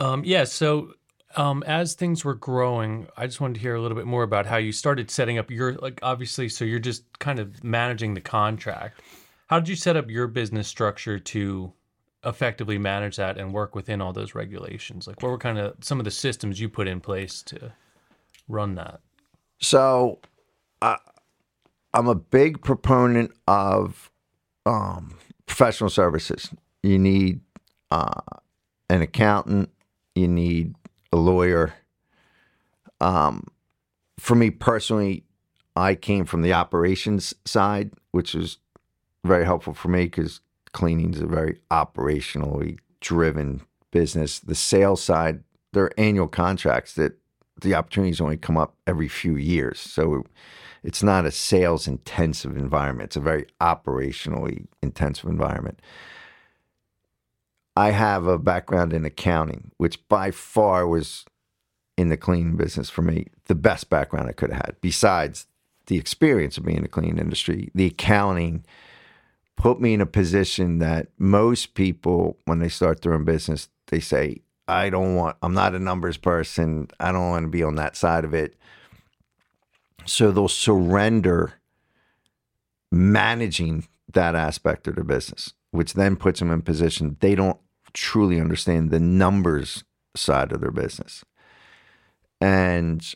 Um, 0.00 0.24
yeah. 0.24 0.44
So 0.44 0.94
um, 1.36 1.62
as 1.64 1.94
things 1.94 2.24
were 2.24 2.34
growing, 2.34 3.06
I 3.16 3.26
just 3.26 3.40
wanted 3.40 3.54
to 3.54 3.60
hear 3.60 3.74
a 3.74 3.80
little 3.80 3.96
bit 3.96 4.06
more 4.06 4.22
about 4.22 4.46
how 4.46 4.56
you 4.56 4.72
started 4.72 5.10
setting 5.10 5.38
up 5.38 5.50
your 5.50 5.74
like 5.74 6.00
obviously. 6.02 6.48
So 6.48 6.64
you're 6.64 6.78
just 6.78 7.18
kind 7.18 7.38
of 7.38 7.62
managing 7.62 8.14
the 8.14 8.20
contract. 8.20 9.00
How 9.46 9.58
did 9.58 9.68
you 9.68 9.76
set 9.76 9.96
up 9.96 10.10
your 10.10 10.26
business 10.26 10.66
structure 10.66 11.18
to 11.18 11.72
effectively 12.24 12.78
manage 12.78 13.16
that 13.16 13.36
and 13.36 13.52
work 13.52 13.74
within 13.74 14.00
all 14.00 14.12
those 14.12 14.34
regulations? 14.34 15.06
Like, 15.06 15.22
what 15.22 15.30
were 15.30 15.38
kind 15.38 15.58
of 15.58 15.74
some 15.80 15.98
of 15.98 16.04
the 16.04 16.10
systems 16.10 16.60
you 16.60 16.68
put 16.68 16.88
in 16.88 17.00
place 17.00 17.42
to 17.44 17.72
run 18.48 18.74
that? 18.76 19.00
So, 19.60 20.20
uh, 20.80 20.96
I'm 21.94 22.08
a 22.08 22.14
big 22.14 22.62
proponent 22.62 23.32
of 23.46 24.10
um, 24.66 25.16
professional 25.46 25.90
services. 25.90 26.50
You 26.82 26.98
need 26.98 27.40
uh, 27.90 28.20
an 28.88 29.02
accountant, 29.02 29.70
you 30.14 30.28
need 30.28 30.74
a 31.12 31.16
lawyer. 31.16 31.74
Um, 33.00 33.46
for 34.18 34.34
me 34.34 34.50
personally, 34.50 35.24
I 35.76 35.94
came 35.94 36.24
from 36.24 36.42
the 36.42 36.52
operations 36.52 37.34
side, 37.44 37.92
which 38.10 38.34
was 38.34 38.58
very 39.24 39.44
helpful 39.44 39.74
for 39.74 39.88
me 39.88 40.04
because 40.04 40.40
cleaning 40.72 41.14
is 41.14 41.20
a 41.20 41.26
very 41.26 41.60
operationally 41.70 42.78
driven 43.00 43.62
business. 43.90 44.38
The 44.38 44.54
sales 44.54 45.02
side, 45.02 45.42
there 45.72 45.84
are 45.84 45.92
annual 45.98 46.28
contracts 46.28 46.94
that 46.94 47.18
the 47.62 47.74
opportunities 47.74 48.20
only 48.20 48.36
come 48.36 48.56
up 48.56 48.76
every 48.86 49.08
few 49.08 49.36
years. 49.36 49.80
So 49.80 50.24
it's 50.82 51.02
not 51.02 51.26
a 51.26 51.30
sales 51.30 51.88
intensive 51.88 52.56
environment. 52.56 53.08
It's 53.08 53.16
a 53.16 53.20
very 53.20 53.46
operationally 53.60 54.66
intensive 54.82 55.28
environment. 55.28 55.80
I 57.76 57.90
have 57.90 58.26
a 58.26 58.38
background 58.38 58.92
in 58.92 59.04
accounting, 59.04 59.70
which 59.78 60.06
by 60.08 60.30
far 60.30 60.86
was 60.86 61.24
in 61.96 62.08
the 62.08 62.16
cleaning 62.16 62.56
business 62.56 62.90
for 62.90 63.02
me, 63.02 63.28
the 63.46 63.54
best 63.54 63.88
background 63.88 64.28
I 64.28 64.32
could 64.32 64.50
have 64.50 64.66
had. 64.66 64.76
Besides 64.80 65.46
the 65.86 65.96
experience 65.96 66.58
of 66.58 66.64
being 66.64 66.78
in 66.78 66.82
the 66.82 66.88
cleaning 66.88 67.18
industry, 67.18 67.70
the 67.74 67.86
accounting 67.86 68.64
put 69.56 69.80
me 69.80 69.94
in 69.94 70.00
a 70.00 70.06
position 70.06 70.78
that 70.78 71.08
most 71.18 71.74
people, 71.74 72.36
when 72.44 72.58
they 72.58 72.68
start 72.68 73.02
their 73.02 73.14
own 73.14 73.24
business, 73.24 73.68
they 73.88 74.00
say, 74.00 74.42
I 74.68 74.90
don't 74.90 75.14
want, 75.16 75.36
I'm 75.42 75.54
not 75.54 75.74
a 75.74 75.78
numbers 75.78 76.16
person. 76.16 76.88
I 77.00 77.12
don't 77.12 77.30
want 77.30 77.44
to 77.44 77.50
be 77.50 77.62
on 77.62 77.74
that 77.76 77.96
side 77.96 78.24
of 78.24 78.34
it. 78.34 78.56
So 80.04 80.30
they'll 80.30 80.48
surrender 80.48 81.54
managing 82.90 83.88
that 84.12 84.34
aspect 84.34 84.86
of 84.86 84.94
their 84.94 85.04
business, 85.04 85.54
which 85.70 85.94
then 85.94 86.16
puts 86.16 86.40
them 86.40 86.50
in 86.50 86.62
position 86.62 87.16
they 87.20 87.34
don't 87.34 87.58
truly 87.92 88.40
understand 88.40 88.90
the 88.90 89.00
numbers 89.00 89.84
side 90.14 90.52
of 90.52 90.60
their 90.60 90.70
business. 90.70 91.24
And 92.40 93.14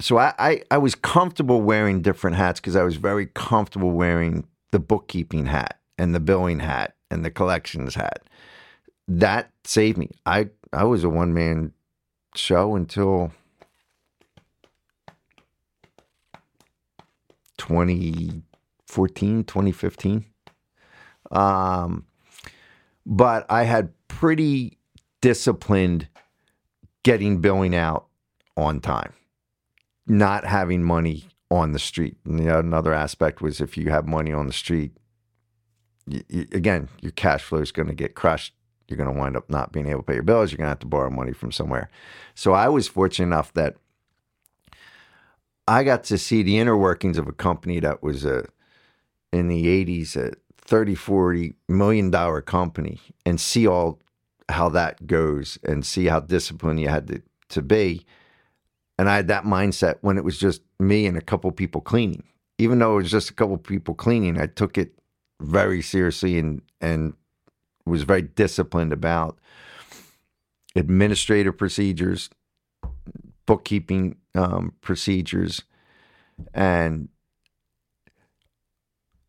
so 0.00 0.18
I, 0.18 0.34
I, 0.38 0.62
I 0.70 0.78
was 0.78 0.94
comfortable 0.94 1.62
wearing 1.62 2.02
different 2.02 2.36
hats 2.36 2.60
because 2.60 2.76
I 2.76 2.82
was 2.82 2.96
very 2.96 3.26
comfortable 3.26 3.92
wearing 3.92 4.46
the 4.72 4.80
bookkeeping 4.80 5.46
hat 5.46 5.78
and 5.98 6.14
the 6.14 6.20
billing 6.20 6.60
hat 6.60 6.96
and 7.10 7.24
the 7.24 7.30
collections 7.30 7.94
hat. 7.94 8.22
That 9.18 9.50
saved 9.64 9.98
me. 9.98 10.10
I, 10.24 10.48
I 10.72 10.84
was 10.84 11.04
a 11.04 11.10
one 11.10 11.34
man 11.34 11.72
show 12.34 12.74
until 12.74 13.30
2014, 17.58 19.44
2015. 19.44 20.24
Um, 21.30 22.06
but 23.04 23.44
I 23.50 23.64
had 23.64 23.92
pretty 24.08 24.78
disciplined 25.20 26.08
getting 27.02 27.42
billing 27.42 27.74
out 27.74 28.06
on 28.56 28.80
time, 28.80 29.12
not 30.06 30.46
having 30.46 30.82
money 30.82 31.24
on 31.50 31.72
the 31.72 31.78
street. 31.78 32.16
And 32.24 32.38
the, 32.38 32.58
another 32.58 32.94
aspect 32.94 33.42
was 33.42 33.60
if 33.60 33.76
you 33.76 33.90
have 33.90 34.06
money 34.06 34.32
on 34.32 34.46
the 34.46 34.54
street, 34.54 34.92
again, 36.30 36.88
your 37.02 37.12
cash 37.12 37.42
flow 37.42 37.58
is 37.58 37.72
going 37.72 37.88
to 37.88 37.94
get 37.94 38.14
crushed. 38.14 38.54
You're 38.88 38.96
going 38.96 39.12
to 39.12 39.18
wind 39.18 39.36
up 39.36 39.48
not 39.48 39.72
being 39.72 39.86
able 39.86 40.00
to 40.00 40.06
pay 40.06 40.14
your 40.14 40.22
bills. 40.22 40.50
You're 40.50 40.58
going 40.58 40.66
to 40.66 40.70
have 40.72 40.78
to 40.80 40.86
borrow 40.86 41.10
money 41.10 41.32
from 41.32 41.52
somewhere. 41.52 41.90
So 42.34 42.52
I 42.52 42.68
was 42.68 42.88
fortunate 42.88 43.26
enough 43.26 43.52
that 43.54 43.76
I 45.66 45.84
got 45.84 46.04
to 46.04 46.18
see 46.18 46.42
the 46.42 46.58
inner 46.58 46.76
workings 46.76 47.18
of 47.18 47.28
a 47.28 47.32
company 47.32 47.80
that 47.80 48.02
was 48.02 48.24
a 48.24 48.46
in 49.32 49.48
the 49.48 49.64
80s 49.66 50.16
a 50.16 50.34
30 50.58 50.94
40 50.94 51.54
million 51.68 52.10
dollar 52.10 52.40
company 52.42 53.00
and 53.24 53.40
see 53.40 53.66
all 53.66 53.98
how 54.48 54.68
that 54.68 55.06
goes 55.06 55.58
and 55.64 55.86
see 55.86 56.06
how 56.06 56.20
disciplined 56.20 56.80
you 56.80 56.88
had 56.88 57.06
to, 57.08 57.22
to 57.48 57.62
be 57.62 58.04
and 58.98 59.08
I 59.08 59.16
had 59.16 59.28
that 59.28 59.44
mindset 59.44 59.96
when 60.00 60.18
it 60.18 60.24
was 60.24 60.38
just 60.38 60.62
me 60.78 61.06
and 61.06 61.16
a 61.16 61.22
couple 61.22 61.50
people 61.50 61.80
cleaning. 61.80 62.22
Even 62.58 62.78
though 62.78 62.92
it 62.92 63.02
was 63.02 63.10
just 63.10 63.30
a 63.30 63.34
couple 63.34 63.56
people 63.56 63.94
cleaning, 63.94 64.40
I 64.40 64.46
took 64.46 64.78
it 64.78 64.92
very 65.40 65.82
seriously 65.82 66.38
and 66.38 66.62
and 66.80 67.14
was 67.84 68.02
very 68.02 68.22
disciplined 68.22 68.92
about 68.92 69.38
administrative 70.74 71.56
procedures, 71.56 72.30
bookkeeping 73.46 74.16
um, 74.34 74.72
procedures, 74.80 75.62
and 76.54 77.08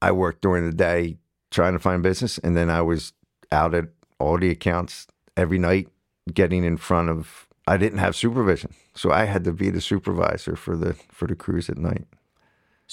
I 0.01 0.11
worked 0.11 0.41
during 0.41 0.65
the 0.65 0.75
day 0.75 1.17
trying 1.51 1.73
to 1.73 1.79
find 1.79 2.03
business, 2.03 2.37
and 2.39 2.57
then 2.57 2.69
I 2.69 2.81
was 2.81 3.13
out 3.51 3.73
at 3.73 3.85
all 4.19 4.37
the 4.37 4.49
accounts 4.49 5.07
every 5.37 5.59
night, 5.59 5.87
getting 6.33 6.63
in 6.63 6.77
front 6.77 7.09
of 7.09 7.47
I 7.67 7.77
didn't 7.77 7.99
have 7.99 8.15
supervision, 8.15 8.73
so 8.95 9.11
I 9.11 9.25
had 9.25 9.43
to 9.45 9.53
be 9.53 9.69
the 9.69 9.81
supervisor 9.81 10.55
for 10.55 10.75
the 10.75 10.93
for 10.93 11.27
the 11.27 11.35
crews 11.35 11.69
at 11.69 11.77
night. 11.77 12.05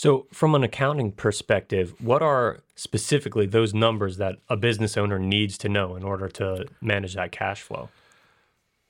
So, 0.03 0.27
from 0.33 0.55
an 0.55 0.65
accounting 0.65 1.13
perspective, 1.13 1.93
what 2.01 2.23
are 2.23 2.61
specifically 2.75 3.45
those 3.45 3.75
numbers 3.75 4.17
that 4.17 4.37
a 4.49 4.57
business 4.57 4.97
owner 4.97 5.19
needs 5.19 5.59
to 5.59 5.69
know 5.69 5.95
in 5.95 6.05
order 6.05 6.27
to 6.27 6.65
manage 6.81 7.17
that 7.17 7.33
cash 7.33 7.61
flow? 7.61 7.91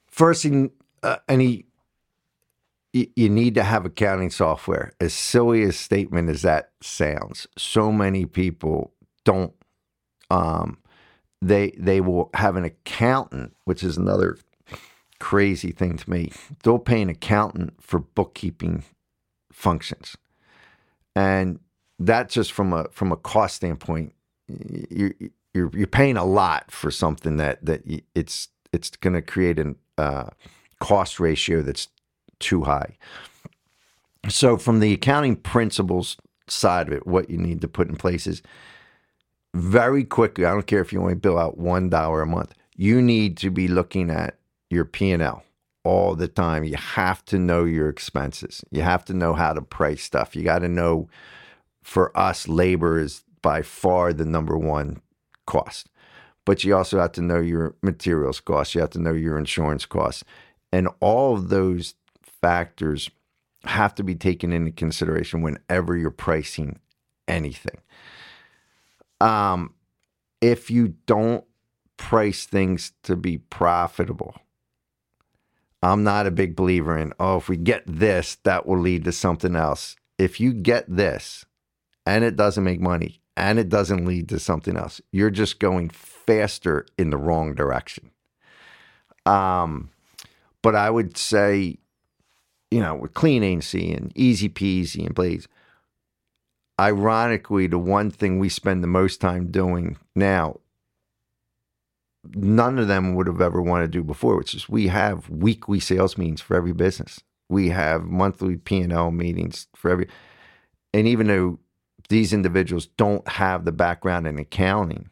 First 0.07 0.45
thing, 0.45 0.71
uh, 1.03 1.17
any 1.29 1.65
you 2.93 3.29
need 3.29 3.57
to 3.57 3.65
have 3.65 3.85
accounting 3.85 4.31
software. 4.31 4.93
As 5.01 5.13
silly 5.13 5.65
a 5.65 5.73
statement 5.73 6.31
as 6.31 6.43
that 6.43 6.71
sounds, 6.81 7.49
so 7.59 7.91
many 7.91 8.25
people 8.25 8.93
don't. 9.25 9.53
Um, 10.31 10.79
they 11.43 11.73
they 11.77 12.01
will 12.01 12.31
have 12.35 12.55
an 12.55 12.63
accountant, 12.63 13.57
which 13.65 13.83
is 13.83 13.97
another 13.97 14.39
crazy 15.19 15.73
thing 15.73 15.97
to 15.97 16.09
me. 16.09 16.31
They'll 16.63 16.79
pay 16.79 17.03
an 17.03 17.09
accountant 17.09 17.83
for 17.83 17.99
bookkeeping 17.99 18.85
functions, 19.51 20.17
and 21.17 21.59
that 21.99 22.29
just 22.29 22.53
from 22.53 22.73
a 22.73 22.89
from 22.91 23.13
a 23.13 23.17
cost 23.17 23.57
standpoint, 23.57 24.15
you 24.49 25.13
you're 25.55 25.71
you're 25.75 25.87
paying 25.87 26.17
a 26.17 26.25
lot 26.25 26.71
for 26.71 26.91
something 26.91 27.37
that 27.37 27.65
that 27.65 27.83
it's 28.15 28.49
it's 28.73 28.91
going 28.91 29.15
to 29.15 29.23
create 29.23 29.59
a 29.59 29.75
uh, 29.99 30.31
cost 30.79 31.21
ratio 31.21 31.63
that's 31.63 31.89
too 32.39 32.63
high. 32.63 32.97
So, 34.29 34.57
from 34.57 34.81
the 34.81 34.93
accounting 34.93 35.37
principles 35.37 36.17
side 36.47 36.89
of 36.89 36.93
it, 36.93 37.07
what 37.07 37.31
you 37.31 37.39
need 37.39 37.61
to 37.63 37.69
put 37.69 37.89
in 37.89 37.97
place 37.97 38.27
is 38.27 38.43
very 39.55 40.05
quickly. 40.05 40.45
I 40.45 40.53
don't 40.53 40.67
care 40.67 40.81
if 40.81 40.93
you 40.93 41.01
only 41.01 41.15
bill 41.15 41.39
out 41.39 41.59
one 41.59 41.89
dollar 41.89 42.23
a 42.23 42.27
month. 42.27 42.55
You 42.77 43.03
need 43.03 43.37
to 43.39 43.51
be 43.51 43.69
looking 43.69 44.11
at 44.11 44.37
your 44.71 44.85
P&L 44.85 45.43
all 45.85 46.15
the 46.15 46.29
time. 46.29 46.65
You 46.65 46.77
have 46.77 47.25
to 47.27 47.39
know 47.39 47.65
your 47.65 47.89
expenses. 47.89 48.63
You 48.71 48.83
have 48.83 49.05
to 49.07 49.15
know 49.15 49.35
how 49.35 49.53
to 49.53 49.63
price 49.63 50.03
stuff. 50.03 50.37
You 50.37 50.43
got 50.43 50.61
to 50.61 50.69
know 50.69 51.09
for 51.83 52.17
us, 52.17 52.49
labor 52.49 52.99
is 52.99 53.25
by 53.43 53.63
far 53.63 54.13
the 54.13 54.25
number 54.25 54.57
one 54.57 55.01
cost. 55.47 55.89
But 56.45 56.65
you 56.65 56.77
also 56.77 56.99
have 56.99 57.13
to 57.13 57.23
know 57.23 57.41
your 57.41 57.75
materials 57.83 58.41
costs. 58.41 58.75
You 58.75 58.81
have 58.81 58.91
to 58.91 59.01
know 59.01 59.13
your 59.13 59.39
insurance 59.39 59.87
costs. 59.87 60.25
And 60.73 60.89
all 61.01 61.35
of 61.35 61.49
those 61.49 61.95
factors 62.23 63.11
have 63.65 63.95
to 63.95 64.03
be 64.03 64.15
taken 64.15 64.53
into 64.53 64.71
consideration 64.71 65.43
whenever 65.43 65.97
you're 65.97 66.11
pricing 66.11 66.79
anything. 67.29 67.79
Um, 69.21 69.75
if 70.41 70.71
you 70.71 70.95
don't 71.07 71.45
price 71.99 72.47
things 72.47 72.93
to 73.03 73.17
be 73.17 73.39
profitable, 73.39 74.35
I'm 75.83 76.05
not 76.05 76.27
a 76.27 76.31
big 76.31 76.57
believer 76.57 76.97
in, 76.99 77.13
oh, 77.19 77.39
if 77.39 77.49
we 77.49 77.57
get 77.57 77.83
this, 77.87 78.37
that 78.45 78.67
will 78.67 78.79
lead 78.79 79.05
to 79.05 79.13
something 79.13 79.57
else. 79.57 79.97
If 80.19 80.39
you 80.39 80.53
get 80.53 80.85
this 80.87 81.47
and 82.05 82.23
it 82.23 82.37
doesn't 82.37 82.65
make 82.65 82.81
money 82.81 83.21
and 83.37 83.59
it 83.59 83.71
doesn't 83.71 84.05
lead 84.05 84.29
to 84.29 84.39
something 84.39 84.77
else, 84.77 85.01
you're 85.11 85.31
just 85.31 85.59
going 85.59 85.89
faster 85.89 86.87
in 86.99 87.11
the 87.11 87.17
wrong 87.17 87.55
direction. 87.55 88.11
Um, 89.25 89.91
but 90.63 90.75
I 90.75 90.91
would 90.91 91.17
say, 91.17 91.79
you 92.71 92.81
know, 92.81 92.95
with 92.95 93.15
Clean 93.15 93.43
Agency 93.43 93.93
and 93.93 94.13
Easy 94.15 94.49
Peasy 94.49 95.07
and 95.07 95.15
Blaze, 95.15 95.49
ironically, 96.79 97.67
the 97.67 97.79
one 97.79 98.11
thing 98.11 98.39
we 98.39 98.49
spend 98.51 98.83
the 98.83 98.89
most 98.89 99.21
time 99.21 99.51
doing 99.51 99.97
now, 100.15 100.61
none 102.35 102.79
of 102.79 102.89
them 102.89 103.15
would 103.15 103.27
have 103.27 103.41
ever 103.41 103.63
wanted 103.63 103.93
to 103.93 103.99
do 103.99 104.03
before, 104.03 104.37
which 104.37 104.55
is 104.55 104.69
we 104.69 104.89
have 104.89 105.29
weekly 105.31 105.81
sales 105.81 106.19
meetings 106.19 106.41
for 106.41 106.57
every 106.57 106.73
business. 106.73 107.21
We 107.49 107.71
have 107.71 108.05
monthly 108.05 108.57
P 108.57 108.81
and 108.81 108.93
L 108.93 109.11
meetings 109.11 109.67
for 109.75 109.91
every, 109.91 110.09
and 110.93 111.07
even 111.07 111.27
though 111.27 111.59
these 112.09 112.33
individuals 112.33 112.87
don't 112.97 113.27
have 113.29 113.65
the 113.65 113.73
background 113.73 114.27
in 114.27 114.39
accounting, 114.39 115.09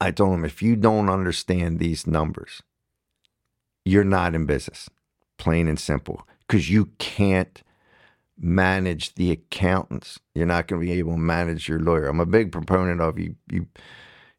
I 0.00 0.10
told 0.10 0.34
them 0.34 0.44
if 0.44 0.62
you 0.62 0.76
don't 0.76 1.08
understand 1.08 1.78
these 1.78 2.06
numbers, 2.06 2.62
you're 3.84 4.04
not 4.04 4.34
in 4.34 4.46
business, 4.46 4.90
plain 5.38 5.68
and 5.68 5.78
simple, 5.78 6.26
because 6.46 6.70
you 6.70 6.86
can't 6.98 7.62
manage 8.38 9.14
the 9.14 9.30
accountants. 9.30 10.18
You're 10.34 10.46
not 10.46 10.66
going 10.66 10.80
to 10.80 10.86
be 10.86 10.98
able 10.98 11.12
to 11.12 11.18
manage 11.18 11.68
your 11.68 11.78
lawyer. 11.78 12.06
I'm 12.06 12.20
a 12.20 12.26
big 12.26 12.50
proponent 12.50 13.00
of 13.00 13.18
you. 13.18 13.36
You 13.50 13.66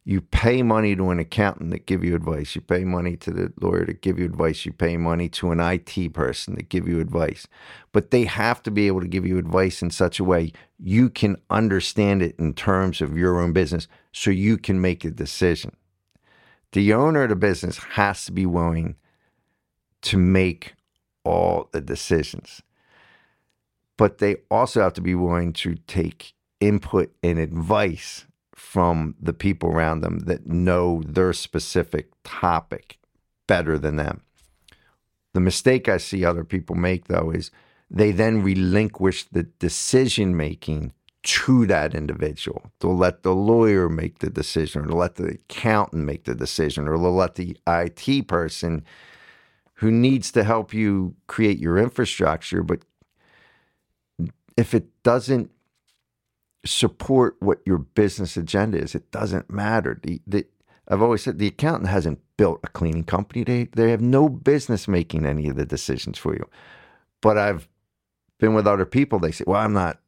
you 0.08 0.20
pay 0.20 0.62
money 0.62 0.94
to 0.94 1.10
an 1.10 1.18
accountant 1.18 1.72
that 1.72 1.86
give 1.86 2.04
you 2.04 2.14
advice. 2.14 2.54
You 2.54 2.60
pay 2.60 2.84
money 2.84 3.16
to 3.16 3.32
the 3.32 3.52
lawyer 3.60 3.84
to 3.84 3.92
give 3.92 4.20
you 4.20 4.24
advice. 4.24 4.64
You 4.64 4.72
pay 4.72 4.96
money 4.96 5.28
to 5.30 5.50
an 5.50 5.58
IT 5.58 6.12
person 6.12 6.54
to 6.54 6.62
give 6.62 6.86
you 6.86 7.00
advice. 7.00 7.48
But 7.90 8.12
they 8.12 8.22
have 8.24 8.62
to 8.62 8.70
be 8.70 8.86
able 8.86 9.00
to 9.00 9.08
give 9.08 9.26
you 9.26 9.36
advice 9.36 9.82
in 9.82 9.90
such 9.90 10.20
a 10.20 10.24
way 10.24 10.52
you 10.78 11.10
can 11.10 11.36
understand 11.50 12.22
it 12.22 12.36
in 12.38 12.54
terms 12.54 13.00
of 13.00 13.18
your 13.18 13.40
own 13.40 13.52
business 13.52 13.88
so 14.12 14.30
you 14.30 14.56
can 14.56 14.80
make 14.80 15.04
a 15.04 15.10
decision. 15.10 15.74
The 16.70 16.92
owner 16.92 17.24
of 17.24 17.30
the 17.30 17.36
business 17.36 17.78
has 17.78 18.26
to 18.26 18.32
be 18.32 18.46
willing 18.46 18.94
to 20.02 20.18
make 20.18 20.74
all 21.24 21.68
the 21.72 21.80
decisions. 21.80 22.62
But 23.96 24.18
they 24.18 24.36
also 24.52 24.82
have 24.82 24.92
to 24.92 25.00
be 25.00 25.16
willing 25.16 25.52
to 25.54 25.74
take 25.88 26.32
input 26.60 27.12
and 27.24 27.40
advice 27.40 28.24
from 28.56 29.14
the 29.20 29.34
people 29.34 29.70
around 29.70 30.00
them 30.00 30.20
that 30.20 30.46
know 30.46 31.02
their 31.06 31.34
specific 31.34 32.10
topic 32.24 32.98
better 33.46 33.78
than 33.78 33.96
them. 33.96 34.22
The 35.34 35.40
mistake 35.40 35.90
I 35.90 35.98
see 35.98 36.24
other 36.24 36.42
people 36.42 36.74
make, 36.74 37.06
though, 37.06 37.30
is 37.30 37.50
they 37.90 38.12
then 38.12 38.42
relinquish 38.42 39.24
the 39.24 39.42
decision 39.42 40.34
making 40.34 40.94
to 41.22 41.66
that 41.66 41.94
individual. 41.94 42.72
They'll 42.80 42.96
let 42.96 43.22
the 43.22 43.34
lawyer 43.34 43.90
make 43.90 44.20
the 44.20 44.30
decision, 44.30 44.82
or 44.82 44.86
they'll 44.86 44.96
let 44.96 45.16
the 45.16 45.26
accountant 45.26 46.04
make 46.04 46.24
the 46.24 46.34
decision, 46.34 46.88
or 46.88 46.96
they'll 46.96 47.12
let 47.12 47.34
the 47.34 47.58
IT 47.66 48.26
person 48.26 48.84
who 49.74 49.90
needs 49.90 50.32
to 50.32 50.44
help 50.44 50.72
you 50.72 51.14
create 51.26 51.58
your 51.58 51.76
infrastructure. 51.76 52.62
But 52.62 52.80
if 54.56 54.72
it 54.72 54.86
doesn't 55.02 55.50
support 56.66 57.36
what 57.40 57.60
your 57.66 57.78
business 57.78 58.36
agenda 58.36 58.78
is. 58.78 58.94
It 58.94 59.10
doesn't 59.10 59.50
matter. 59.50 59.98
The, 60.02 60.20
the, 60.26 60.46
I've 60.88 61.02
always 61.02 61.22
said 61.22 61.38
the 61.38 61.48
accountant 61.48 61.88
hasn't 61.88 62.20
built 62.36 62.60
a 62.64 62.68
cleaning 62.68 63.04
company. 63.04 63.44
They 63.44 63.64
they 63.64 63.90
have 63.90 64.00
no 64.00 64.28
business 64.28 64.88
making 64.88 65.26
any 65.26 65.48
of 65.48 65.56
the 65.56 65.66
decisions 65.66 66.18
for 66.18 66.34
you. 66.34 66.48
But 67.20 67.38
I've 67.38 67.68
been 68.38 68.54
with 68.54 68.66
other 68.66 68.86
people. 68.86 69.18
They 69.18 69.32
say, 69.32 69.44
"Well, 69.46 69.60
I'm 69.60 69.72
not. 69.72 70.00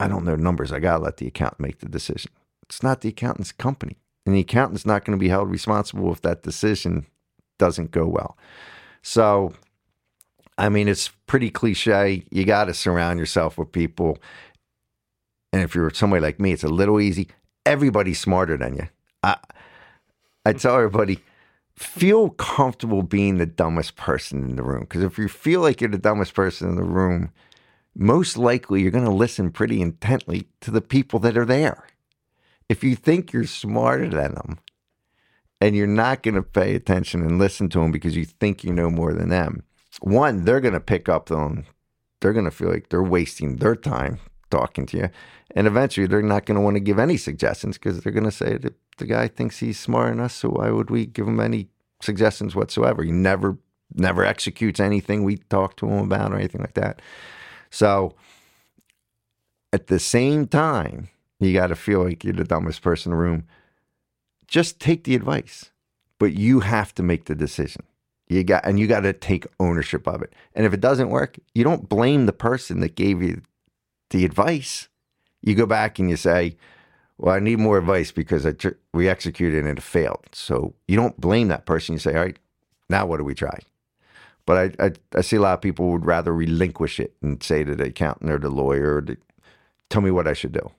I 0.00 0.08
don't 0.08 0.24
know 0.24 0.36
numbers. 0.36 0.72
I 0.72 0.80
gotta 0.80 1.02
let 1.02 1.18
the 1.18 1.28
accountant 1.28 1.60
make 1.60 1.78
the 1.78 1.88
decision." 1.88 2.32
It's 2.64 2.82
not 2.82 3.00
the 3.00 3.08
accountant's 3.08 3.52
company, 3.52 3.96
and 4.26 4.34
the 4.34 4.40
accountant's 4.40 4.86
not 4.86 5.04
going 5.04 5.16
to 5.16 5.22
be 5.22 5.28
held 5.28 5.50
responsible 5.50 6.12
if 6.12 6.22
that 6.22 6.42
decision 6.42 7.06
doesn't 7.58 7.92
go 7.92 8.06
well. 8.06 8.36
So, 9.02 9.54
I 10.58 10.68
mean, 10.68 10.88
it's 10.88 11.08
pretty 11.26 11.50
cliche. 11.50 12.24
You 12.30 12.44
got 12.44 12.64
to 12.64 12.74
surround 12.74 13.20
yourself 13.20 13.56
with 13.56 13.72
people 13.72 14.18
and 15.52 15.62
if 15.62 15.74
you're 15.74 15.90
somebody 15.90 16.20
like 16.20 16.40
me, 16.40 16.52
it's 16.52 16.64
a 16.64 16.68
little 16.68 17.00
easy. 17.00 17.28
Everybody's 17.64 18.20
smarter 18.20 18.56
than 18.56 18.76
you. 18.76 18.88
I, 19.22 19.36
I 20.44 20.52
tell 20.52 20.76
everybody, 20.76 21.20
feel 21.74 22.30
comfortable 22.30 23.02
being 23.02 23.38
the 23.38 23.46
dumbest 23.46 23.96
person 23.96 24.44
in 24.44 24.56
the 24.56 24.62
room. 24.62 24.80
Because 24.80 25.02
if 25.02 25.18
you 25.18 25.28
feel 25.28 25.60
like 25.60 25.80
you're 25.80 25.90
the 25.90 25.98
dumbest 25.98 26.34
person 26.34 26.68
in 26.68 26.76
the 26.76 26.82
room, 26.82 27.32
most 27.94 28.36
likely 28.36 28.82
you're 28.82 28.90
going 28.90 29.04
to 29.04 29.10
listen 29.10 29.50
pretty 29.50 29.80
intently 29.80 30.48
to 30.60 30.70
the 30.70 30.80
people 30.80 31.18
that 31.20 31.36
are 31.36 31.44
there. 31.44 31.86
If 32.68 32.82
you 32.82 32.96
think 32.96 33.32
you're 33.32 33.44
smarter 33.44 34.08
than 34.08 34.34
them 34.34 34.58
and 35.60 35.76
you're 35.76 35.86
not 35.86 36.22
going 36.22 36.34
to 36.34 36.42
pay 36.42 36.74
attention 36.74 37.22
and 37.22 37.38
listen 37.38 37.68
to 37.70 37.80
them 37.80 37.92
because 37.92 38.16
you 38.16 38.24
think 38.24 38.64
you 38.64 38.72
know 38.72 38.90
more 38.90 39.14
than 39.14 39.28
them, 39.28 39.62
one, 40.00 40.44
they're 40.44 40.60
going 40.60 40.74
to 40.74 40.80
pick 40.80 41.08
up 41.08 41.30
on, 41.30 41.64
they're 42.20 42.32
going 42.32 42.44
to 42.44 42.50
feel 42.50 42.70
like 42.70 42.88
they're 42.88 43.02
wasting 43.02 43.56
their 43.56 43.76
time 43.76 44.18
talking 44.50 44.86
to 44.86 44.96
you. 44.96 45.10
And 45.54 45.66
eventually 45.66 46.06
they're 46.06 46.22
not 46.22 46.46
going 46.46 46.56
to 46.56 46.60
want 46.60 46.76
to 46.76 46.80
give 46.80 46.98
any 46.98 47.16
suggestions 47.16 47.78
because 47.78 48.00
they're 48.00 48.12
going 48.12 48.24
to 48.24 48.30
say 48.30 48.58
that 48.58 48.74
the 48.98 49.06
guy 49.06 49.28
thinks 49.28 49.58
he's 49.58 49.84
than 49.86 50.20
us. 50.20 50.34
So 50.34 50.50
why 50.50 50.70
would 50.70 50.90
we 50.90 51.06
give 51.06 51.26
him 51.26 51.40
any 51.40 51.68
suggestions 52.02 52.54
whatsoever? 52.54 53.02
He 53.02 53.12
never, 53.12 53.58
never 53.94 54.24
executes 54.24 54.80
anything 54.80 55.24
we 55.24 55.38
talk 55.50 55.76
to 55.76 55.88
him 55.88 56.04
about 56.04 56.32
or 56.32 56.36
anything 56.36 56.60
like 56.60 56.74
that. 56.74 57.00
So 57.70 58.14
at 59.72 59.88
the 59.88 59.98
same 59.98 60.46
time, 60.46 61.08
you 61.38 61.52
got 61.52 61.68
to 61.68 61.76
feel 61.76 62.02
like 62.04 62.24
you're 62.24 62.32
the 62.32 62.44
dumbest 62.44 62.82
person 62.82 63.12
in 63.12 63.18
the 63.18 63.22
room. 63.22 63.46
Just 64.46 64.80
take 64.80 65.04
the 65.04 65.14
advice, 65.14 65.70
but 66.18 66.32
you 66.34 66.60
have 66.60 66.94
to 66.94 67.02
make 67.02 67.26
the 67.26 67.34
decision. 67.34 67.82
You 68.28 68.42
got, 68.42 68.64
and 68.64 68.78
you 68.80 68.86
got 68.86 69.00
to 69.00 69.12
take 69.12 69.46
ownership 69.60 70.08
of 70.08 70.22
it. 70.22 70.32
And 70.54 70.66
if 70.66 70.72
it 70.72 70.80
doesn't 70.80 71.10
work, 71.10 71.38
you 71.54 71.62
don't 71.62 71.88
blame 71.88 72.26
the 72.26 72.32
person 72.32 72.80
that 72.80 72.96
gave 72.96 73.22
you 73.22 73.42
the 74.10 74.24
advice 74.24 74.88
you 75.42 75.54
go 75.54 75.66
back 75.66 75.98
and 75.98 76.10
you 76.10 76.16
say, 76.16 76.56
well, 77.18 77.34
I 77.34 77.38
need 77.38 77.58
more 77.58 77.78
advice 77.78 78.12
because 78.12 78.44
I 78.44 78.52
tr- 78.52 78.70
we 78.92 79.08
executed 79.08 79.64
and 79.64 79.78
it 79.78 79.82
failed. 79.82 80.26
So 80.32 80.74
you 80.86 80.96
don't 80.96 81.18
blame 81.20 81.48
that 81.48 81.66
person. 81.66 81.94
You 81.94 81.98
say, 81.98 82.14
all 82.14 82.24
right, 82.24 82.38
now 82.90 83.06
what 83.06 83.18
do 83.18 83.24
we 83.24 83.34
try? 83.34 83.58
But 84.44 84.74
I, 84.80 84.86
I, 84.86 84.92
I 85.14 85.20
see 85.22 85.36
a 85.36 85.40
lot 85.40 85.54
of 85.54 85.60
people 85.60 85.90
would 85.90 86.04
rather 86.04 86.32
relinquish 86.32 87.00
it 87.00 87.14
and 87.22 87.42
say 87.42 87.64
to 87.64 87.74
the 87.74 87.84
accountant 87.84 88.30
or 88.30 88.38
the 88.38 88.50
lawyer, 88.50 88.96
or 88.96 89.00
the, 89.00 89.16
tell 89.88 90.02
me 90.02 90.10
what 90.10 90.28
I 90.28 90.34
should 90.34 90.52
do. 90.52 90.70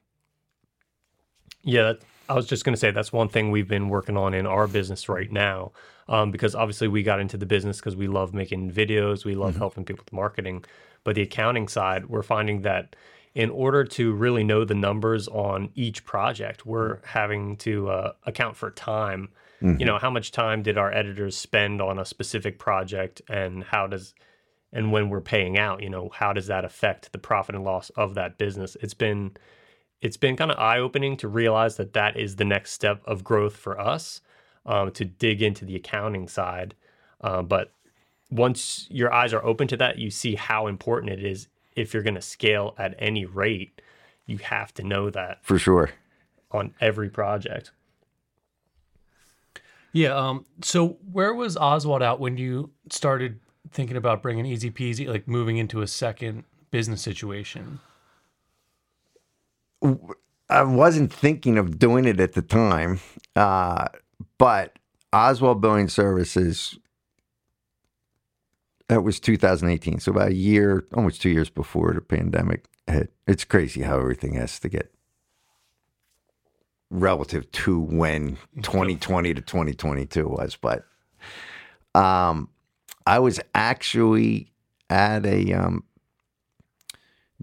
Yeah, 1.64 1.94
I 2.30 2.34
was 2.34 2.46
just 2.46 2.64
going 2.64 2.74
to 2.74 2.80
say 2.80 2.92
that's 2.92 3.12
one 3.12 3.30
thing 3.30 3.52
we've 3.52 3.68
been 3.68 3.90
working 3.90 4.16
on 4.16 4.34
in 4.34 4.46
our 4.46 4.68
business 4.68 5.10
right 5.10 5.32
now. 5.32 5.72
Um, 6.10 6.32
because 6.32 6.56
obviously 6.56 6.88
we 6.88 7.04
got 7.04 7.20
into 7.20 7.36
the 7.36 7.46
business 7.46 7.78
because 7.78 7.98
we 7.98 8.08
love 8.08 8.34
making 8.34 8.72
videos, 8.72 9.26
we 9.26 9.36
love 9.36 9.52
mm-hmm. 9.52 9.60
helping 9.60 9.84
people 9.84 10.04
with 10.06 10.14
marketing. 10.14 10.64
But 11.04 11.16
the 11.16 11.22
accounting 11.22 11.68
side, 11.68 12.06
we're 12.06 12.24
finding 12.24 12.62
that 12.62 12.96
in 13.38 13.52
order 13.52 13.84
to 13.84 14.14
really 14.14 14.44
know 14.44 14.66
the 14.66 14.74
numbers 14.74 15.28
on 15.28 15.70
each 15.76 16.04
project, 16.04 16.66
we're 16.66 16.96
mm-hmm. 16.96 17.06
having 17.06 17.56
to 17.58 17.88
uh, 17.88 18.12
account 18.26 18.58
for 18.58 18.72
time. 18.72 19.30
Mm-hmm. 19.62 19.80
You 19.80 19.86
know, 19.86 20.00
how 20.00 20.10
much 20.10 20.32
time 20.32 20.64
did 20.64 20.76
our 20.76 20.92
editors 20.92 21.38
spend 21.38 21.80
on 21.80 22.00
a 22.00 22.06
specific 22.06 22.58
project, 22.58 23.22
and 23.30 23.64
how 23.64 23.86
does 23.86 24.16
and 24.74 24.92
when 24.92 25.10
we're 25.10 25.22
paying 25.22 25.56
out, 25.56 25.84
you 25.84 25.90
know, 25.90 26.10
how 26.10 26.34
does 26.34 26.48
that 26.48 26.66
affect 26.66 27.12
the 27.12 27.20
profit 27.20 27.54
and 27.54 27.64
loss 27.64 27.92
of 27.92 28.16
that 28.16 28.40
business? 28.40 28.76
It's 28.82 28.96
been 28.96 29.38
it's 30.02 30.18
been 30.18 30.36
kind 30.36 30.50
of 30.50 30.58
eye 30.58 30.80
opening 30.80 31.16
to 31.18 31.28
realize 31.28 31.78
that 31.78 31.94
that 31.94 32.18
is 32.18 32.38
the 32.38 32.46
next 32.46 32.72
step 32.72 33.04
of 33.06 33.24
growth 33.24 33.56
for 33.56 33.80
us 33.80 34.22
um, 34.66 34.92
to 34.94 35.06
dig 35.06 35.44
into 35.44 35.64
the 35.64 35.76
accounting 35.76 36.28
side. 36.28 36.74
Uh, 37.22 37.44
but 37.44 37.72
once 38.32 38.88
your 38.90 39.14
eyes 39.14 39.32
are 39.32 39.46
open 39.46 39.68
to 39.68 39.78
that, 39.78 40.00
you 40.00 40.10
see 40.10 40.34
how 40.34 40.66
important 40.66 41.14
it 41.14 41.24
is 41.24 41.48
if 41.78 41.94
you're 41.94 42.04
going 42.04 42.16
to 42.16 42.22
scale 42.22 42.76
at 42.78 42.96
any 43.00 43.26
rate, 43.26 43.82
you 44.26 44.40
have 44.40 44.74
to 44.74 44.84
know 44.84 45.10
that 45.10 45.46
for 45.46 45.58
sure 45.58 45.92
on 46.52 46.74
every 46.82 47.10
project. 47.10 47.72
Yeah. 49.94 50.16
Um. 50.16 50.46
So 50.62 50.98
where 51.12 51.34
was 51.34 51.56
Oswald 51.56 52.04
out 52.04 52.20
when 52.20 52.38
you 52.38 52.72
started 52.92 53.40
thinking 53.72 53.96
about 53.96 54.22
bringing 54.22 54.46
Easy 54.46 54.72
Peasy, 54.72 55.08
like 55.08 55.28
moving 55.28 55.58
into 55.58 55.82
a 55.82 55.88
second 55.88 56.44
business 56.72 57.02
situation? 57.02 57.80
I 60.50 60.64
wasn't 60.64 61.14
thinking 61.14 61.58
of 61.58 61.78
doing 61.78 62.06
it 62.06 62.20
at 62.20 62.34
the 62.34 62.42
time, 62.42 63.00
uh, 63.36 63.88
but 64.38 64.78
Oswald 65.14 65.62
Building 65.62 65.88
Services. 65.88 66.78
That 68.90 69.04
was 69.04 69.20
2018, 69.20 70.00
so 70.00 70.12
about 70.12 70.30
a 70.30 70.34
year, 70.34 70.86
almost 70.94 71.22
two 71.22 71.30
years 71.30 71.50
before 71.50 71.94
the 71.94 72.02
pandemic 72.02 72.66
hit. 72.88 73.12
It's 73.28 73.44
crazy 73.44 73.82
how 73.82 74.00
everything 74.00 74.36
has 74.36 74.60
to 74.60 74.70
get 74.70 74.94
relative 76.90 77.52
to 77.52 77.80
when 77.80 78.38
2020 78.62 79.34
to 79.34 79.42
2022 79.42 80.28
was, 80.28 80.56
but 80.56 80.86
um, 81.96 82.50
I 83.06 83.20
was 83.20 83.42
actually 83.54 84.54
at 84.90 85.26
a 85.26 85.52
um, 85.52 85.84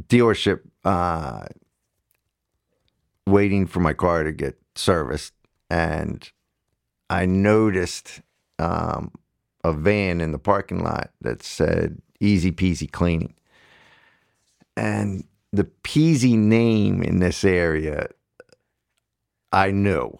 dealership 0.00 0.60
uh, 0.84 1.44
waiting 3.26 3.66
for 3.66 3.80
my 3.80 3.92
car 3.92 4.24
to 4.24 4.32
get 4.32 4.58
serviced, 4.74 5.34
and 5.68 6.26
I 7.10 7.26
noticed 7.26 8.22
um, 8.58 9.12
a 9.64 9.72
van 9.72 10.20
in 10.20 10.32
the 10.32 10.38
parking 10.38 10.84
lot 10.84 11.10
that 11.22 11.42
said 11.42 12.00
"Easy 12.20 12.52
Peasy 12.52 12.90
Cleaning," 12.90 13.34
and 14.76 15.24
the 15.52 15.64
Peasy 15.82 16.36
name 16.36 17.02
in 17.02 17.20
this 17.20 17.44
area, 17.44 18.08
I 19.52 19.70
knew. 19.70 20.18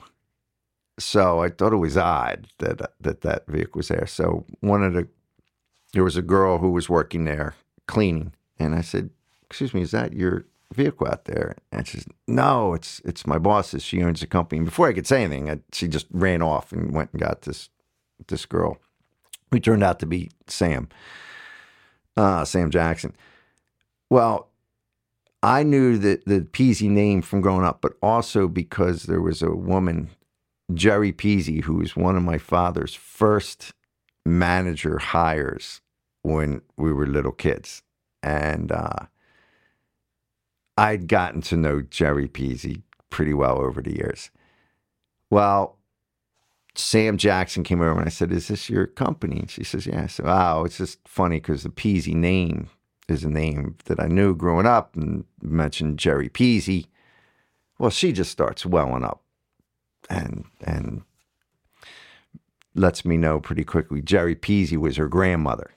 So 0.98 1.40
I 1.40 1.48
thought 1.48 1.72
it 1.72 1.76
was 1.76 1.96
odd 1.96 2.46
that 2.58 2.92
that 3.00 3.20
that 3.22 3.46
vehicle 3.46 3.80
was 3.80 3.88
there. 3.88 4.06
So 4.06 4.44
one 4.60 4.82
of 4.82 4.94
the 4.94 5.08
there 5.92 6.04
was 6.04 6.16
a 6.16 6.22
girl 6.22 6.58
who 6.58 6.70
was 6.70 6.88
working 6.88 7.24
there 7.24 7.54
cleaning, 7.86 8.32
and 8.58 8.74
I 8.74 8.80
said, 8.80 9.10
"Excuse 9.42 9.74
me, 9.74 9.82
is 9.82 9.90
that 9.90 10.12
your 10.12 10.44
vehicle 10.72 11.08
out 11.08 11.24
there?" 11.24 11.56
And 11.72 11.86
she 11.86 11.98
says, 11.98 12.06
"No, 12.28 12.74
it's 12.74 13.00
it's 13.04 13.26
my 13.26 13.38
boss's. 13.38 13.82
She 13.82 14.02
owns 14.02 14.20
the 14.20 14.26
company." 14.26 14.58
And 14.58 14.66
before 14.66 14.88
I 14.88 14.92
could 14.92 15.06
say 15.06 15.24
anything, 15.24 15.50
I, 15.50 15.60
she 15.72 15.88
just 15.88 16.06
ran 16.10 16.42
off 16.42 16.72
and 16.72 16.94
went 16.94 17.12
and 17.12 17.20
got 17.20 17.42
this 17.42 17.70
this 18.28 18.46
girl, 18.46 18.78
who 19.50 19.60
turned 19.60 19.82
out 19.82 20.00
to 20.00 20.06
be 20.06 20.30
Sam, 20.46 20.88
uh, 22.16 22.44
Sam 22.44 22.70
Jackson. 22.70 23.14
Well, 24.10 24.50
I 25.42 25.62
knew 25.62 25.98
that 25.98 26.24
the 26.24 26.40
Peasy 26.40 26.88
name 26.88 27.20
from 27.20 27.40
growing 27.40 27.64
up, 27.64 27.80
but 27.80 27.94
also 28.02 28.48
because 28.48 29.02
there 29.02 29.20
was 29.20 29.42
a 29.42 29.50
woman, 29.50 30.10
Jerry 30.72 31.12
Peasy, 31.12 31.64
who 31.64 31.74
was 31.74 31.94
one 31.94 32.16
of 32.16 32.22
my 32.22 32.38
father's 32.38 32.94
first 32.94 33.72
manager 34.24 34.98
hires 34.98 35.80
when 36.22 36.62
we 36.76 36.92
were 36.92 37.06
little 37.06 37.32
kids. 37.32 37.82
And 38.22 38.72
uh, 38.72 39.06
I'd 40.78 41.08
gotten 41.08 41.42
to 41.42 41.56
know 41.56 41.82
Jerry 41.82 42.28
Peasy 42.28 42.82
pretty 43.10 43.34
well 43.34 43.58
over 43.58 43.82
the 43.82 43.94
years. 43.94 44.30
Well, 45.30 45.78
Sam 46.74 47.16
Jackson 47.18 47.62
came 47.62 47.80
over 47.80 47.98
and 47.98 48.06
I 48.06 48.10
said, 48.10 48.32
Is 48.32 48.48
this 48.48 48.68
your 48.68 48.86
company? 48.86 49.40
And 49.40 49.50
she 49.50 49.64
says, 49.64 49.86
Yeah. 49.86 50.04
I 50.04 50.06
said, 50.06 50.26
Wow, 50.26 50.64
it's 50.64 50.78
just 50.78 50.98
funny 51.06 51.36
because 51.36 51.62
the 51.62 51.68
Peasy 51.68 52.14
name 52.14 52.68
is 53.08 53.22
a 53.22 53.30
name 53.30 53.76
that 53.84 54.00
I 54.00 54.08
knew 54.08 54.34
growing 54.34 54.66
up 54.66 54.96
and 54.96 55.24
mentioned 55.42 55.98
Jerry 55.98 56.28
Peasy. 56.28 56.86
Well, 57.78 57.90
she 57.90 58.12
just 58.12 58.30
starts 58.32 58.66
welling 58.66 59.04
up 59.04 59.22
and 60.10 60.44
and 60.64 61.02
lets 62.74 63.04
me 63.04 63.16
know 63.16 63.38
pretty 63.38 63.64
quickly 63.64 64.02
Jerry 64.02 64.34
Peasy 64.34 64.76
was 64.76 64.96
her 64.96 65.08
grandmother. 65.08 65.70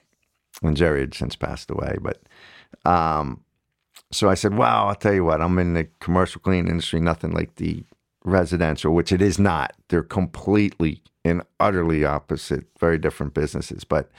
And 0.63 0.75
Jerry 0.75 1.01
had 1.01 1.13
since 1.13 1.35
passed 1.35 1.69
away. 1.69 1.97
But 2.01 2.23
um, 2.89 3.43
so 4.11 4.29
I 4.29 4.33
said, 4.33 4.55
Wow, 4.55 4.87
I'll 4.87 4.95
tell 4.95 5.13
you 5.13 5.23
what, 5.23 5.41
I'm 5.41 5.59
in 5.59 5.75
the 5.75 5.87
commercial 5.99 6.41
cleaning 6.41 6.71
industry, 6.71 6.99
nothing 6.99 7.31
like 7.31 7.55
the 7.57 7.83
residential, 8.23 8.93
which 8.93 9.11
it 9.11 9.21
is 9.21 9.39
not. 9.39 9.73
They're 9.89 10.03
completely 10.03 11.01
and 11.23 11.43
utterly 11.59 12.05
opposite, 12.05 12.65
very 12.79 12.97
different 12.97 13.33
businesses. 13.33 13.83
But 13.83 14.09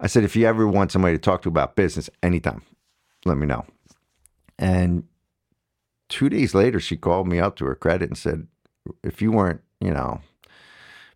I 0.00 0.06
said, 0.06 0.24
if 0.24 0.36
you 0.36 0.46
ever 0.46 0.66
want 0.66 0.92
somebody 0.92 1.16
to 1.16 1.20
talk 1.20 1.42
to 1.42 1.48
about 1.48 1.76
business 1.76 2.10
anytime, 2.22 2.62
let 3.24 3.36
me 3.36 3.46
know. 3.46 3.64
And 4.58 5.04
two 6.08 6.28
days 6.28 6.54
later, 6.54 6.80
she 6.80 6.96
called 6.96 7.28
me 7.28 7.38
up 7.38 7.56
to 7.56 7.64
her 7.66 7.74
credit 7.74 8.08
and 8.08 8.18
said, 8.18 8.46
if 9.02 9.22
you 9.22 9.30
weren't, 9.32 9.60
you 9.80 9.92
know, 9.92 10.20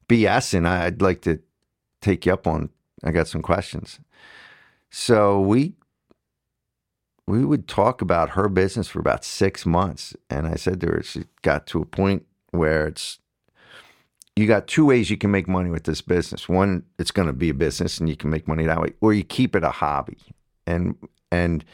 BSing, 0.08 0.66
I'd 0.66 1.02
like 1.02 1.22
to 1.22 1.40
take 2.00 2.26
you 2.26 2.32
up 2.32 2.46
on, 2.46 2.70
I 3.02 3.10
got 3.10 3.28
some 3.28 3.42
questions. 3.42 3.98
So 4.90 5.40
we, 5.40 5.74
we 7.26 7.44
would 7.44 7.68
talk 7.68 8.02
about 8.02 8.30
her 8.30 8.48
business 8.48 8.88
for 8.88 8.98
about 8.98 9.24
six 9.24 9.64
months. 9.64 10.14
And 10.28 10.46
I 10.46 10.56
said 10.56 10.80
to 10.80 10.86
her, 10.88 11.02
she 11.02 11.24
got 11.42 11.66
to 11.68 11.80
a 11.80 11.86
point 11.86 12.26
where 12.50 12.86
it's 12.86 13.18
you 14.34 14.46
got 14.46 14.66
two 14.66 14.86
ways 14.86 15.10
you 15.10 15.18
can 15.18 15.30
make 15.30 15.46
money 15.46 15.70
with 15.70 15.84
this 15.84 16.00
business. 16.00 16.48
One, 16.48 16.84
it's 16.98 17.10
going 17.10 17.26
to 17.26 17.34
be 17.34 17.50
a 17.50 17.54
business 17.54 17.98
and 17.98 18.08
you 18.08 18.16
can 18.16 18.30
make 18.30 18.48
money 18.48 18.64
that 18.64 18.80
way, 18.80 18.94
or 19.00 19.12
you 19.12 19.24
keep 19.24 19.54
it 19.54 19.62
a 19.62 19.70
hobby. 19.70 20.18
And 20.66 20.96
and 21.30 21.64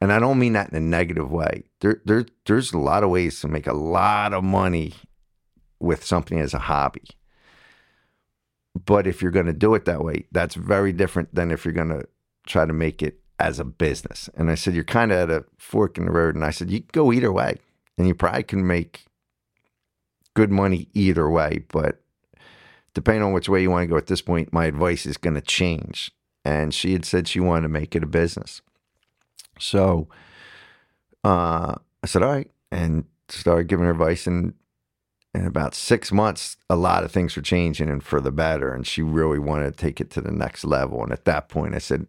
and 0.00 0.12
I 0.12 0.18
don't 0.18 0.38
mean 0.38 0.52
that 0.54 0.70
in 0.70 0.76
a 0.76 0.80
negative 0.80 1.30
way. 1.30 1.64
There 1.80 2.00
there 2.04 2.26
there's 2.46 2.72
a 2.72 2.78
lot 2.78 3.04
of 3.04 3.10
ways 3.10 3.40
to 3.40 3.48
make 3.48 3.66
a 3.66 3.72
lot 3.72 4.32
of 4.32 4.42
money 4.44 4.94
with 5.80 6.04
something 6.04 6.40
as 6.40 6.54
a 6.54 6.58
hobby. 6.58 7.04
But 8.84 9.06
if 9.06 9.22
you're 9.22 9.32
going 9.32 9.46
to 9.46 9.52
do 9.52 9.74
it 9.74 9.84
that 9.86 10.04
way, 10.04 10.26
that's 10.32 10.54
very 10.54 10.92
different 10.92 11.34
than 11.34 11.50
if 11.50 11.64
you're 11.64 11.74
going 11.74 11.88
to 11.88 12.06
try 12.46 12.64
to 12.64 12.72
make 12.72 13.02
it 13.02 13.20
as 13.38 13.58
a 13.60 13.64
business. 13.64 14.28
And 14.34 14.50
I 14.50 14.54
said, 14.54 14.74
you're 14.74 14.84
kind 14.84 15.12
of 15.12 15.30
at 15.30 15.30
a 15.30 15.44
fork 15.56 15.96
in 15.96 16.06
the 16.06 16.12
road. 16.12 16.34
And 16.34 16.44
I 16.44 16.50
said, 16.50 16.70
you 16.70 16.80
go 16.92 17.12
either 17.12 17.32
way, 17.32 17.56
and 17.96 18.06
you 18.06 18.14
probably 18.14 18.42
can 18.42 18.66
make 18.66 19.04
good 20.34 20.50
money 20.50 20.88
either 20.94 21.28
way. 21.28 21.64
But 21.68 22.00
depending 22.94 23.22
on 23.22 23.32
which 23.32 23.48
way 23.48 23.62
you 23.62 23.70
want 23.70 23.84
to 23.84 23.88
go 23.88 23.96
at 23.96 24.06
this 24.06 24.22
point, 24.22 24.52
my 24.52 24.66
advice 24.66 25.06
is 25.06 25.16
going 25.16 25.34
to 25.34 25.40
change. 25.40 26.10
And 26.44 26.72
she 26.72 26.92
had 26.92 27.04
said 27.04 27.28
she 27.28 27.40
wanted 27.40 27.62
to 27.62 27.68
make 27.68 27.94
it 27.94 28.02
a 28.02 28.06
business. 28.06 28.62
So 29.58 30.08
uh, 31.24 31.74
I 32.02 32.06
said, 32.06 32.22
all 32.22 32.32
right. 32.32 32.50
And 32.70 33.04
started 33.28 33.68
giving 33.68 33.84
her 33.84 33.92
advice. 33.92 34.26
And 34.26 34.54
in 35.34 35.46
about 35.46 35.74
six 35.74 36.10
months, 36.10 36.56
a 36.70 36.76
lot 36.76 37.04
of 37.04 37.12
things 37.12 37.36
were 37.36 37.42
changing 37.42 37.88
and 37.88 38.02
for 38.02 38.20
the 38.20 38.32
better. 38.32 38.72
And 38.72 38.86
she 38.86 39.02
really 39.02 39.38
wanted 39.38 39.76
to 39.76 39.76
take 39.76 40.00
it 40.00 40.10
to 40.12 40.20
the 40.20 40.32
next 40.32 40.64
level. 40.64 41.02
And 41.02 41.12
at 41.12 41.24
that 41.26 41.48
point, 41.48 41.74
I 41.74 41.78
said, 41.78 42.06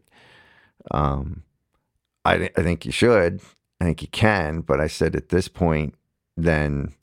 um, 0.91 1.43
I, 2.25 2.49
I 2.55 2.63
think 2.63 2.86
you 2.86 2.91
should. 2.91 3.41
I 3.82 3.86
think 3.86 4.01
you 4.01 4.07
can. 4.09 4.61
But 4.61 4.80
I 4.80 4.88
said, 4.88 5.15
at 5.15 5.30
this 5.30 5.47
point, 5.47 5.95
then 6.38 6.93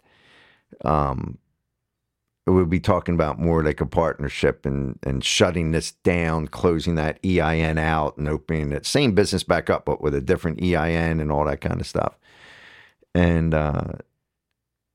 um, 0.84 1.38
we'll 2.46 2.64
be 2.66 2.80
talking 2.80 3.14
about 3.14 3.38
more 3.38 3.62
like 3.62 3.80
a 3.80 3.86
partnership 3.86 4.64
and 4.66 4.98
and 5.02 5.24
shutting 5.24 5.72
this 5.72 5.92
down, 5.92 6.48
closing 6.48 6.94
that 6.96 7.18
EIN 7.24 7.78
out, 7.78 8.16
and 8.16 8.28
opening 8.28 8.70
that 8.70 8.86
same 8.86 9.14
business 9.14 9.42
back 9.42 9.70
up, 9.70 9.84
but 9.84 10.00
with 10.00 10.14
a 10.14 10.20
different 10.20 10.62
EIN 10.62 11.20
and 11.20 11.32
all 11.32 11.44
that 11.44 11.60
kind 11.60 11.80
of 11.80 11.86
stuff. 11.86 12.18
And 13.14 13.54
uh, 13.54 13.92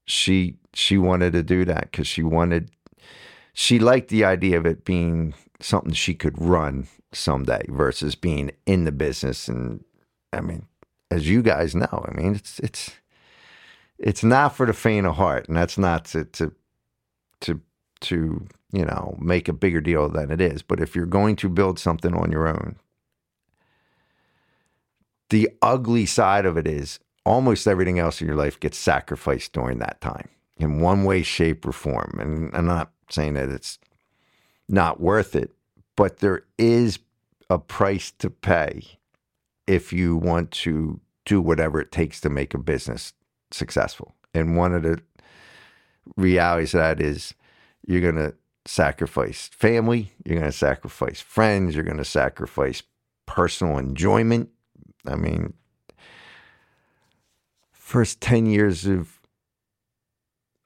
she 0.05 0.55
she 0.73 0.97
wanted 0.97 1.33
to 1.33 1.43
do 1.43 1.65
that 1.65 1.91
because 1.91 2.07
she 2.07 2.23
wanted 2.23 2.71
she 3.53 3.79
liked 3.79 4.09
the 4.09 4.23
idea 4.23 4.57
of 4.57 4.65
it 4.65 4.85
being 4.85 5.33
something 5.61 5.93
she 5.93 6.13
could 6.13 6.39
run 6.41 6.87
someday 7.11 7.63
versus 7.69 8.15
being 8.15 8.51
in 8.65 8.85
the 8.85 8.91
business. 8.91 9.47
And 9.47 9.83
I 10.33 10.41
mean, 10.41 10.67
as 11.09 11.29
you 11.29 11.41
guys 11.41 11.75
know, 11.75 12.05
I 12.07 12.11
mean, 12.13 12.35
it's 12.35 12.59
it's 12.59 12.91
it's 13.97 14.23
not 14.23 14.55
for 14.55 14.65
the 14.65 14.73
faint 14.73 15.07
of 15.07 15.15
heart, 15.15 15.47
and 15.47 15.57
that's 15.57 15.77
not 15.77 16.05
to 16.05 16.25
to 16.25 16.53
to 17.41 17.61
to 18.01 18.47
you 18.71 18.85
know 18.85 19.17
make 19.19 19.47
a 19.47 19.53
bigger 19.53 19.81
deal 19.81 20.09
than 20.09 20.31
it 20.31 20.41
is. 20.41 20.61
But 20.61 20.79
if 20.79 20.95
you're 20.95 21.05
going 21.05 21.35
to 21.37 21.49
build 21.49 21.79
something 21.79 22.13
on 22.15 22.31
your 22.31 22.47
own, 22.47 22.77
the 25.29 25.49
ugly 25.61 26.05
side 26.05 26.45
of 26.45 26.57
it 26.57 26.67
is 26.67 26.99
almost 27.25 27.67
everything 27.67 27.99
else 27.99 28.21
in 28.21 28.27
your 28.27 28.35
life 28.35 28.59
gets 28.59 28.77
sacrificed 28.77 29.53
during 29.53 29.79
that 29.79 30.01
time 30.01 30.29
in 30.57 30.79
one 30.79 31.03
way, 31.03 31.23
shape, 31.23 31.65
or 31.65 31.71
form. 31.71 32.17
And 32.19 32.55
I'm 32.55 32.65
not 32.65 32.91
saying 33.09 33.33
that 33.35 33.49
it's 33.49 33.79
not 34.71 34.99
worth 34.99 35.35
it, 35.35 35.53
but 35.95 36.17
there 36.17 36.43
is 36.57 36.99
a 37.49 37.59
price 37.59 38.11
to 38.11 38.29
pay 38.29 38.83
if 39.67 39.91
you 39.93 40.15
want 40.15 40.51
to 40.51 40.99
do 41.25 41.41
whatever 41.41 41.79
it 41.79 41.91
takes 41.91 42.19
to 42.21 42.29
make 42.29 42.53
a 42.53 42.57
business 42.57 43.13
successful. 43.51 44.15
And 44.33 44.55
one 44.55 44.73
of 44.73 44.83
the 44.83 44.99
realities 46.17 46.73
of 46.73 46.79
that 46.79 47.01
is 47.01 47.33
you're 47.85 48.01
going 48.01 48.15
to 48.15 48.33
sacrifice 48.65 49.49
family, 49.53 50.13
you're 50.25 50.39
going 50.39 50.51
to 50.51 50.57
sacrifice 50.57 51.19
friends, 51.19 51.75
you're 51.75 51.83
going 51.83 51.97
to 51.97 52.05
sacrifice 52.05 52.83
personal 53.25 53.77
enjoyment. 53.77 54.49
I 55.05 55.15
mean, 55.15 55.53
first 57.71 58.21
10 58.21 58.45
years 58.45 58.85
of 58.85 59.20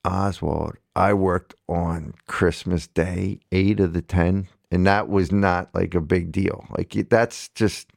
Oswald, 0.05 0.77
I 0.95 1.13
worked 1.13 1.55
on 1.69 2.13
Christmas 2.27 2.87
Day, 2.87 3.39
eight 3.51 3.79
of 3.81 3.93
the 3.93 4.03
10 4.03 4.47
And 4.71 4.87
that 4.87 5.09
was 5.09 5.31
not 5.31 5.73
like 5.75 5.95
a 5.95 6.01
big 6.01 6.31
deal. 6.31 6.65
Like 6.77 6.93
that's 7.09 7.49
just 7.49 7.89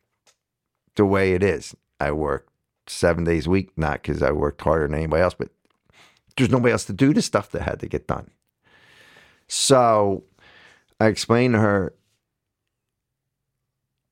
the 0.97 1.05
way 1.07 1.35
it 1.35 1.43
is. 1.43 1.77
I 2.01 2.13
work 2.13 2.49
seven 2.87 3.25
days 3.25 3.47
a 3.47 3.51
week, 3.51 3.71
not 3.77 4.03
because 4.03 4.23
I 4.23 4.33
worked 4.33 4.63
harder 4.63 4.87
than 4.89 4.97
anybody 4.97 5.23
else, 5.23 5.35
but 5.35 5.51
there's 6.37 6.51
nobody 6.51 6.73
else 6.73 6.87
to 6.87 6.93
do 6.95 7.15
the 7.15 7.23
stuff 7.23 7.51
that 7.53 7.63
had 7.63 7.81
to 7.81 7.89
get 7.89 8.07
done. 8.07 8.31
So 9.49 10.25
I 11.01 11.07
explained 11.09 11.55
to 11.55 11.61
her, 11.61 11.95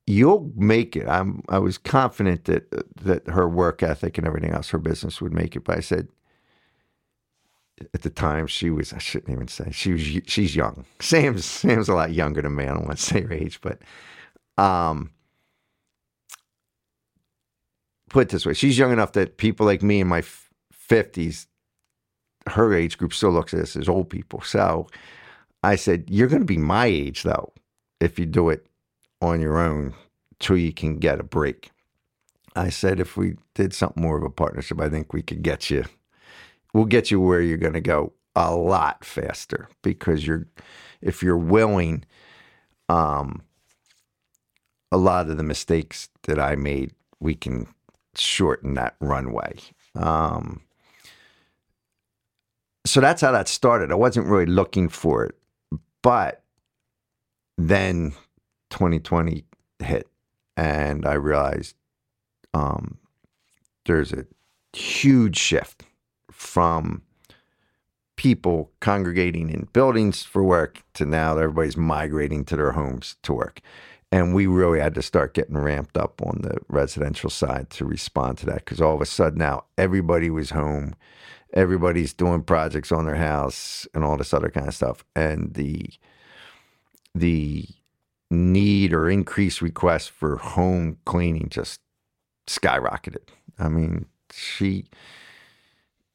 you'll 0.06 0.50
make 0.56 0.96
it. 0.96 1.08
I'm 1.08 1.42
I 1.48 1.58
was 1.58 1.78
confident 1.78 2.44
that 2.46 2.70
that 3.04 3.28
her 3.28 3.48
work 3.48 3.82
ethic 3.82 4.18
and 4.18 4.26
everything 4.26 4.52
else, 4.52 4.70
her 4.70 4.78
business 4.78 5.20
would 5.20 5.34
make 5.34 5.56
it. 5.56 5.64
But 5.64 5.78
I 5.78 5.80
said 5.80 6.08
at 7.94 8.02
the 8.02 8.10
time 8.10 8.46
she 8.46 8.70
was 8.70 8.92
I 8.92 8.98
shouldn't 8.98 9.32
even 9.32 9.48
say 9.48 9.70
she 9.72 9.92
was 9.92 10.02
she's 10.26 10.56
young. 10.56 10.84
Sam's 11.00 11.44
Sam's 11.44 11.88
a 11.88 11.94
lot 11.94 12.12
younger 12.12 12.42
than 12.42 12.56
me. 12.56 12.64
I 12.64 12.68
don't 12.68 12.86
want 12.86 12.98
to 12.98 13.04
say 13.04 13.22
her 13.22 13.32
age, 13.32 13.60
but 13.60 13.80
um 14.58 15.10
put 18.10 18.22
it 18.22 18.28
this 18.30 18.46
way, 18.46 18.54
she's 18.54 18.78
young 18.78 18.92
enough 18.92 19.12
that 19.12 19.36
people 19.38 19.66
like 19.66 19.82
me 19.82 20.00
in 20.00 20.08
my 20.08 20.22
fifties, 20.72 21.46
her 22.48 22.74
age 22.74 22.98
group 22.98 23.12
still 23.14 23.32
looks 23.32 23.54
at 23.54 23.60
us 23.60 23.76
as 23.76 23.88
old 23.88 24.10
people. 24.10 24.40
So 24.42 24.86
I 25.62 25.76
said, 25.76 26.04
You're 26.08 26.28
gonna 26.28 26.44
be 26.44 26.58
my 26.58 26.86
age 26.86 27.22
though, 27.24 27.52
if 28.00 28.18
you 28.18 28.26
do 28.26 28.50
it 28.50 28.66
on 29.20 29.40
your 29.40 29.58
own 29.58 29.94
till 30.38 30.56
you 30.56 30.72
can 30.72 30.98
get 30.98 31.20
a 31.20 31.24
break. 31.24 31.70
I 32.54 32.70
said, 32.70 33.00
if 33.00 33.16
we 33.16 33.36
did 33.54 33.74
something 33.74 34.02
more 34.02 34.16
of 34.16 34.22
a 34.24 34.30
partnership, 34.30 34.80
I 34.80 34.88
think 34.88 35.12
we 35.12 35.22
could 35.22 35.42
get 35.42 35.70
you, 35.70 35.84
we'll 36.76 36.84
get 36.84 37.10
you 37.10 37.18
where 37.18 37.40
you're 37.40 37.56
going 37.56 37.72
to 37.72 37.80
go 37.80 38.12
a 38.34 38.54
lot 38.54 39.02
faster 39.02 39.66
because 39.80 40.26
you're, 40.26 40.46
if 41.00 41.22
you're 41.22 41.38
willing, 41.38 42.04
um, 42.90 43.40
a 44.92 44.98
lot 44.98 45.30
of 45.30 45.38
the 45.38 45.42
mistakes 45.42 46.10
that 46.24 46.38
I 46.38 46.54
made, 46.54 46.92
we 47.18 47.34
can 47.34 47.66
shorten 48.14 48.74
that 48.74 48.94
runway. 49.00 49.54
Um, 49.94 50.60
so 52.84 53.00
that's 53.00 53.22
how 53.22 53.32
that 53.32 53.48
started. 53.48 53.90
I 53.90 53.94
wasn't 53.94 54.26
really 54.26 54.44
looking 54.44 54.90
for 54.90 55.24
it, 55.24 55.34
but 56.02 56.42
then 57.56 58.10
2020 58.68 59.46
hit, 59.78 60.08
and 60.58 61.06
I 61.06 61.14
realized 61.14 61.74
um, 62.52 62.98
there's 63.86 64.12
a 64.12 64.26
huge 64.74 65.38
shift 65.38 65.82
from 66.36 67.02
people 68.16 68.70
congregating 68.80 69.48
in 69.50 69.68
buildings 69.72 70.22
for 70.22 70.44
work 70.44 70.82
to 70.94 71.04
now 71.06 71.36
everybody's 71.36 71.76
migrating 71.76 72.44
to 72.44 72.56
their 72.56 72.72
homes 72.72 73.16
to 73.22 73.32
work. 73.32 73.60
And 74.12 74.34
we 74.34 74.46
really 74.46 74.78
had 74.78 74.94
to 74.94 75.02
start 75.02 75.34
getting 75.34 75.56
ramped 75.56 75.96
up 75.96 76.22
on 76.22 76.40
the 76.42 76.58
residential 76.68 77.28
side 77.30 77.70
to 77.70 77.84
respond 77.84 78.38
to 78.38 78.46
that 78.46 78.64
because 78.64 78.80
all 78.80 78.94
of 78.94 79.00
a 79.00 79.06
sudden 79.06 79.38
now 79.38 79.64
everybody 79.76 80.30
was 80.30 80.50
home, 80.50 80.94
everybody's 81.52 82.12
doing 82.12 82.42
projects 82.42 82.92
on 82.92 83.06
their 83.06 83.16
house 83.16 83.86
and 83.94 84.04
all 84.04 84.16
this 84.16 84.32
other 84.32 84.50
kind 84.50 84.68
of 84.68 84.74
stuff. 84.74 85.04
And 85.14 85.54
the 85.54 85.88
the 87.14 87.66
need 88.30 88.92
or 88.92 89.08
increased 89.10 89.62
requests 89.62 90.08
for 90.08 90.36
home 90.36 90.98
cleaning 91.06 91.48
just 91.48 91.80
skyrocketed. 92.46 93.28
I 93.58 93.68
mean, 93.68 94.06
she 94.32 94.86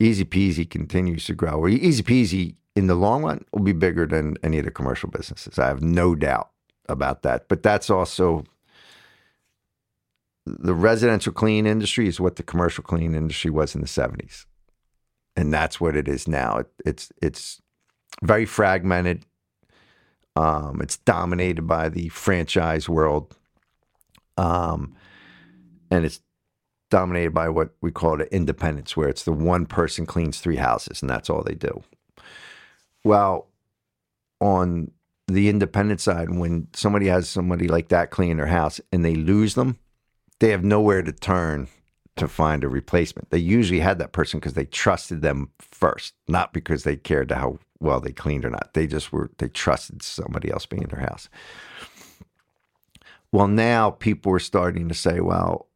easy 0.02 0.26
peasy 0.26 0.70
continues 0.70 1.26
to 1.26 1.34
grow. 1.34 1.68
Easy 1.68 2.04
peasy 2.04 2.56
in 2.76 2.88
the 2.88 2.96
long 2.96 3.24
run 3.24 3.46
will 3.52 3.62
be 3.62 3.74
bigger 3.74 4.06
than 4.06 4.36
any 4.44 4.60
of 4.60 4.66
the 4.66 4.72
commercial 4.72 5.10
businesses. 5.10 5.60
I 5.60 5.68
have 5.68 5.82
no 5.82 6.16
doubt 6.16 6.50
about 6.90 7.22
that. 7.24 7.48
But 7.48 7.64
that's 7.64 7.90
also 7.90 8.44
the 10.46 10.74
residential 10.74 11.34
clean 11.34 11.66
industry 11.66 12.08
is 12.08 12.20
what 12.20 12.36
the 12.36 12.44
commercial 12.44 12.84
clean 12.84 13.14
industry 13.14 13.52
was 13.52 13.76
in 13.76 13.82
the 13.82 13.88
70s. 13.88 14.46
And 15.36 15.54
that's 15.54 15.80
what 15.80 15.96
it 15.96 16.08
is 16.08 16.28
now. 16.28 16.58
It, 16.58 16.68
it's 16.86 17.12
it's 17.22 17.62
very 18.22 18.46
fragmented. 18.46 19.26
Um, 20.36 20.82
it's 20.82 20.98
dominated 20.98 21.64
by 21.64 21.90
the 21.90 22.10
franchise 22.10 22.90
world. 22.90 23.36
Um, 24.38 24.96
and 25.90 26.06
it's 26.06 26.22
dominated 26.92 27.34
by 27.34 27.50
what 27.50 27.72
we 27.82 27.92
call 27.92 28.18
the 28.18 28.32
independence, 28.34 28.96
where 28.96 29.10
it's 29.10 29.24
the 29.24 29.32
one 29.32 29.66
person 29.66 30.06
cleans 30.06 30.40
three 30.40 30.58
houses 30.58 31.02
and 31.02 31.10
that's 31.10 31.30
all 31.30 31.42
they 31.42 31.56
do. 31.56 31.82
Well, 33.04 33.48
on 34.40 34.92
the 35.28 35.50
independent 35.50 36.02
side, 36.02 36.30
when 36.30 36.68
somebody 36.74 37.08
has 37.08 37.28
somebody 37.28 37.68
like 37.68 37.88
that 37.90 38.12
cleaning 38.12 38.38
their 38.38 38.46
house 38.46 38.80
and 38.92 39.04
they 39.04 39.16
lose 39.16 39.56
them, 39.56 39.80
they 40.40 40.50
have 40.50 40.64
nowhere 40.64 41.02
to 41.02 41.12
turn 41.12 41.68
to 42.18 42.28
find 42.28 42.64
a 42.64 42.70
replacement. 42.70 43.30
They 43.30 43.38
usually 43.38 43.80
had 43.80 43.98
that 44.00 44.12
person 44.12 44.40
because 44.40 44.54
they 44.54 44.66
trusted 44.66 45.22
them 45.22 45.50
first, 45.60 46.14
not 46.28 46.54
because 46.54 46.84
they 46.84 46.98
cared 46.98 47.32
how 47.32 47.60
well 47.80 48.02
they 48.02 48.12
cleaned 48.12 48.46
or 48.46 48.50
not. 48.50 48.74
They 48.74 48.86
just 48.86 49.12
were 49.14 49.32
they 49.38 49.48
trusted 49.48 50.04
somebody 50.04 50.52
else 50.52 50.66
being 50.66 50.84
in 50.84 50.90
their 50.90 51.00
house. 51.00 51.30
Well, 53.32 53.48
now 53.48 53.92
people 53.92 54.34
are 54.34 54.40
starting 54.40 54.90
to 54.90 54.94
say, 54.94 55.22
well, 55.22 55.68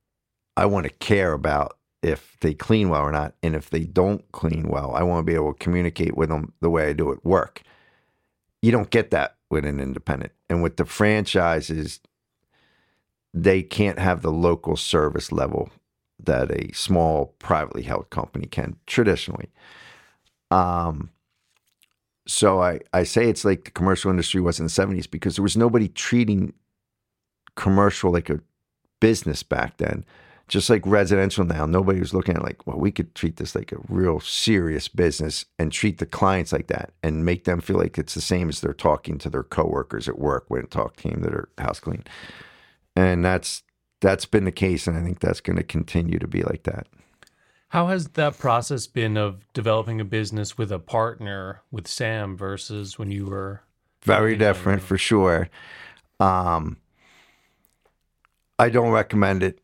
I 0.58 0.66
want 0.66 0.86
to 0.86 0.94
care 0.94 1.34
about 1.34 1.78
if 2.02 2.38
they 2.42 2.54
clean 2.54 2.90
well 2.90 3.02
or 3.02 3.12
not. 3.12 3.34
And 3.42 3.56
if 3.56 3.70
they 3.70 3.84
don't 3.84 4.32
clean 4.32 4.70
well, 4.70 4.94
I 4.96 5.04
want 5.04 5.26
to 5.26 5.32
be 5.32 5.36
able 5.36 5.54
to 5.54 5.60
communicate 5.60 6.16
with 6.16 6.30
them 6.30 6.54
the 6.62 6.70
way 6.70 6.88
I 6.90 6.94
do 6.94 7.12
at 7.12 7.26
work. 7.26 7.62
You 8.62 8.72
don't 8.72 8.90
get 8.90 9.12
that 9.12 9.36
with 9.50 9.66
an 9.66 9.80
independent. 9.80 10.32
And 10.50 10.62
with 10.62 10.78
the 10.78 10.86
franchises, 10.86 12.00
they 13.34 13.64
can't 13.64 14.00
have 14.00 14.22
the 14.22 14.32
local 14.32 14.78
service 14.78 15.32
level 15.32 15.70
that 16.24 16.52
a 16.52 16.72
small 16.74 17.36
privately 17.40 17.84
held 17.84 18.10
company 18.10 18.48
can 18.48 18.78
traditionally. 18.86 19.50
Um, 20.52 21.10
so 22.28 22.62
I, 22.62 22.80
I 22.94 23.04
say 23.04 23.30
it's 23.30 23.46
like 23.46 23.66
the 23.66 23.72
commercial 23.72 24.10
industry 24.10 24.42
was 24.42 24.60
in 24.60 24.66
the 24.66 24.72
70s 24.72 25.10
because 25.10 25.36
there 25.36 25.44
was 25.44 25.58
nobody 25.58 25.88
treating 25.88 26.54
commercial 27.56 28.12
like 28.12 28.30
a 28.30 28.40
business 29.00 29.44
back 29.44 29.78
then. 29.78 30.06
Just 30.48 30.70
like 30.70 30.86
residential 30.86 31.44
now, 31.44 31.66
nobody 31.66 32.00
was 32.00 32.14
looking 32.14 32.36
at 32.36 32.44
like, 32.44 32.68
well, 32.68 32.78
we 32.78 32.92
could 32.92 33.16
treat 33.16 33.38
this 33.38 33.56
like 33.56 33.72
a 33.72 33.82
real 33.90 34.20
serious 34.20 34.88
business 34.88 35.46
and 35.58 35.72
treat 35.72 35.98
the 35.98 36.06
clients 36.06 36.52
like 36.52 36.68
that 36.68 36.92
and 37.02 37.26
make 37.26 37.46
them 37.46 37.62
feel 37.62 37.78
like 37.78 37.98
it's 37.98 38.14
the 38.14 38.22
same 38.22 38.50
as 38.50 38.62
they're 38.62 38.74
talking 38.74 39.18
to 39.18 39.30
their 39.30 39.44
coworkers 39.44 40.08
at 40.08 40.20
work 40.20 40.46
when 40.48 40.68
talk 40.68 40.98
team 40.98 41.22
that 41.22 41.34
are 41.34 41.50
house 41.58 41.80
clean. 41.80 42.04
And 42.96 43.26
that's 43.26 43.64
that's 44.02 44.26
been 44.26 44.46
the 44.46 44.52
case, 44.52 44.86
and 44.86 44.96
I 44.96 45.02
think 45.02 45.20
that's 45.20 45.42
going 45.42 45.58
to 45.58 45.64
continue 45.64 46.20
to 46.20 46.28
be 46.28 46.44
like 46.44 46.64
that. 46.64 46.88
How 47.70 47.88
has 47.88 48.10
that 48.10 48.38
process 48.38 48.86
been 48.86 49.18
of 49.18 49.52
developing 49.54 50.00
a 50.00 50.06
business 50.06 50.58
with 50.58 50.72
a 50.72 50.80
partner 50.80 51.62
with 51.72 51.88
Sam 51.88 52.38
versus 52.38 53.00
when 53.00 53.10
you 53.10 53.26
were 53.26 53.64
very 54.06 54.38
different 54.38 54.82
for 54.84 54.98
sure. 54.98 55.50
Um, 56.20 56.78
I 58.58 58.70
don't 58.70 58.92
recommend 58.92 59.44
it. 59.44 59.60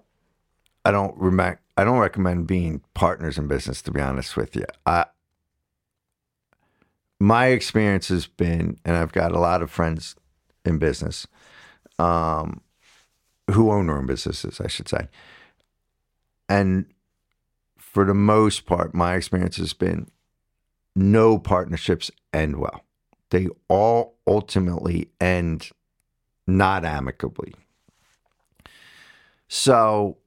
I 0.85 0.91
don't 0.91 1.15
rem- 1.17 1.57
I 1.77 1.83
don't 1.83 1.99
recommend 1.99 2.47
being 2.47 2.81
partners 2.93 3.37
in 3.37 3.47
business. 3.47 3.81
To 3.83 3.91
be 3.91 4.01
honest 4.01 4.35
with 4.35 4.55
you, 4.55 4.65
I 4.85 5.05
my 7.19 7.47
experience 7.47 8.07
has 8.07 8.25
been, 8.25 8.79
and 8.83 8.95
I've 8.95 9.11
got 9.11 9.31
a 9.31 9.39
lot 9.39 9.61
of 9.61 9.69
friends 9.69 10.15
in 10.65 10.79
business, 10.79 11.27
um, 11.99 12.61
who 13.51 13.71
own 13.71 13.87
their 13.87 13.97
own 13.97 14.07
businesses, 14.07 14.59
I 14.59 14.67
should 14.67 14.89
say, 14.89 15.07
and 16.49 16.85
for 17.77 18.05
the 18.05 18.13
most 18.13 18.65
part, 18.65 18.95
my 18.95 19.15
experience 19.15 19.57
has 19.57 19.73
been 19.73 20.07
no 20.95 21.37
partnerships 21.37 22.09
end 22.33 22.57
well. 22.57 22.85
They 23.29 23.47
all 23.67 24.17
ultimately 24.25 25.09
end 25.19 25.69
not 26.47 26.85
amicably. 26.85 27.53
So, 29.47 30.17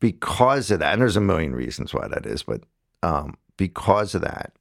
because 0.00 0.70
of 0.70 0.80
that, 0.80 0.94
and 0.94 1.02
there's 1.02 1.16
a 1.16 1.20
million 1.20 1.54
reasons 1.54 1.94
why 1.94 2.08
that 2.08 2.26
is, 2.26 2.42
but 2.42 2.62
um, 3.02 3.36
because 3.56 4.14
of 4.14 4.22
that, 4.22 4.52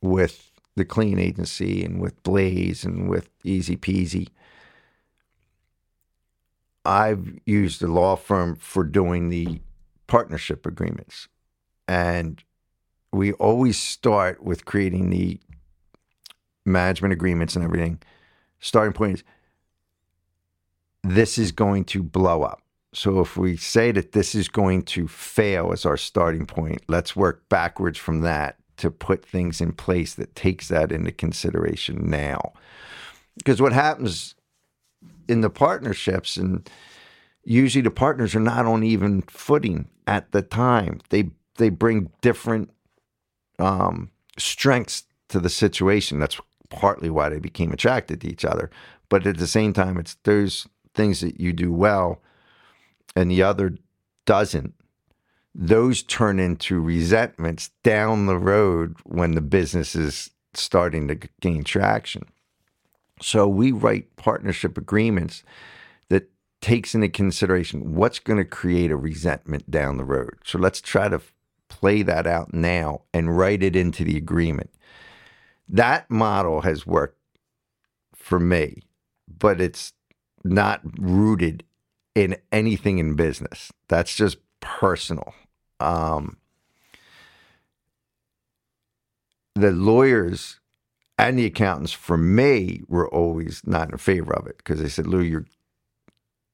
with 0.00 0.50
the 0.76 0.84
clean 0.84 1.18
agency 1.18 1.84
and 1.84 2.00
with 2.00 2.22
Blaze 2.22 2.84
and 2.84 3.08
with 3.08 3.28
Easy 3.42 3.76
Peasy, 3.76 4.28
I've 6.84 7.38
used 7.44 7.80
the 7.80 7.88
law 7.88 8.16
firm 8.16 8.56
for 8.56 8.84
doing 8.84 9.28
the 9.28 9.60
partnership 10.06 10.64
agreements. 10.64 11.28
And 11.86 12.42
we 13.12 13.32
always 13.34 13.78
start 13.78 14.42
with 14.42 14.64
creating 14.64 15.10
the 15.10 15.40
management 16.64 17.12
agreements 17.12 17.56
and 17.56 17.64
everything. 17.64 18.00
Starting 18.60 18.92
point 18.92 19.18
is 19.18 19.24
this 21.02 21.38
is 21.38 21.52
going 21.52 21.84
to 21.84 22.02
blow 22.02 22.42
up. 22.42 22.62
So 22.98 23.20
if 23.20 23.36
we 23.36 23.56
say 23.56 23.92
that 23.92 24.10
this 24.10 24.34
is 24.34 24.48
going 24.48 24.82
to 24.86 25.06
fail 25.06 25.72
as 25.72 25.86
our 25.86 25.96
starting 25.96 26.46
point, 26.46 26.82
let's 26.88 27.14
work 27.14 27.48
backwards 27.48 27.96
from 27.96 28.22
that 28.22 28.56
to 28.78 28.90
put 28.90 29.24
things 29.24 29.60
in 29.60 29.70
place 29.70 30.14
that 30.14 30.34
takes 30.34 30.66
that 30.66 30.90
into 30.90 31.12
consideration 31.12 32.10
now. 32.10 32.54
Because 33.36 33.62
what 33.62 33.72
happens 33.72 34.34
in 35.28 35.42
the 35.42 35.48
partnerships, 35.48 36.36
and 36.36 36.68
usually 37.44 37.82
the 37.82 37.92
partners 37.92 38.34
are 38.34 38.40
not 38.40 38.66
on 38.66 38.82
even 38.82 39.22
footing 39.22 39.88
at 40.08 40.32
the 40.32 40.42
time. 40.42 41.00
They 41.10 41.30
they 41.54 41.68
bring 41.68 42.10
different 42.20 42.68
um, 43.60 44.10
strengths 44.36 45.04
to 45.28 45.38
the 45.38 45.50
situation. 45.50 46.18
That's 46.18 46.40
partly 46.68 47.10
why 47.10 47.28
they 47.28 47.38
became 47.38 47.70
attracted 47.70 48.22
to 48.22 48.28
each 48.28 48.44
other. 48.44 48.70
But 49.08 49.24
at 49.24 49.38
the 49.38 49.46
same 49.46 49.72
time, 49.72 49.98
it's 49.98 50.16
there's 50.24 50.66
things 50.96 51.20
that 51.20 51.38
you 51.38 51.52
do 51.52 51.72
well, 51.72 52.20
and 53.18 53.32
the 53.32 53.42
other 53.42 53.76
doesn't. 54.26 54.74
Those 55.52 56.04
turn 56.04 56.38
into 56.38 56.80
resentments 56.80 57.70
down 57.82 58.26
the 58.26 58.38
road 58.38 58.94
when 59.02 59.32
the 59.32 59.40
business 59.40 59.96
is 59.96 60.30
starting 60.54 61.08
to 61.08 61.18
gain 61.40 61.64
traction. 61.64 62.26
So 63.20 63.48
we 63.48 63.72
write 63.72 64.14
partnership 64.14 64.78
agreements 64.78 65.42
that 66.10 66.30
takes 66.60 66.94
into 66.94 67.08
consideration 67.08 67.96
what's 67.96 68.20
going 68.20 68.36
to 68.36 68.44
create 68.44 68.92
a 68.92 68.96
resentment 68.96 69.68
down 69.68 69.96
the 69.96 70.04
road. 70.04 70.36
So 70.44 70.56
let's 70.56 70.80
try 70.80 71.08
to 71.08 71.20
play 71.68 72.02
that 72.02 72.24
out 72.24 72.54
now 72.54 73.02
and 73.12 73.36
write 73.36 73.64
it 73.64 73.74
into 73.74 74.04
the 74.04 74.16
agreement. 74.16 74.70
That 75.68 76.08
model 76.08 76.60
has 76.60 76.86
worked 76.86 77.18
for 78.14 78.38
me, 78.38 78.84
but 79.26 79.60
it's 79.60 79.92
not 80.44 80.82
rooted 80.96 81.64
in 82.18 82.36
anything 82.50 82.98
in 82.98 83.14
business. 83.14 83.70
That's 83.86 84.16
just 84.16 84.38
personal. 84.60 85.34
Um, 85.78 86.38
the 89.54 89.70
lawyers 89.70 90.58
and 91.16 91.38
the 91.38 91.46
accountants 91.46 91.92
for 91.92 92.16
me 92.16 92.82
were 92.88 93.08
always 93.08 93.62
not 93.64 93.90
in 93.90 93.98
favor 93.98 94.34
of 94.34 94.46
it 94.46 94.56
because 94.58 94.80
they 94.80 94.88
said, 94.88 95.06
Lou, 95.06 95.20
you're 95.20 95.46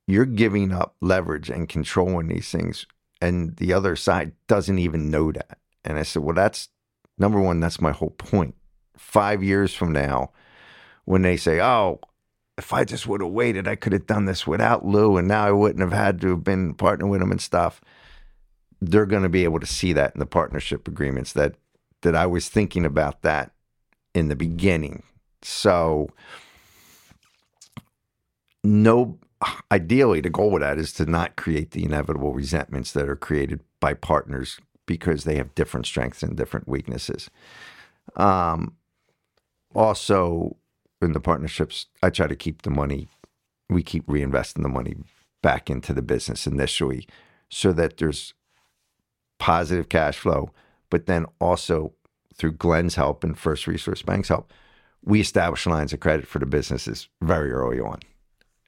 you're 0.07 0.27
giving 0.27 0.71
up 0.71 0.97
leverage 1.01 1.49
and 1.49 1.67
controlling 1.67 2.29
these 2.29 2.51
things 2.51 2.87
and 3.23 3.57
the 3.57 3.73
other 3.73 3.97
side 3.97 4.33
doesn't 4.49 4.79
even 4.79 5.11
know 5.11 5.33
that. 5.33 5.57
And 5.83 5.97
I 5.97 6.03
said, 6.03 6.23
well, 6.23 6.35
that's 6.35 6.69
number 7.17 7.41
one, 7.41 7.59
that's 7.59 7.81
my 7.81 7.93
whole 7.93 8.11
point. 8.11 8.55
Five 8.99 9.43
years 9.43 9.73
from 9.73 9.93
now, 9.93 10.33
when 11.07 11.23
they 11.23 11.39
say, 11.39 11.59
oh, 11.59 12.01
if 12.57 12.73
I 12.73 12.85
just 12.85 13.07
would 13.07 13.21
have 13.21 13.31
waited, 13.31 13.67
I 13.67 13.75
could 13.75 13.93
have 13.93 14.07
done 14.07 14.27
this 14.27 14.47
without 14.47 14.87
Lou, 14.87 15.17
and 15.17 15.27
now 15.27 15.45
I 15.45 15.51
wouldn't 15.51 15.81
have 15.81 15.93
had 15.93 16.21
to 16.21 16.31
have 16.31 16.45
been 16.45 16.75
partnering 16.75 17.11
with 17.11 17.23
him 17.23 17.33
and 17.33 17.41
stuff. 17.41 17.81
They're 18.81 19.07
going 19.07 19.23
to 19.23 19.29
be 19.29 19.45
able 19.45 19.61
to 19.61 19.67
see 19.67 19.93
that 19.93 20.15
in 20.15 20.21
the 20.21 20.27
partnership 20.27 20.87
agreements 20.87 21.33
that 21.33 21.55
that 22.03 22.15
I 22.15 22.27
was 22.27 22.49
thinking 22.49 22.85
about 22.85 23.23
that 23.23 23.53
in 24.15 24.29
the 24.29 24.37
beginning. 24.37 25.03
So, 25.41 26.11
no, 28.63 29.19
ideally, 29.73 30.21
the 30.21 30.31
goal 30.31 30.51
with 30.51 30.63
that 30.63 30.79
is 30.79 30.93
to 30.95 31.07
not 31.07 31.37
create 31.37 31.71
the 31.71 31.85
inevitable 31.85 32.35
resentments 32.35 32.93
that 32.93 33.09
are 33.09 33.17
created 33.17 33.61
by 33.81 33.95
partners 33.95 34.61
because 34.87 35.25
they 35.25 35.37
have 35.37 35.55
different 35.55 35.87
strengths 35.87 36.23
and 36.23 36.37
different 36.37 36.69
weaknesses. 36.69 37.31
Um, 38.17 38.77
also, 39.75 40.57
in 41.01 41.13
the 41.13 41.21
partnerships, 41.21 41.87
I 42.03 42.11
try 42.11 42.27
to 42.27 42.37
keep 42.37 42.63
the 42.63 42.71
money, 42.71 43.09
we 43.69 43.83
keep 43.83 44.07
reinvesting 44.07 44.63
the 44.63 44.69
money 44.69 44.97
back 45.43 45.69
into 45.69 45.93
the 45.93 46.03
business 46.03 46.47
initially 46.47 47.07
so 47.51 47.73
that 47.73 47.99
there's 47.99 48.35
positive 49.39 49.89
cash 49.89 50.19
flow, 50.19 50.51
but 50.91 51.07
then 51.07 51.27
also 51.41 51.93
through 52.35 52.53
Glenn's 52.53 52.95
help 52.95 53.23
and 53.23 53.39
First 53.39 53.67
Resource 53.67 54.03
Bank's 54.03 54.29
help, 54.29 54.53
we 55.05 55.21
establish 55.21 55.67
lines 55.67 55.93
of 55.93 56.01
credit 56.01 56.27
for 56.27 56.39
the 56.39 56.47
businesses 56.47 57.09
very 57.21 57.53
early 57.53 57.79
on. 57.79 58.01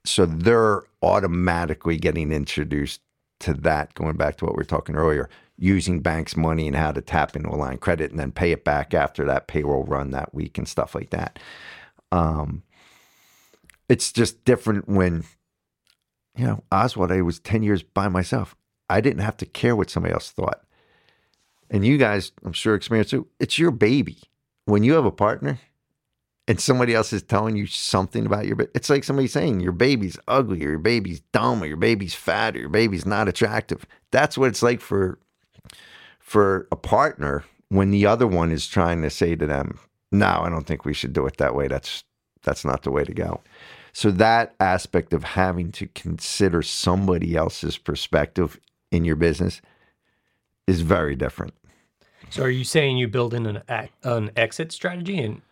So 0.05 0.27
they're 0.27 0.83
automatically 1.03 1.97
getting 1.97 2.31
introduced 2.31 3.01
to 3.41 3.55
that, 3.55 3.95
going 3.95 4.17
back 4.17 4.37
to 4.37 4.45
what 4.45 4.55
we 4.55 4.61
were 4.61 4.65
talking 4.65 4.97
earlier, 4.97 5.29
using 5.59 6.01
banks' 6.01 6.37
money 6.37 6.67
and 6.67 6.77
how 6.77 6.93
to 6.93 7.01
tap 7.01 7.35
into 7.35 7.49
a 7.49 7.57
line 7.57 7.75
of 7.75 7.81
credit 7.81 8.11
and 8.11 8.21
then 8.21 8.33
pay 8.33 8.53
it 8.53 8.65
back 8.65 8.95
after 8.95 9.25
that 9.25 9.47
payroll 9.47 9.85
run 9.85 10.11
that 10.11 10.35
week 10.35 10.59
and 10.59 10.69
stuff 10.69 10.95
like 10.95 11.11
that. 11.11 11.39
Um, 12.13 12.63
it's 13.89 14.13
just 14.13 14.45
different 14.45 14.89
when, 14.89 15.25
you 16.37 16.47
know, 16.47 16.65
Oswald, 16.73 17.13
I 17.13 17.23
was 17.23 17.39
10 17.41 17.63
years 17.63 17.83
by 17.83 18.09
myself. 18.09 18.57
I 18.89 19.01
didn't 19.01 19.23
have 19.23 19.37
to 19.39 19.47
care 19.47 19.77
what 19.77 19.91
somebody 19.91 20.15
else 20.15 20.31
thought. 20.31 20.63
And 21.71 21.85
you 21.85 21.99
guys, 21.99 22.33
I'm 22.45 22.53
sure, 22.53 22.75
experience 22.75 23.11
too. 23.11 23.27
It's 23.41 23.59
your 23.59 23.71
baby. 23.71 24.19
When 24.67 24.83
you 24.83 24.95
have 24.95 25.05
a 25.05 25.13
partner 25.13 25.61
and 26.49 26.61
somebody 26.61 26.95
else 26.95 27.13
is 27.13 27.23
telling 27.23 27.57
you 27.57 27.67
something 27.67 28.27
about 28.27 28.47
your, 28.47 28.57
baby, 28.57 28.71
it's 28.75 28.91
like 28.91 29.05
somebody 29.05 29.29
saying 29.29 29.61
your 29.61 29.73
baby's 29.73 30.19
ugly 30.29 30.65
or 30.65 30.71
your 30.71 30.79
baby's 30.79 31.21
dumb 31.33 31.63
or 31.63 31.67
your 31.67 31.77
baby's 31.77 32.15
fat 32.15 32.57
or 32.57 32.61
your 32.61 32.69
baby's 32.69 33.07
not 33.07 33.29
attractive. 33.29 33.87
That's 34.11 34.39
what 34.39 34.49
it's 34.49 34.63
like 34.63 34.81
for 34.81 35.19
for 36.27 36.67
a 36.73 36.77
partner 36.77 37.45
when 37.69 37.93
the 37.93 38.05
other 38.05 38.27
one 38.27 38.51
is 38.51 38.67
trying 38.67 39.01
to 39.03 39.11
say 39.11 39.37
to 39.37 39.47
them, 39.47 39.79
"No, 40.13 40.41
I 40.43 40.49
don't 40.49 40.67
think 40.67 40.85
we 40.85 40.95
should 40.95 41.13
do 41.13 41.27
it 41.27 41.37
that 41.39 41.55
way. 41.55 41.69
That's 41.69 42.05
that's 42.43 42.65
not 42.65 42.83
the 42.83 42.91
way 42.91 43.05
to 43.05 43.15
go." 43.15 43.43
So 43.93 44.11
that 44.11 44.55
aspect 44.61 45.15
of 45.15 45.25
having 45.25 45.73
to 45.73 45.87
consider 45.87 46.61
somebody 46.61 47.35
else's 47.35 47.79
perspective 47.79 48.61
in 48.91 49.05
your 49.07 49.17
business 49.17 49.63
is 50.67 50.83
very 50.83 51.17
different. 51.17 51.55
So, 52.31 52.43
are 52.43 52.51
you 52.51 52.65
saying 52.65 52.99
you 52.99 53.09
build 53.09 53.35
in 53.35 53.47
an 53.47 53.63
an 54.03 54.31
exit 54.37 54.73
strategy 54.73 55.19
and 55.19 55.43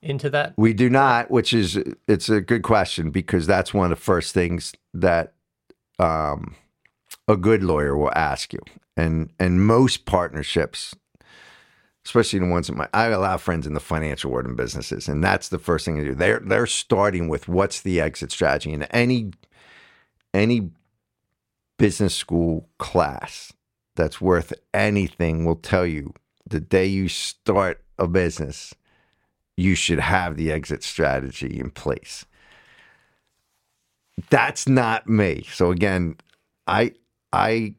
into 0.00 0.28
that? 0.30 0.54
We 0.56 0.74
do 0.74 0.90
not, 0.90 1.30
which 1.30 1.52
is 1.52 1.78
it's 2.06 2.28
a 2.28 2.40
good 2.40 2.62
question 2.62 3.10
because 3.10 3.46
that's 3.46 3.72
one 3.72 3.90
of 3.90 3.98
the 3.98 4.04
first 4.04 4.34
things 4.34 4.74
that 4.92 5.32
um, 5.98 6.54
a 7.28 7.36
good 7.36 7.62
lawyer 7.62 7.96
will 7.96 8.12
ask 8.14 8.52
you, 8.52 8.60
and 8.96 9.30
and 9.38 9.64
most 9.66 10.04
partnerships, 10.04 10.94
especially 12.04 12.38
the 12.40 12.46
ones 12.46 12.66
that 12.66 12.76
my 12.76 12.88
I 12.92 13.04
have 13.04 13.12
a 13.12 13.18
lot 13.18 13.34
of 13.34 13.42
friends 13.42 13.66
in 13.66 13.74
the 13.74 13.80
financial 13.80 14.30
world 14.30 14.46
and 14.46 14.56
businesses, 14.56 15.08
and 15.08 15.22
that's 15.22 15.48
the 15.48 15.58
first 15.58 15.84
thing 15.84 15.98
they 15.98 16.04
do. 16.04 16.14
They're 16.14 16.40
they're 16.40 16.66
starting 16.66 17.28
with 17.28 17.48
what's 17.48 17.80
the 17.80 18.00
exit 18.00 18.32
strategy, 18.32 18.72
and 18.72 18.86
any 18.90 19.32
any 20.34 20.70
business 21.78 22.14
school 22.14 22.68
class 22.78 23.52
that's 23.96 24.20
worth 24.20 24.52
anything 24.72 25.44
will 25.44 25.56
tell 25.56 25.86
you 25.86 26.14
the 26.46 26.60
day 26.60 26.86
you 26.86 27.08
start 27.08 27.82
a 27.98 28.06
business, 28.06 28.74
you 29.56 29.74
should 29.74 30.00
have 30.00 30.36
the 30.36 30.50
exit 30.50 30.82
strategy 30.82 31.58
in 31.58 31.70
place. 31.70 32.24
That's 34.30 34.68
not 34.68 35.08
me. 35.08 35.46
So 35.52 35.70
again, 35.70 36.16
I 36.66 36.92
I 37.32 37.74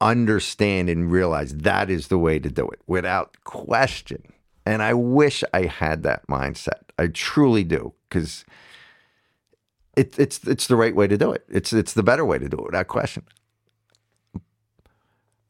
understand 0.00 0.88
and 0.88 1.10
realize 1.10 1.54
that 1.54 1.90
is 1.90 2.08
the 2.08 2.18
way 2.18 2.38
to 2.38 2.50
do 2.50 2.68
it 2.68 2.80
without 2.86 3.36
question. 3.44 4.22
And 4.64 4.82
I 4.82 4.94
wish 4.94 5.42
I 5.52 5.62
had 5.62 6.02
that 6.02 6.26
mindset. 6.28 6.82
I 6.98 7.08
truly 7.08 7.64
do 7.64 7.94
because 8.08 8.44
it, 9.96 10.18
it's 10.18 10.38
it's 10.46 10.66
the 10.66 10.76
right 10.76 10.94
way 10.94 11.06
to 11.06 11.16
do 11.16 11.32
it. 11.32 11.44
It's 11.48 11.72
it's 11.72 11.94
the 11.94 12.02
better 12.02 12.24
way 12.24 12.38
to 12.38 12.48
do 12.48 12.58
it 12.58 12.66
without 12.66 12.86
question. 12.88 13.24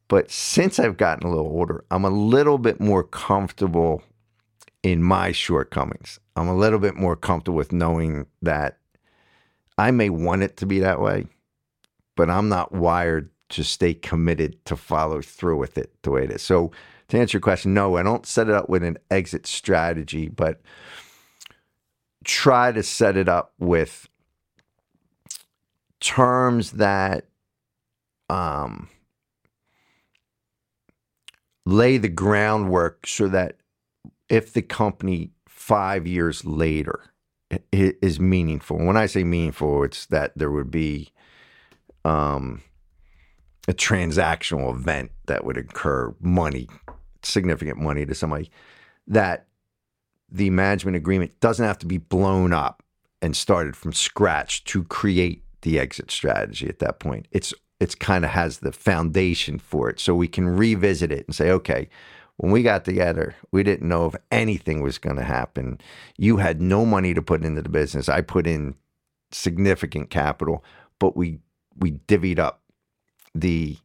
But 0.09 0.31
since 0.31 0.79
I've 0.79 0.97
gotten 0.97 1.27
a 1.27 1.31
little 1.31 1.51
older, 1.51 1.85
I'm 1.91 2.05
a 2.05 2.11
little 2.11 2.57
bit 2.57 2.81
more 2.81 3.05
comfortable 3.05 4.03
in 4.83 5.03
my 5.03 5.33
shortcomings. 5.33 6.19
I'm 6.35 6.49
a 6.49 6.57
little 6.57 6.79
bit 6.79 6.95
more 6.95 7.17
comfortable 7.17 7.57
with 7.57 7.73
knowing 7.73 8.27
that 8.41 8.79
I 9.77 9.91
may 9.91 10.09
want 10.09 10.43
it 10.43 10.57
to 10.59 10.67
be 10.67 10.81
that 10.81 11.01
way, 11.01 11.27
but 12.17 12.31
I'm 12.31 12.49
not 12.49 12.73
wired 12.73 13.31
to 13.51 13.65
stay 13.65 13.95
committed 13.95 14.65
to 14.67 14.77
follow 14.77 15.21
through 15.21 15.57
with 15.57 15.79
it 15.79 15.93
the 16.03 16.11
way 16.11 16.25
it 16.25 16.31
is. 16.31 16.43
So, 16.43 16.71
to 17.09 17.19
answer 17.19 17.37
your 17.37 17.43
question, 17.43 17.73
no, 17.73 17.97
I 17.97 18.03
don't 18.03 18.27
set 18.27 18.49
it 18.49 18.55
up 18.55 18.69
with 18.69 18.83
an 18.83 18.99
exit 19.11 19.47
strategy, 19.47 20.29
but 20.29 20.61
try 22.25 22.71
to 22.71 22.83
set 22.83 23.17
it 23.17 23.29
up 23.29 23.55
with 23.59 24.09
terms 26.01 26.73
that 26.73 27.25
um, 28.29 28.89
lay 31.65 31.97
the 31.97 32.09
groundwork 32.09 33.07
so 33.07 33.29
that 33.29 33.57
if 34.29 34.53
the 34.53 34.63
company 34.63 35.31
five 35.47 36.07
years 36.07 36.45
later 36.45 37.05
is 37.73 38.21
meaningful, 38.21 38.77
when 38.79 38.99
I 38.99 39.07
say 39.07 39.25
meaningful, 39.25 39.83
it's 39.85 40.05
that 40.07 40.37
there 40.37 40.51
would 40.51 40.71
be 40.71 41.11
um, 42.05 42.63
a 43.69 43.75
transactional 43.75 44.75
event 44.75 45.12
that 45.27 45.45
would 45.45 45.59
incur 45.59 46.14
money, 46.21 46.69
significant 47.23 47.79
money 47.79 48.07
to 48.07 48.14
somebody, 48.14 48.51
that 49.07 49.47
the 50.31 50.51
management 50.51 50.97
agreement 50.97 51.39
doesn't 51.41 51.66
have 51.66 51.79
to 51.79 51.87
be 51.87 51.99
blown 51.99 52.53
up 52.53 52.83
and 53.21 53.37
started 53.37 53.77
from 53.77 53.93
scratch 53.93 54.64
to 54.64 54.85
create 54.85 55.45
the 55.62 55.79
exit 55.79 56.11
strategy 56.11 56.69
at 56.69 56.79
that 56.79 56.99
point. 56.99 57.29
It's 57.31 57.53
it's 57.81 57.95
kind 57.95 58.25
of 58.25 58.33
has 58.33 58.59
the 58.59 58.73
foundation 58.73 59.59
for 59.59 59.89
it. 59.89 60.01
So 60.01 60.14
we 60.14 60.27
can 60.27 60.49
revisit 60.49 61.12
it 61.12 61.27
and 61.27 61.35
say, 61.35 61.51
okay, 61.51 61.89
when 62.39 62.51
we 62.51 62.64
got 62.64 62.85
together, 62.85 63.37
we 63.53 63.62
didn't 63.62 63.87
know 63.87 64.07
if 64.07 64.16
anything 64.33 64.81
was 64.81 64.99
going 64.99 65.14
to 65.14 65.23
happen. 65.23 65.81
You 66.16 66.39
had 66.39 66.61
no 66.61 66.85
money 66.85 67.14
to 67.14 67.23
put 67.23 67.45
into 67.45 67.62
the 67.62 67.69
business. 67.69 68.09
I 68.09 68.21
put 68.23 68.49
in 68.49 68.75
significant 69.31 70.11
capital, 70.11 70.64
but 70.99 71.16
we 71.16 71.39
we 71.77 71.93
divvied 71.93 72.39
up 72.39 72.62
the 73.41 73.76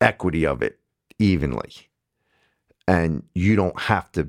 equity 0.00 0.46
of 0.46 0.62
it 0.62 0.78
evenly. 1.18 1.72
And 2.88 3.24
you 3.34 3.56
don't 3.56 3.78
have 3.80 4.12
to 4.12 4.28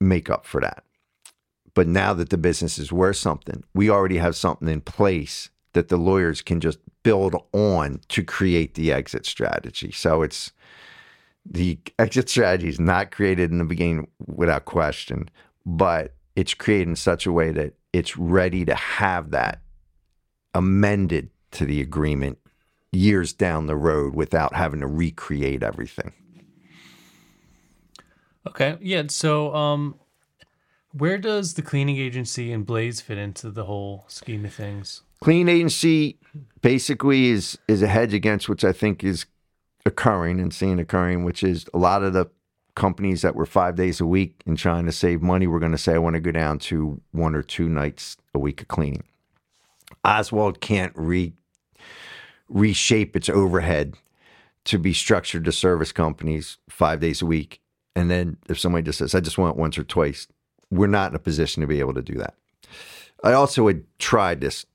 make 0.00 0.28
up 0.28 0.44
for 0.44 0.60
that. 0.60 0.84
But 1.74 1.86
now 1.88 2.12
that 2.14 2.30
the 2.30 2.36
business 2.36 2.78
is 2.78 2.92
worth 2.92 3.16
something, 3.16 3.64
we 3.74 3.88
already 3.88 4.18
have 4.18 4.36
something 4.36 4.68
in 4.68 4.80
place 4.80 5.50
that 5.72 5.88
the 5.88 5.96
lawyers 5.96 6.42
can 6.42 6.60
just 6.60 6.78
build 7.02 7.34
on 7.52 8.00
to 8.08 8.22
create 8.22 8.74
the 8.74 8.92
exit 8.92 9.24
strategy. 9.24 9.90
So 9.90 10.22
it's 10.22 10.52
the 11.44 11.78
exit 11.98 12.28
strategy 12.28 12.68
is 12.68 12.78
not 12.78 13.10
created 13.10 13.50
in 13.50 13.58
the 13.58 13.64
beginning 13.64 14.08
without 14.26 14.64
question, 14.64 15.28
but 15.64 16.14
it's 16.36 16.54
created 16.54 16.88
in 16.88 16.96
such 16.96 17.26
a 17.26 17.32
way 17.32 17.50
that 17.52 17.74
it's 17.92 18.16
ready 18.16 18.64
to 18.64 18.74
have 18.74 19.30
that 19.30 19.60
amended 20.54 21.30
to 21.52 21.64
the 21.64 21.80
agreement 21.80 22.38
years 22.92 23.32
down 23.32 23.66
the 23.66 23.76
road 23.76 24.14
without 24.14 24.54
having 24.54 24.80
to 24.80 24.86
recreate 24.86 25.62
everything. 25.62 26.12
Okay. 28.46 28.76
Yeah. 28.80 29.04
So, 29.08 29.54
um, 29.54 29.96
where 30.92 31.16
does 31.16 31.54
the 31.54 31.62
cleaning 31.62 31.96
agency 31.96 32.52
and 32.52 32.66
Blaze 32.66 33.00
fit 33.00 33.16
into 33.16 33.50
the 33.50 33.64
whole 33.64 34.04
scheme 34.08 34.44
of 34.44 34.52
things? 34.52 35.02
Clean 35.22 35.48
agency 35.48 36.18
basically 36.60 37.26
is 37.28 37.56
is 37.68 37.82
a 37.82 37.86
hedge 37.86 38.12
against 38.12 38.48
which 38.48 38.64
I 38.64 38.72
think 38.72 39.02
is 39.02 39.24
occurring 39.86 40.40
and 40.40 40.52
seeing 40.52 40.78
occurring, 40.78 41.24
which 41.24 41.42
is 41.42 41.66
a 41.72 41.78
lot 41.78 42.02
of 42.02 42.12
the 42.12 42.26
companies 42.74 43.22
that 43.22 43.34
were 43.34 43.46
five 43.46 43.76
days 43.76 44.00
a 44.00 44.06
week 44.06 44.42
and 44.46 44.58
trying 44.58 44.86
to 44.86 44.92
save 44.92 45.22
money, 45.22 45.46
we're 45.46 45.58
going 45.58 45.72
to 45.72 45.78
say, 45.78 45.94
I 45.94 45.98
want 45.98 46.14
to 46.14 46.20
go 46.20 46.30
down 46.30 46.58
to 46.60 47.00
one 47.10 47.34
or 47.34 47.42
two 47.42 47.68
nights 47.68 48.16
a 48.34 48.38
week 48.38 48.62
of 48.62 48.68
cleaning. 48.68 49.04
Oswald 50.04 50.60
can't 50.60 50.92
re 50.96 51.34
reshape 52.52 53.16
its 53.16 53.28
overhead 53.28 53.96
to 54.64 54.78
be 54.78 54.92
structured 54.92 55.44
to 55.44 55.52
service 55.52 55.90
companies 55.90 56.58
five 56.68 57.00
days 57.00 57.22
a 57.22 57.26
week. 57.26 57.60
And 57.96 58.10
then 58.10 58.36
if 58.48 58.58
somebody 58.58 58.84
just 58.84 58.98
says, 58.98 59.14
I 59.14 59.20
just 59.20 59.38
want 59.38 59.56
once 59.56 59.76
or 59.76 59.84
twice, 59.84 60.28
we're 60.70 60.86
not 60.86 61.10
in 61.10 61.16
a 61.16 61.20
position 61.20 61.60
to 61.60 61.66
be 61.66 61.80
able 61.80 61.94
to 61.94 62.02
do 62.02 62.14
that. 62.14 62.34
I 63.24 63.32
also 63.32 63.66
had 63.66 63.84
tried 63.98 64.40
this 64.40 64.66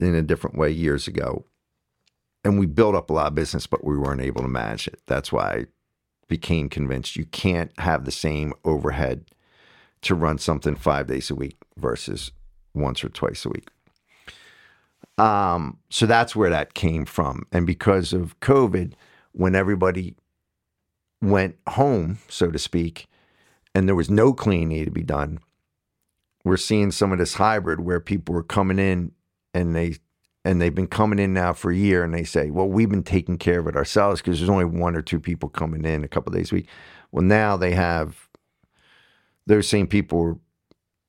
in 0.00 0.14
a 0.14 0.22
different 0.22 0.56
way 0.56 0.70
years 0.70 1.06
ago. 1.06 1.44
And 2.44 2.58
we 2.58 2.66
built 2.66 2.94
up 2.94 3.10
a 3.10 3.12
lot 3.12 3.26
of 3.26 3.34
business, 3.34 3.66
but 3.66 3.84
we 3.84 3.98
weren't 3.98 4.20
able 4.20 4.42
to 4.42 4.48
manage 4.48 4.88
it. 4.88 5.00
That's 5.06 5.32
why 5.32 5.50
I 5.50 5.66
became 6.28 6.68
convinced 6.68 7.16
you 7.16 7.24
can't 7.26 7.72
have 7.78 8.04
the 8.04 8.12
same 8.12 8.54
overhead 8.64 9.24
to 10.02 10.14
run 10.14 10.38
something 10.38 10.76
five 10.76 11.08
days 11.08 11.30
a 11.30 11.34
week 11.34 11.56
versus 11.76 12.30
once 12.74 13.02
or 13.02 13.08
twice 13.08 13.44
a 13.44 13.48
week. 13.48 13.68
Um, 15.18 15.78
so 15.90 16.06
that's 16.06 16.36
where 16.36 16.50
that 16.50 16.74
came 16.74 17.04
from. 17.04 17.46
And 17.52 17.66
because 17.66 18.12
of 18.12 18.38
COVID, 18.40 18.92
when 19.32 19.54
everybody 19.54 20.14
went 21.20 21.56
home, 21.68 22.18
so 22.28 22.50
to 22.50 22.58
speak, 22.58 23.08
and 23.74 23.88
there 23.88 23.96
was 23.96 24.10
no 24.10 24.32
cleaning 24.32 24.84
to 24.84 24.90
be 24.90 25.02
done, 25.02 25.40
we're 26.44 26.56
seeing 26.56 26.90
some 26.90 27.12
of 27.12 27.18
this 27.18 27.34
hybrid 27.34 27.80
where 27.80 28.00
people 28.00 28.34
were 28.34 28.42
coming 28.42 28.78
in 28.78 29.12
and 29.52 29.74
they 29.74 29.96
and 30.44 30.62
they've 30.62 30.74
been 30.74 30.86
coming 30.86 31.18
in 31.18 31.34
now 31.34 31.52
for 31.52 31.70
a 31.70 31.76
year 31.76 32.04
and 32.04 32.14
they 32.14 32.24
say, 32.24 32.50
well, 32.50 32.68
we've 32.68 32.88
been 32.88 33.02
taking 33.02 33.36
care 33.36 33.58
of 33.58 33.66
it 33.66 33.76
ourselves 33.76 34.20
because 34.20 34.38
there's 34.38 34.48
only 34.48 34.64
one 34.64 34.94
or 34.94 35.02
two 35.02 35.20
people 35.20 35.48
coming 35.48 35.84
in 35.84 36.04
a 36.04 36.08
couple 36.08 36.32
days 36.32 36.52
a 36.52 36.54
week. 36.54 36.68
Well, 37.12 37.24
now 37.24 37.56
they 37.56 37.72
have 37.72 38.28
those 39.46 39.68
same 39.68 39.86
people 39.86 40.40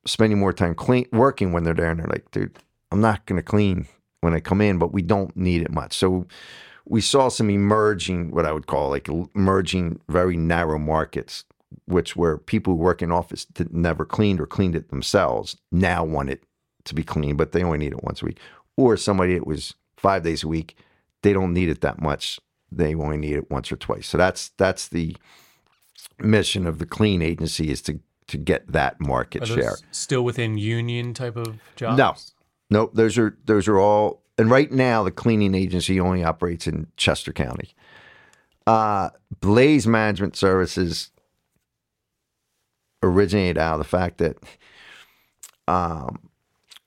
spending 0.05 0.39
more 0.39 0.51
time 0.51 0.73
clean 0.75 1.05
working 1.13 1.53
when 1.53 1.63
they're 1.63 1.73
there 1.73 1.91
and 1.91 1.99
they're 1.99 2.07
like, 2.07 2.29
dude, 2.31 2.57
I'm 2.91 3.01
not 3.01 3.25
gonna 3.27 3.43
clean 3.43 3.87
when 4.21 4.33
I 4.33 4.39
come 4.39 4.61
in, 4.61 4.77
but 4.77 4.93
we 4.93 5.01
don't 5.01 5.35
need 5.35 5.61
it 5.61 5.71
much. 5.71 5.93
So 5.93 6.25
we 6.85 7.01
saw 7.01 7.29
some 7.29 7.49
emerging, 7.49 8.31
what 8.31 8.45
I 8.45 8.51
would 8.51 8.67
call 8.67 8.89
like 8.89 9.07
emerging 9.35 10.01
very 10.09 10.37
narrow 10.37 10.79
markets, 10.79 11.45
which 11.85 12.15
were 12.15 12.37
people 12.37 12.73
who 12.73 12.79
work 12.79 13.01
in 13.01 13.11
office 13.11 13.45
that 13.53 13.73
never 13.73 14.05
cleaned 14.05 14.41
or 14.41 14.45
cleaned 14.45 14.75
it 14.75 14.89
themselves 14.89 15.55
now 15.71 16.03
want 16.03 16.29
it 16.29 16.43
to 16.85 16.95
be 16.95 17.03
clean, 17.03 17.35
but 17.35 17.51
they 17.51 17.63
only 17.63 17.77
need 17.77 17.93
it 17.93 18.03
once 18.03 18.21
a 18.21 18.25
week. 18.25 18.39
Or 18.75 18.97
somebody 18.97 19.35
that 19.35 19.45
was 19.45 19.75
five 19.97 20.23
days 20.23 20.43
a 20.43 20.47
week, 20.47 20.77
they 21.21 21.33
don't 21.33 21.53
need 21.53 21.69
it 21.69 21.81
that 21.81 22.01
much. 22.01 22.39
They 22.71 22.95
only 22.95 23.17
need 23.17 23.35
it 23.35 23.51
once 23.51 23.71
or 23.71 23.75
twice. 23.75 24.07
So 24.07 24.17
that's 24.17 24.49
that's 24.57 24.87
the 24.87 25.15
mission 26.19 26.65
of 26.65 26.79
the 26.79 26.85
clean 26.85 27.21
agency 27.21 27.69
is 27.69 27.81
to 27.83 27.99
to 28.27 28.37
get 28.37 28.71
that 28.71 28.99
market 28.99 29.47
share. 29.47 29.75
still 29.91 30.23
within 30.23 30.57
union 30.57 31.13
type 31.13 31.35
of 31.35 31.57
jobs? 31.75 31.97
No. 31.97 32.15
Nope, 32.69 32.91
those 32.93 33.17
are 33.17 33.37
those 33.45 33.67
are 33.67 33.79
all. 33.79 34.23
And 34.37 34.49
right 34.49 34.71
now, 34.71 35.03
the 35.03 35.11
cleaning 35.11 35.53
agency 35.53 35.99
only 35.99 36.23
operates 36.23 36.67
in 36.67 36.87
Chester 36.95 37.33
County. 37.33 37.73
Uh, 38.65 39.09
Blaze 39.41 39.87
Management 39.87 40.35
Services 40.35 41.11
originated 43.01 43.57
out 43.57 43.73
of 43.73 43.79
the 43.79 43.85
fact 43.85 44.19
that 44.19 44.37
um, 45.67 46.29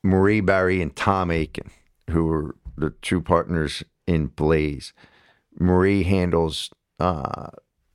Marie 0.02 0.40
Barry 0.40 0.80
and 0.80 0.94
Tom 0.94 1.30
Aiken, 1.30 1.70
who 2.10 2.24
were 2.26 2.56
the 2.76 2.90
two 3.02 3.20
partners 3.20 3.82
in 4.06 4.28
Blaze, 4.28 4.92
Marie 5.58 6.04
handles 6.04 6.70
uh, 7.00 7.48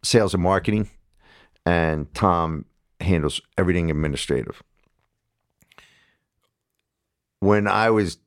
sales 0.03 0.33
and 0.33 0.43
marketing, 0.43 0.89
and 1.65 2.13
Tom 2.13 2.65
handles 2.99 3.41
everything 3.57 3.89
administrative 3.89 4.61
when 7.39 7.67
I 7.67 7.89
was, 7.89 8.17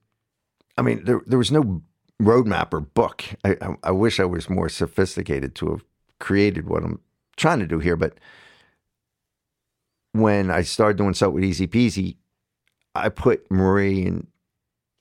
I 0.76 0.82
mean, 0.82 1.04
there 1.04 1.20
there 1.26 1.38
was 1.38 1.50
no 1.50 1.82
roadmap 2.20 2.72
or 2.72 2.80
book. 2.80 3.24
I, 3.44 3.56
I, 3.60 3.74
I 3.84 3.90
wish 3.90 4.20
I 4.20 4.24
was 4.24 4.50
more 4.50 4.68
sophisticated 4.68 5.54
to 5.56 5.70
have 5.70 5.84
created 6.18 6.68
what 6.68 6.84
I'm 6.84 7.00
trying 7.36 7.60
to 7.60 7.66
do 7.66 7.78
here. 7.78 7.96
But 7.96 8.18
when 10.12 10.50
I 10.50 10.62
started 10.62 10.98
doing 10.98 11.14
stuff 11.14 11.32
with 11.32 11.44
Easy 11.44 11.66
Peasy, 11.66 12.16
I 12.94 13.08
put 13.08 13.50
Marie 13.50 14.06
and 14.06 14.26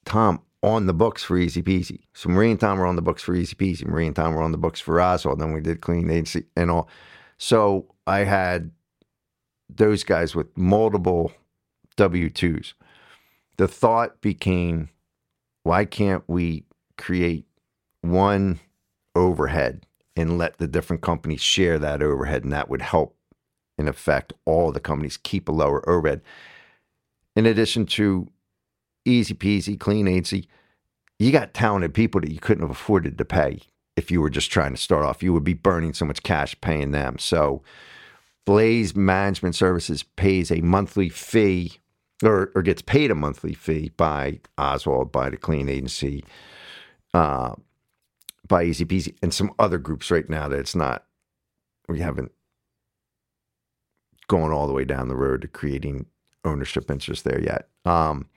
Tom 0.05 0.41
on 0.62 0.86
the 0.86 0.93
books 0.93 1.24
for 1.24 1.38
Easy 1.38 1.62
Peasy. 1.62 2.01
So 2.14 2.30
Marie 2.30 2.51
and 2.51 2.60
Tom 2.60 2.80
were 2.80 2.86
on 2.86 2.95
the 2.95 3.01
books 3.01 3.24
for 3.24 3.36
Easy 3.36 3.55
Peasy. 3.55 3.86
Marie 3.86 4.07
and 4.07 4.16
Tom 4.16 4.34
were 4.34 4.43
on 4.43 4.51
the 4.51 4.57
books 4.57 4.80
for 4.80 4.99
Oswald. 5.01 5.39
Then 5.39 5.53
we 5.53 5.62
did 5.62 5.82
Clean 5.82 6.10
Agency 6.10 6.45
and 6.55 6.70
all. 6.70 6.89
So 7.38 7.93
I 8.05 8.20
had 8.20 8.72
those 9.70 10.03
guys 10.03 10.36
with 10.36 10.55
multiple 10.57 11.32
W 11.95 12.30
2s 12.30 12.74
the 13.60 13.68
thought 13.68 14.22
became 14.22 14.88
why 15.64 15.84
can't 15.84 16.23
we 16.30 16.64
create 16.98 17.45
one 17.99 18.57
overhead 19.15 19.86
and 20.15 20.38
let 20.38 20.60
the 20.60 20.68
different 20.68 21.02
companies 21.02 21.41
share 21.41 21.77
that 21.77 22.02
overhead? 22.02 22.45
And 22.45 22.53
that 22.53 22.69
would 22.69 22.81
help 22.81 23.18
in 23.77 23.90
effect 23.90 24.31
all 24.45 24.72
the 24.72 24.80
companies 24.80 25.18
keep 25.18 25.49
a 25.49 25.52
lower 25.52 25.88
overhead. 25.90 26.22
In 27.36 27.45
addition 27.45 27.86
to 27.88 28.30
easy 29.03 29.34
peasy 29.34 29.77
clean 29.77 30.07
agency 30.07 30.48
you 31.18 31.34
got 31.34 31.53
talented 31.53 31.94
people 31.94 32.22
that 32.22 32.31
you 32.31 32.40
couldn't 32.40 32.64
have 32.64 32.72
afforded 32.72 33.18
to 33.18 33.26
pay 33.26 33.60
if 33.98 34.10
you 34.10 34.22
were 34.22 34.30
just 34.30 34.49
trying 34.49 34.72
to 34.72 34.81
start 34.81 35.03
off. 35.03 35.22
You 35.22 35.34
would 35.34 35.44
be 35.44 35.53
burning 35.53 35.94
so 35.94 36.06
much 36.06 36.23
cash 36.23 36.56
paying 36.61 36.91
them. 36.91 37.19
So 37.19 37.61
blaze 38.45 38.95
management 38.95 39.56
services 39.56 40.03
pays 40.03 40.49
a 40.49 40.61
monthly 40.61 41.10
fee 41.10 41.80
or, 42.23 42.51
or 42.55 42.61
gets 42.61 42.81
paid 42.81 43.11
a 43.11 43.15
monthly 43.15 43.53
fee 43.53 43.91
by 43.97 44.39
Oswald, 44.57 45.11
by 45.11 45.29
the 45.29 45.37
clean 45.37 45.69
agency, 45.69 46.23
uh, 47.13 47.53
by 48.47 48.63
Easy 48.63 48.85
Peasy, 48.85 49.15
and 49.21 49.33
some 49.33 49.51
other 49.59 49.77
groups 49.77 50.11
right 50.11 50.29
now 50.29 50.47
that 50.47 50.59
it's 50.59 50.75
not, 50.75 51.05
we 51.87 51.99
haven't 51.99 52.31
gone 54.27 54.51
all 54.51 54.67
the 54.67 54.73
way 54.73 54.85
down 54.85 55.07
the 55.07 55.15
road 55.15 55.41
to 55.41 55.47
creating 55.47 56.05
ownership 56.45 56.91
interest 56.91 57.23
there 57.23 57.41
yet. 57.41 57.67
Um, 57.85 58.27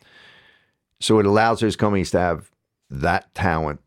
so 1.01 1.19
it 1.19 1.27
allows 1.27 1.61
those 1.61 1.77
companies 1.77 2.11
to 2.13 2.19
have 2.19 2.51
that 2.91 3.35
talent 3.35 3.81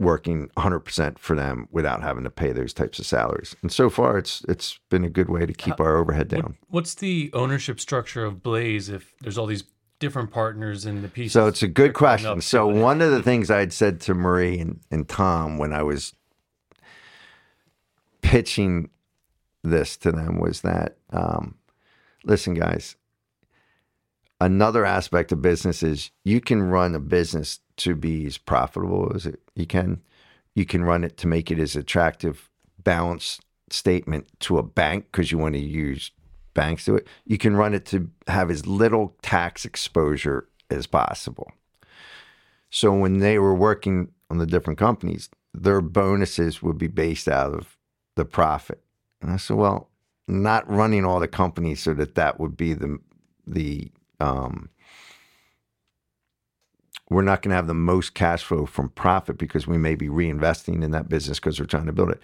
working 0.00 0.48
100% 0.56 1.18
for 1.18 1.36
them 1.36 1.68
without 1.70 2.02
having 2.02 2.24
to 2.24 2.30
pay 2.30 2.52
those 2.52 2.72
types 2.72 2.98
of 2.98 3.06
salaries. 3.06 3.54
And 3.60 3.70
so 3.70 3.90
far 3.90 4.16
it's 4.16 4.42
it's 4.48 4.80
been 4.88 5.04
a 5.04 5.10
good 5.10 5.28
way 5.28 5.44
to 5.44 5.52
keep 5.52 5.78
our 5.78 5.96
overhead 5.98 6.28
down. 6.28 6.56
What's 6.68 6.94
the 6.94 7.30
ownership 7.34 7.78
structure 7.78 8.24
of 8.24 8.42
Blaze 8.42 8.88
if 8.88 9.14
there's 9.20 9.36
all 9.36 9.46
these 9.46 9.64
different 9.98 10.30
partners 10.30 10.86
in 10.86 11.02
the 11.02 11.08
piece? 11.08 11.34
So 11.34 11.46
it's 11.46 11.62
a 11.62 11.68
good 11.68 11.92
question. 11.92 12.40
So 12.40 12.66
one 12.66 13.02
of 13.02 13.10
the 13.10 13.22
things 13.22 13.50
I'd 13.50 13.74
said 13.74 14.00
to 14.02 14.14
Marie 14.14 14.58
and, 14.58 14.80
and 14.90 15.06
Tom 15.06 15.58
when 15.58 15.74
I 15.74 15.82
was 15.82 16.14
pitching 18.22 18.88
this 19.62 19.98
to 19.98 20.12
them 20.12 20.40
was 20.40 20.62
that, 20.62 20.96
um, 21.10 21.56
listen, 22.24 22.54
guys, 22.54 22.96
another 24.40 24.84
aspect 24.84 25.32
of 25.32 25.42
business 25.42 25.82
is 25.82 26.10
you 26.24 26.40
can 26.40 26.62
run 26.62 26.94
a 26.94 27.00
business 27.00 27.60
to 27.78 27.94
be 27.94 28.26
as 28.26 28.38
profitable 28.38 29.12
as 29.14 29.26
it, 29.26 29.40
you 29.54 29.66
can. 29.66 30.02
You 30.54 30.66
can 30.66 30.84
run 30.84 31.04
it 31.04 31.16
to 31.18 31.28
make 31.28 31.50
it 31.50 31.58
as 31.58 31.76
attractive, 31.76 32.50
balanced 32.82 33.42
statement 33.70 34.26
to 34.40 34.58
a 34.58 34.62
bank 34.62 35.06
because 35.10 35.30
you 35.30 35.38
want 35.38 35.54
to 35.54 35.60
use 35.60 36.10
banks 36.54 36.84
to 36.86 36.96
it. 36.96 37.06
You 37.24 37.38
can 37.38 37.56
run 37.56 37.72
it 37.72 37.86
to 37.86 38.10
have 38.26 38.50
as 38.50 38.66
little 38.66 39.14
tax 39.22 39.64
exposure 39.64 40.48
as 40.68 40.86
possible. 40.86 41.52
So 42.70 42.92
when 42.92 43.18
they 43.18 43.38
were 43.38 43.54
working 43.54 44.12
on 44.28 44.38
the 44.38 44.46
different 44.46 44.78
companies, 44.78 45.28
their 45.54 45.80
bonuses 45.80 46.62
would 46.62 46.78
be 46.78 46.88
based 46.88 47.28
out 47.28 47.54
of 47.54 47.76
the 48.16 48.24
profit. 48.24 48.82
And 49.20 49.30
I 49.30 49.36
said, 49.36 49.56
well, 49.56 49.90
not 50.26 50.68
running 50.70 51.04
all 51.04 51.20
the 51.20 51.28
companies 51.28 51.82
so 51.82 51.94
that 51.94 52.14
that 52.14 52.38
would 52.38 52.56
be 52.56 52.74
the 52.74 52.98
the 53.46 53.90
um, 54.20 54.68
we're 57.10 57.22
not 57.22 57.42
going 57.42 57.50
to 57.50 57.56
have 57.56 57.66
the 57.66 57.74
most 57.74 58.14
cash 58.14 58.42
flow 58.44 58.66
from 58.66 58.88
profit 58.90 59.36
because 59.36 59.66
we 59.66 59.76
may 59.78 59.94
be 59.96 60.08
reinvesting 60.08 60.82
in 60.82 60.92
that 60.92 61.08
business 61.08 61.40
because 61.40 61.58
we're 61.58 61.66
trying 61.66 61.86
to 61.86 61.92
build 61.92 62.10
it. 62.10 62.20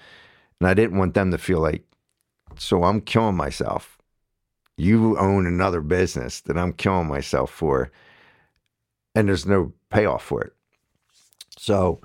And 0.60 0.68
I 0.68 0.74
didn't 0.74 0.96
want 0.96 1.14
them 1.14 1.30
to 1.32 1.38
feel 1.38 1.60
like, 1.60 1.84
so 2.56 2.84
I'm 2.84 3.00
killing 3.00 3.36
myself. 3.36 3.98
You 4.76 5.18
own 5.18 5.46
another 5.46 5.80
business 5.80 6.40
that 6.42 6.56
I'm 6.56 6.72
killing 6.72 7.08
myself 7.08 7.50
for, 7.50 7.90
and 9.14 9.28
there's 9.28 9.46
no 9.46 9.72
payoff 9.90 10.22
for 10.22 10.42
it. 10.42 10.52
So 11.58 12.00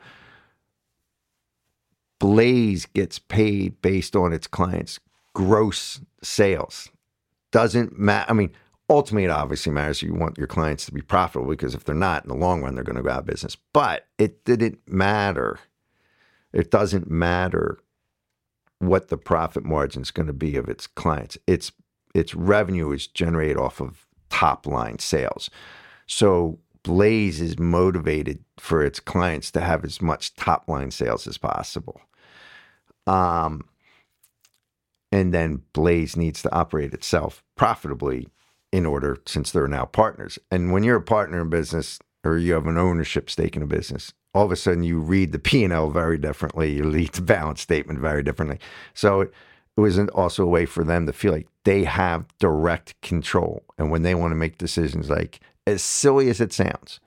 Blaze 2.19 2.85
gets 2.85 3.19
paid 3.19 3.81
based 3.81 4.15
on 4.15 4.31
its 4.31 4.47
clients' 4.47 4.99
gross 5.33 6.01
sales. 6.23 6.89
Doesn't 7.51 7.99
matter. 7.99 8.29
I 8.29 8.33
mean, 8.33 8.51
ultimately, 8.89 9.25
it 9.25 9.31
obviously 9.31 9.71
matters. 9.71 10.01
You 10.01 10.13
want 10.13 10.37
your 10.37 10.47
clients 10.47 10.85
to 10.85 10.93
be 10.93 11.01
profitable 11.01 11.49
because 11.49 11.75
if 11.75 11.83
they're 11.83 11.95
not, 11.95 12.23
in 12.23 12.29
the 12.29 12.35
long 12.35 12.61
run, 12.61 12.75
they're 12.75 12.83
going 12.83 12.97
to 12.97 13.03
go 13.03 13.09
out 13.09 13.19
of 13.19 13.25
business. 13.25 13.57
But 13.73 14.07
it 14.17 14.43
didn't 14.45 14.79
matter. 14.87 15.59
It 16.53 16.71
doesn't 16.71 17.09
matter 17.09 17.79
what 18.79 19.09
the 19.09 19.17
profit 19.17 19.63
margin 19.63 20.01
is 20.01 20.11
going 20.11 20.27
to 20.27 20.33
be 20.33 20.55
of 20.55 20.67
its 20.67 20.87
clients. 20.87 21.37
Its 21.47 21.71
its 22.13 22.35
revenue 22.35 22.91
is 22.91 23.07
generated 23.07 23.55
off 23.55 23.79
of 23.79 24.05
top 24.29 24.67
line 24.67 24.99
sales. 24.99 25.49
So 26.07 26.59
Blaze 26.83 27.39
is 27.39 27.59
motivated 27.59 28.43
for 28.57 28.83
its 28.83 28.99
clients 28.99 29.51
to 29.51 29.61
have 29.61 29.85
as 29.85 30.01
much 30.01 30.35
top 30.35 30.67
line 30.67 30.91
sales 30.91 31.27
as 31.27 31.37
possible. 31.37 32.01
Um, 33.07 33.65
and 35.11 35.33
then 35.33 35.61
Blaze 35.73 36.17
needs 36.17 36.41
to 36.41 36.53
operate 36.53 36.93
itself 36.93 37.43
profitably 37.55 38.27
in 38.71 38.85
order, 38.85 39.17
since 39.25 39.51
they're 39.51 39.67
now 39.67 39.85
partners. 39.85 40.39
And 40.49 40.71
when 40.71 40.83
you're 40.83 40.97
a 40.97 41.01
partner 41.01 41.41
in 41.41 41.49
business 41.49 41.99
or 42.23 42.37
you 42.37 42.53
have 42.53 42.67
an 42.67 42.77
ownership 42.77 43.29
stake 43.29 43.55
in 43.55 43.61
a 43.61 43.67
business, 43.67 44.13
all 44.33 44.45
of 44.45 44.51
a 44.51 44.55
sudden 44.55 44.83
you 44.83 44.99
read 44.99 45.31
the 45.31 45.39
P 45.47 45.63
and 45.63 45.73
L 45.73 45.89
very 45.89 46.17
differently. 46.17 46.73
You 46.73 46.89
read 46.89 47.13
the 47.13 47.21
balance 47.21 47.61
statement 47.61 47.99
very 47.99 48.23
differently. 48.23 48.59
So 48.93 49.21
it, 49.21 49.33
it 49.77 49.81
was 49.81 49.99
also 49.99 50.43
a 50.43 50.47
way 50.47 50.65
for 50.65 50.83
them 50.83 51.05
to 51.05 51.13
feel 51.13 51.31
like 51.31 51.47
they 51.63 51.83
have 51.83 52.25
direct 52.39 52.99
control. 53.01 53.63
And 53.77 53.91
when 53.91 54.03
they 54.03 54.15
want 54.15 54.31
to 54.31 54.35
make 54.35 54.57
decisions, 54.57 55.09
like 55.09 55.39
as 55.67 55.81
silly 55.81 56.29
as 56.29 56.41
it 56.41 56.53
sounds, 56.53 56.99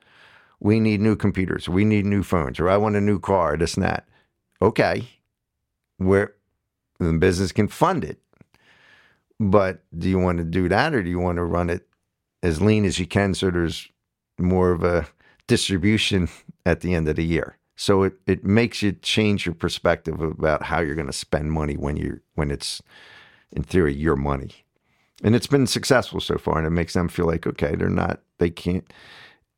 we 0.59 0.79
need 0.79 1.01
new 1.01 1.15
computers, 1.15 1.67
we 1.67 1.85
need 1.85 2.05
new 2.05 2.23
phones, 2.23 2.59
or 2.59 2.69
I 2.69 2.77
want 2.77 2.95
a 2.95 3.01
new 3.01 3.19
car, 3.19 3.57
this 3.57 3.75
and 3.75 3.83
that. 3.83 4.07
Okay, 4.61 5.07
where 5.97 6.33
the 6.99 7.13
business 7.13 7.51
can 7.51 7.67
fund 7.67 8.03
it. 8.03 8.19
But 9.39 9.83
do 9.97 10.09
you 10.09 10.19
want 10.19 10.37
to 10.37 10.43
do 10.43 10.69
that 10.69 10.93
or 10.93 11.03
do 11.03 11.09
you 11.09 11.19
want 11.19 11.37
to 11.37 11.43
run 11.43 11.69
it 11.69 11.87
as 12.41 12.61
lean 12.61 12.85
as 12.85 12.99
you 12.99 13.05
can 13.05 13.33
so 13.33 13.49
there's 13.49 13.89
more 14.39 14.71
of 14.71 14.83
a 14.83 15.07
distribution 15.47 16.29
at 16.65 16.81
the 16.81 16.93
end 16.93 17.07
of 17.07 17.15
the 17.15 17.25
year? 17.25 17.57
So 17.75 18.03
it, 18.03 18.13
it 18.25 18.45
makes 18.45 18.81
you 18.81 18.93
change 18.93 19.45
your 19.45 19.55
perspective 19.55 20.21
about 20.21 20.63
how 20.63 20.79
you're 20.79 20.95
going 20.95 21.07
to 21.07 21.13
spend 21.13 21.51
money 21.51 21.75
when 21.75 21.97
you 21.97 22.21
when 22.35 22.49
it's 22.49 22.81
in 23.51 23.63
theory 23.63 23.93
your 23.93 24.15
money. 24.15 24.51
And 25.23 25.35
it's 25.35 25.47
been 25.47 25.67
successful 25.67 26.21
so 26.21 26.37
far 26.37 26.57
and 26.57 26.67
it 26.67 26.71
makes 26.71 26.93
them 26.93 27.09
feel 27.09 27.25
like 27.25 27.45
okay, 27.45 27.75
they're 27.75 27.89
not 27.89 28.21
they 28.37 28.49
can't 28.49 28.91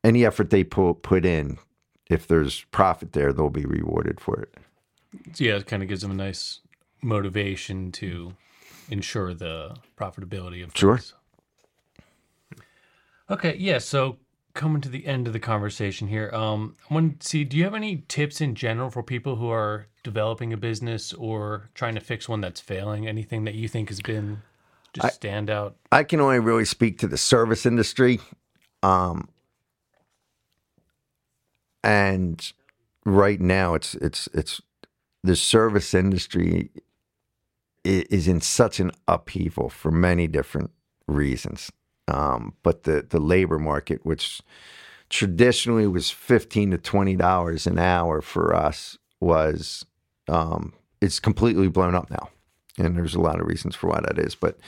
any 0.02 0.24
effort 0.24 0.50
they 0.50 0.64
put 0.64 1.02
put 1.02 1.24
in 1.24 1.58
if 2.08 2.26
there's 2.26 2.64
profit 2.70 3.12
there, 3.12 3.32
they'll 3.32 3.50
be 3.50 3.66
rewarded 3.66 4.20
for 4.20 4.40
it. 4.40 4.54
So 5.34 5.44
yeah, 5.44 5.56
it 5.56 5.66
kind 5.66 5.82
of 5.82 5.88
gives 5.88 6.02
them 6.02 6.10
a 6.10 6.14
nice 6.14 6.60
motivation 7.02 7.92
to 7.92 8.34
ensure 8.88 9.34
the 9.34 9.76
profitability 9.96 10.64
of 10.64 10.72
Sure. 10.74 10.96
things. 10.98 11.14
Okay, 13.30 13.56
yeah. 13.56 13.78
So 13.78 14.18
coming 14.54 14.80
to 14.80 14.88
the 14.88 15.06
end 15.06 15.26
of 15.26 15.32
the 15.32 15.38
conversation 15.40 16.08
here, 16.08 16.30
um, 16.32 16.76
I 16.90 16.94
want 16.94 17.20
to 17.20 17.28
see. 17.28 17.44
Do 17.44 17.56
you 17.56 17.64
have 17.64 17.74
any 17.74 18.04
tips 18.08 18.40
in 18.40 18.54
general 18.54 18.90
for 18.90 19.02
people 19.02 19.36
who 19.36 19.50
are 19.50 19.86
developing 20.02 20.52
a 20.52 20.56
business 20.56 21.12
or 21.12 21.68
trying 21.74 21.94
to 21.94 22.00
fix 22.00 22.28
one 22.28 22.40
that's 22.40 22.60
failing? 22.60 23.06
Anything 23.06 23.44
that 23.44 23.54
you 23.54 23.68
think 23.68 23.88
has 23.90 24.00
been 24.00 24.42
just 24.94 25.14
stand 25.14 25.50
out? 25.50 25.76
I 25.92 26.04
can 26.04 26.20
only 26.20 26.38
really 26.40 26.64
speak 26.64 26.98
to 27.00 27.06
the 27.06 27.18
service 27.18 27.66
industry. 27.66 28.20
Um, 28.82 29.28
and 31.84 32.52
right 33.04 33.40
now 33.40 33.74
it's 33.74 33.94
it's 33.96 34.28
it's 34.32 34.60
the 35.22 35.36
service 35.36 35.94
industry 35.94 36.70
i- 36.76 36.80
is 37.88 38.28
in 38.28 38.40
such 38.40 38.80
an 38.80 38.92
upheaval 39.06 39.68
for 39.68 39.90
many 39.90 40.26
different 40.26 40.70
reasons. 41.06 41.70
Um, 42.06 42.54
but 42.62 42.84
the 42.84 43.06
the 43.08 43.20
labor 43.20 43.58
market, 43.58 44.04
which 44.04 44.40
traditionally 45.10 45.86
was 45.86 46.10
fifteen 46.10 46.70
to 46.70 46.78
twenty 46.78 47.16
dollars 47.16 47.66
an 47.66 47.78
hour 47.78 48.20
for 48.20 48.54
us, 48.54 48.98
was 49.20 49.84
um, 50.28 50.72
it's 51.00 51.20
completely 51.20 51.68
blown 51.68 51.94
up 51.94 52.10
now, 52.10 52.30
and 52.78 52.96
there's 52.96 53.14
a 53.14 53.20
lot 53.20 53.40
of 53.40 53.46
reasons 53.46 53.74
for 53.74 53.88
why 53.88 54.00
that 54.00 54.18
is. 54.18 54.34
But 54.34 54.58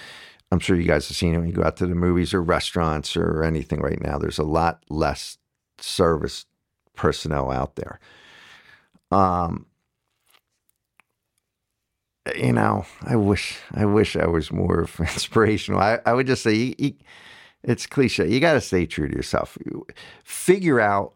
I'm 0.53 0.59
sure 0.59 0.77
you 0.77 0.87
guys 0.87 1.09
have 1.09 1.17
seen 1.17 1.35
it 1.35 1.39
when 1.39 1.49
you 1.49 1.55
go 1.55 1.65
out 1.65 1.77
to 1.79 1.87
the 1.87 1.95
movies 1.95 2.35
or 2.35 2.43
restaurants 2.43 3.17
or 3.17 3.45
anything 3.45 3.81
right 3.81 4.01
now. 4.03 4.19
There's 4.19 4.39
a 4.39 4.45
lot 4.45 4.85
less 4.89 5.39
service 5.79 6.47
personnel 6.95 7.51
out 7.51 7.77
there. 7.77 8.01
Um, 9.11 9.67
you 12.36 12.52
know, 12.52 12.85
I 13.02 13.16
wish 13.16 13.59
I 13.74 13.85
wish 13.85 14.16
I 14.16 14.27
was 14.27 14.52
more 14.52 14.89
inspirational. 14.98 15.81
I, 15.81 16.01
I 16.07 16.12
would 16.15 16.27
just 16.27 16.43
say 16.43 16.55
you, 16.55 16.74
you, 16.78 16.94
it's 17.62 17.86
cliche. 17.86 18.28
You 18.28 18.40
got 18.40 18.55
to 18.55 18.61
stay 18.61 18.86
true 18.86 19.09
to 19.09 19.15
yourself. 19.15 19.59
Figure 20.24 20.81
out 20.81 21.15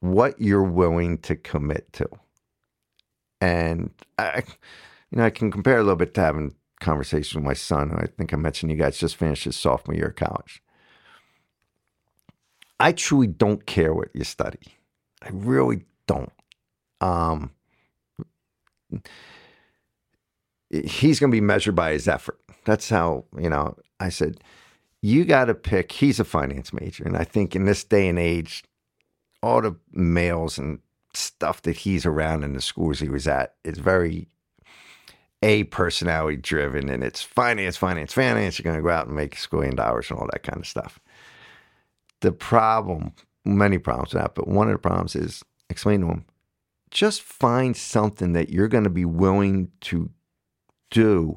what 0.00 0.40
you're 0.40 0.62
willing 0.62 1.18
to 1.18 1.36
commit 1.36 1.92
to, 1.94 2.08
and 3.40 3.90
I, 4.18 4.42
you 5.10 5.18
know, 5.18 5.24
I 5.24 5.30
can 5.30 5.50
compare 5.50 5.78
a 5.78 5.82
little 5.82 5.96
bit 5.96 6.14
to 6.14 6.20
having 6.20 6.54
conversation 6.80 7.40
with 7.40 7.46
my 7.46 7.54
son. 7.54 7.90
who 7.90 7.96
I 7.96 8.06
think 8.06 8.32
I 8.32 8.36
mentioned 8.36 8.70
you 8.70 8.78
guys 8.78 8.98
just 8.98 9.16
finished 9.16 9.44
his 9.44 9.56
sophomore 9.56 9.96
year 9.96 10.08
of 10.08 10.16
college. 10.16 10.62
I 12.78 12.92
truly 12.92 13.28
don't 13.28 13.64
care 13.66 13.94
what 13.94 14.08
you 14.14 14.24
study. 14.24 14.74
I 15.22 15.28
really 15.32 15.84
don't. 16.06 16.32
Um, 17.00 17.52
he's 20.82 21.20
going 21.20 21.30
to 21.30 21.36
be 21.36 21.40
measured 21.40 21.74
by 21.74 21.92
his 21.92 22.08
effort. 22.08 22.38
That's 22.64 22.88
how, 22.88 23.24
you 23.38 23.48
know, 23.48 23.76
I 24.00 24.08
said, 24.08 24.40
you 25.02 25.24
got 25.24 25.46
to 25.46 25.54
pick. 25.54 25.92
He's 25.92 26.18
a 26.18 26.24
finance 26.24 26.72
major. 26.72 27.04
And 27.04 27.16
I 27.16 27.24
think 27.24 27.54
in 27.54 27.66
this 27.66 27.84
day 27.84 28.08
and 28.08 28.18
age, 28.18 28.64
all 29.42 29.60
the 29.60 29.76
males 29.92 30.58
and 30.58 30.80
stuff 31.12 31.62
that 31.62 31.76
he's 31.76 32.06
around 32.06 32.42
in 32.42 32.54
the 32.54 32.60
schools 32.60 33.00
he 33.00 33.08
was 33.08 33.28
at 33.28 33.54
is 33.64 33.78
very 33.78 34.28
a 35.42 35.64
personality 35.64 36.38
driven 36.38 36.88
and 36.88 37.04
it's 37.04 37.22
finance, 37.22 37.76
finance, 37.76 38.14
finance. 38.14 38.58
You're 38.58 38.64
going 38.64 38.76
to 38.76 38.82
go 38.82 38.88
out 38.88 39.06
and 39.06 39.14
make 39.14 39.34
a 39.34 39.38
squillion 39.38 39.76
dollars 39.76 40.10
and 40.10 40.18
all 40.18 40.28
that 40.32 40.42
kind 40.42 40.58
of 40.58 40.66
stuff. 40.66 40.98
The 42.20 42.32
problem, 42.32 43.12
many 43.44 43.76
problems 43.76 44.14
with 44.14 44.22
that, 44.22 44.34
but 44.34 44.48
one 44.48 44.68
of 44.68 44.72
the 44.72 44.78
problems 44.78 45.14
is 45.14 45.44
explain 45.68 46.00
to 46.00 46.06
him 46.06 46.24
just 46.94 47.22
find 47.22 47.76
something 47.76 48.32
that 48.32 48.48
you're 48.48 48.68
going 48.68 48.84
to 48.84 48.90
be 48.90 49.04
willing 49.04 49.70
to 49.80 50.08
do 50.94 51.36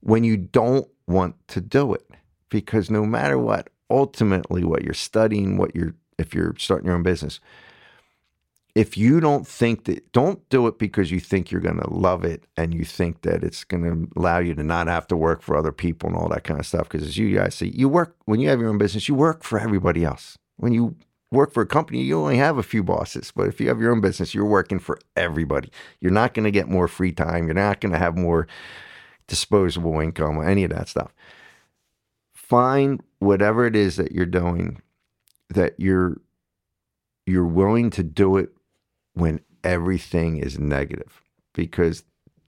when 0.00 0.24
you 0.24 0.36
don't 0.36 0.88
want 1.06 1.36
to 1.48 1.60
do 1.60 1.92
it. 1.92 2.08
Because 2.48 2.90
no 2.90 3.04
matter 3.04 3.36
what, 3.36 3.68
ultimately, 3.90 4.64
what 4.64 4.82
you're 4.82 4.94
studying, 4.94 5.58
what 5.58 5.74
you're, 5.74 5.94
if 6.18 6.34
you're 6.34 6.54
starting 6.58 6.86
your 6.86 6.94
own 6.94 7.02
business, 7.02 7.40
if 8.74 8.96
you 8.96 9.20
don't 9.20 9.46
think 9.46 9.84
that, 9.84 10.12
don't 10.12 10.46
do 10.48 10.66
it 10.66 10.78
because 10.78 11.10
you 11.10 11.20
think 11.20 11.50
you're 11.50 11.60
going 11.60 11.80
to 11.80 11.92
love 11.92 12.24
it 12.24 12.46
and 12.56 12.72
you 12.72 12.84
think 12.84 13.22
that 13.22 13.42
it's 13.42 13.64
going 13.64 13.82
to 13.84 14.18
allow 14.18 14.38
you 14.38 14.54
to 14.54 14.62
not 14.62 14.86
have 14.86 15.06
to 15.08 15.16
work 15.16 15.42
for 15.42 15.56
other 15.56 15.72
people 15.72 16.08
and 16.08 16.16
all 16.16 16.28
that 16.28 16.44
kind 16.44 16.60
of 16.60 16.66
stuff. 16.66 16.88
Because 16.88 17.06
as 17.06 17.18
you 17.18 17.34
guys 17.34 17.54
say, 17.54 17.66
you 17.66 17.88
work, 17.88 18.16
when 18.24 18.40
you 18.40 18.48
have 18.48 18.60
your 18.60 18.70
own 18.70 18.78
business, 18.78 19.08
you 19.08 19.14
work 19.14 19.42
for 19.42 19.58
everybody 19.58 20.04
else. 20.04 20.38
When 20.56 20.72
you 20.72 20.96
work 21.30 21.52
for 21.52 21.62
a 21.62 21.66
company, 21.66 22.02
you 22.02 22.18
only 22.18 22.36
have 22.36 22.56
a 22.58 22.62
few 22.62 22.82
bosses. 22.82 23.32
But 23.34 23.48
if 23.48 23.60
you 23.60 23.68
have 23.68 23.80
your 23.80 23.92
own 23.92 24.00
business, 24.00 24.34
you're 24.34 24.44
working 24.44 24.78
for 24.78 24.98
everybody. 25.16 25.70
You're 26.00 26.12
not 26.12 26.34
going 26.34 26.44
to 26.44 26.50
get 26.50 26.68
more 26.68 26.88
free 26.88 27.12
time. 27.12 27.46
You're 27.46 27.54
not 27.54 27.80
going 27.80 27.92
to 27.92 27.98
have 27.98 28.16
more 28.16 28.46
disposable 29.26 29.98
income 30.00 30.38
or 30.38 30.44
any 30.44 30.64
of 30.64 30.70
that 30.70 30.88
stuff. 30.88 31.12
Find 32.32 33.02
whatever 33.18 33.66
it 33.66 33.76
is 33.76 33.96
that 33.96 34.12
you're 34.12 34.26
doing 34.26 34.82
that 35.48 35.74
you're 35.78 36.20
you're 37.26 37.46
willing 37.46 37.90
to 37.90 38.02
do 38.02 38.36
it 38.36 38.50
when 39.14 39.40
everything 39.62 40.38
is 40.38 40.58
negative 40.58 41.22
because 41.52 42.04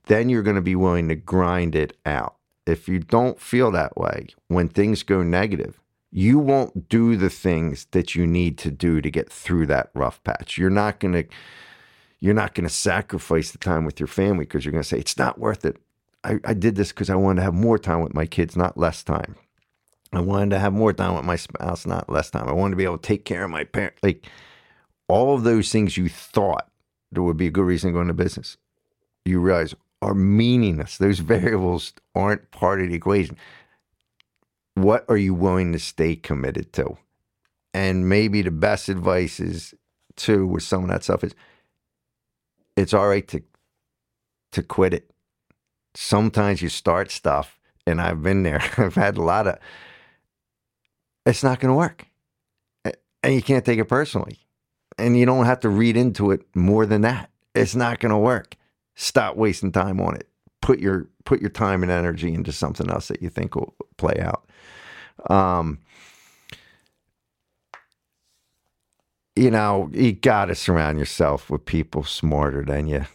then 0.07 0.29
you're 0.29 0.43
going 0.43 0.55
to 0.55 0.61
be 0.61 0.75
willing 0.75 1.07
to 1.07 1.15
grind 1.15 1.75
it 1.75 1.95
out. 2.05 2.35
If 2.65 2.87
you 2.87 2.99
don't 2.99 3.39
feel 3.39 3.71
that 3.71 3.95
way 3.95 4.27
when 4.47 4.69
things 4.69 5.03
go 5.03 5.23
negative, 5.23 5.79
you 6.11 6.39
won't 6.39 6.89
do 6.89 7.15
the 7.15 7.29
things 7.29 7.87
that 7.91 8.15
you 8.15 8.25
need 8.25 8.57
to 8.59 8.71
do 8.71 9.01
to 9.01 9.11
get 9.11 9.31
through 9.31 9.67
that 9.67 9.91
rough 9.93 10.23
patch. 10.23 10.57
You're 10.57 10.69
not 10.69 10.99
going 10.99 11.13
to 11.13 11.25
you're 12.19 12.33
not 12.33 12.55
going 12.55 12.67
to 12.67 12.73
sacrifice 12.73 13.51
the 13.51 13.57
time 13.57 13.85
with 13.85 13.99
your 13.99 14.07
family 14.07 14.45
because 14.45 14.65
you're 14.65 14.71
going 14.71 14.81
to 14.81 14.87
say 14.87 14.97
it's 14.97 15.17
not 15.17 15.37
worth 15.37 15.65
it. 15.65 15.77
I, 16.25 16.39
I 16.43 16.53
did 16.53 16.75
this 16.75 16.89
because 16.89 17.09
I 17.09 17.15
wanted 17.15 17.37
to 17.37 17.43
have 17.43 17.53
more 17.53 17.79
time 17.79 18.01
with 18.01 18.13
my 18.13 18.25
kids, 18.25 18.57
not 18.57 18.77
less 18.77 19.03
time. 19.03 19.35
I 20.13 20.21
wanted 20.21 20.51
to 20.51 20.59
have 20.59 20.73
more 20.73 20.93
time 20.93 21.15
with 21.15 21.25
my 21.25 21.35
spouse, 21.35 21.85
not 21.85 22.09
less 22.09 22.31
time. 22.31 22.47
I 22.47 22.53
wanted 22.53 22.71
to 22.71 22.77
be 22.77 22.85
able 22.85 22.97
to 22.97 23.07
take 23.07 23.25
care 23.25 23.43
of 23.43 23.51
my 23.51 23.63
parents. 23.63 23.99
Like 24.03 24.25
all 25.07 25.35
of 25.35 25.43
those 25.43 25.71
things 25.71 25.97
you 25.97 26.09
thought 26.09 26.69
there 27.11 27.23
would 27.23 27.37
be 27.37 27.47
a 27.47 27.51
good 27.51 27.65
reason 27.65 27.91
to 27.91 27.93
go 27.93 28.01
into 28.01 28.13
business, 28.13 28.57
you 29.25 29.39
realize 29.39 29.75
are 30.01 30.13
meaningless. 30.13 30.97
Those 30.97 31.19
variables 31.19 31.93
aren't 32.15 32.51
part 32.51 32.81
of 32.81 32.89
the 32.89 32.95
equation 32.95 33.37
what 34.75 35.05
are 35.09 35.17
you 35.17 35.33
willing 35.33 35.71
to 35.73 35.79
stay 35.79 36.15
committed 36.15 36.71
to? 36.73 36.97
And 37.73 38.07
maybe 38.07 38.41
the 38.41 38.51
best 38.51 38.89
advice 38.89 39.39
is 39.39 39.73
too 40.15 40.45
with 40.45 40.63
some 40.63 40.83
of 40.83 40.89
that 40.89 41.03
stuff 41.03 41.23
is 41.23 41.35
it's 42.77 42.93
all 42.93 43.07
right 43.07 43.27
to 43.29 43.41
to 44.51 44.63
quit 44.63 44.93
it. 44.93 45.11
Sometimes 45.95 46.61
you 46.61 46.69
start 46.69 47.09
stuff, 47.11 47.59
and 47.87 48.01
I've 48.01 48.21
been 48.21 48.43
there. 48.43 48.61
I've 48.77 48.95
had 48.95 49.17
a 49.17 49.21
lot 49.21 49.47
of 49.47 49.57
it's 51.25 51.43
not 51.43 51.59
going 51.59 51.71
to 51.71 51.77
work, 51.77 52.07
and 53.23 53.33
you 53.33 53.41
can't 53.41 53.65
take 53.65 53.79
it 53.79 53.85
personally, 53.85 54.39
and 54.97 55.17
you 55.17 55.25
don't 55.25 55.45
have 55.45 55.59
to 55.61 55.69
read 55.69 55.97
into 55.97 56.31
it 56.31 56.45
more 56.55 56.85
than 56.85 57.01
that. 57.01 57.31
It's 57.55 57.75
not 57.75 57.99
going 57.99 58.11
to 58.11 58.17
work. 58.17 58.55
Stop 58.95 59.35
wasting 59.35 59.71
time 59.71 59.99
on 59.99 60.15
it. 60.15 60.27
Put 60.61 60.79
your 60.79 61.07
put 61.25 61.41
your 61.41 61.49
time 61.49 61.81
and 61.83 61.91
energy 61.91 62.33
into 62.33 62.51
something 62.51 62.89
else 62.89 63.07
that 63.07 63.21
you 63.21 63.29
think 63.29 63.55
will 63.55 63.73
play 63.97 64.19
out. 64.19 64.47
Um, 65.29 65.79
you 69.35 69.51
know, 69.51 69.89
you 69.91 70.13
got 70.13 70.45
to 70.45 70.55
surround 70.55 70.99
yourself 70.99 71.49
with 71.49 71.65
people 71.65 72.03
smarter 72.03 72.63
than 72.63 72.87
you. 72.87 73.05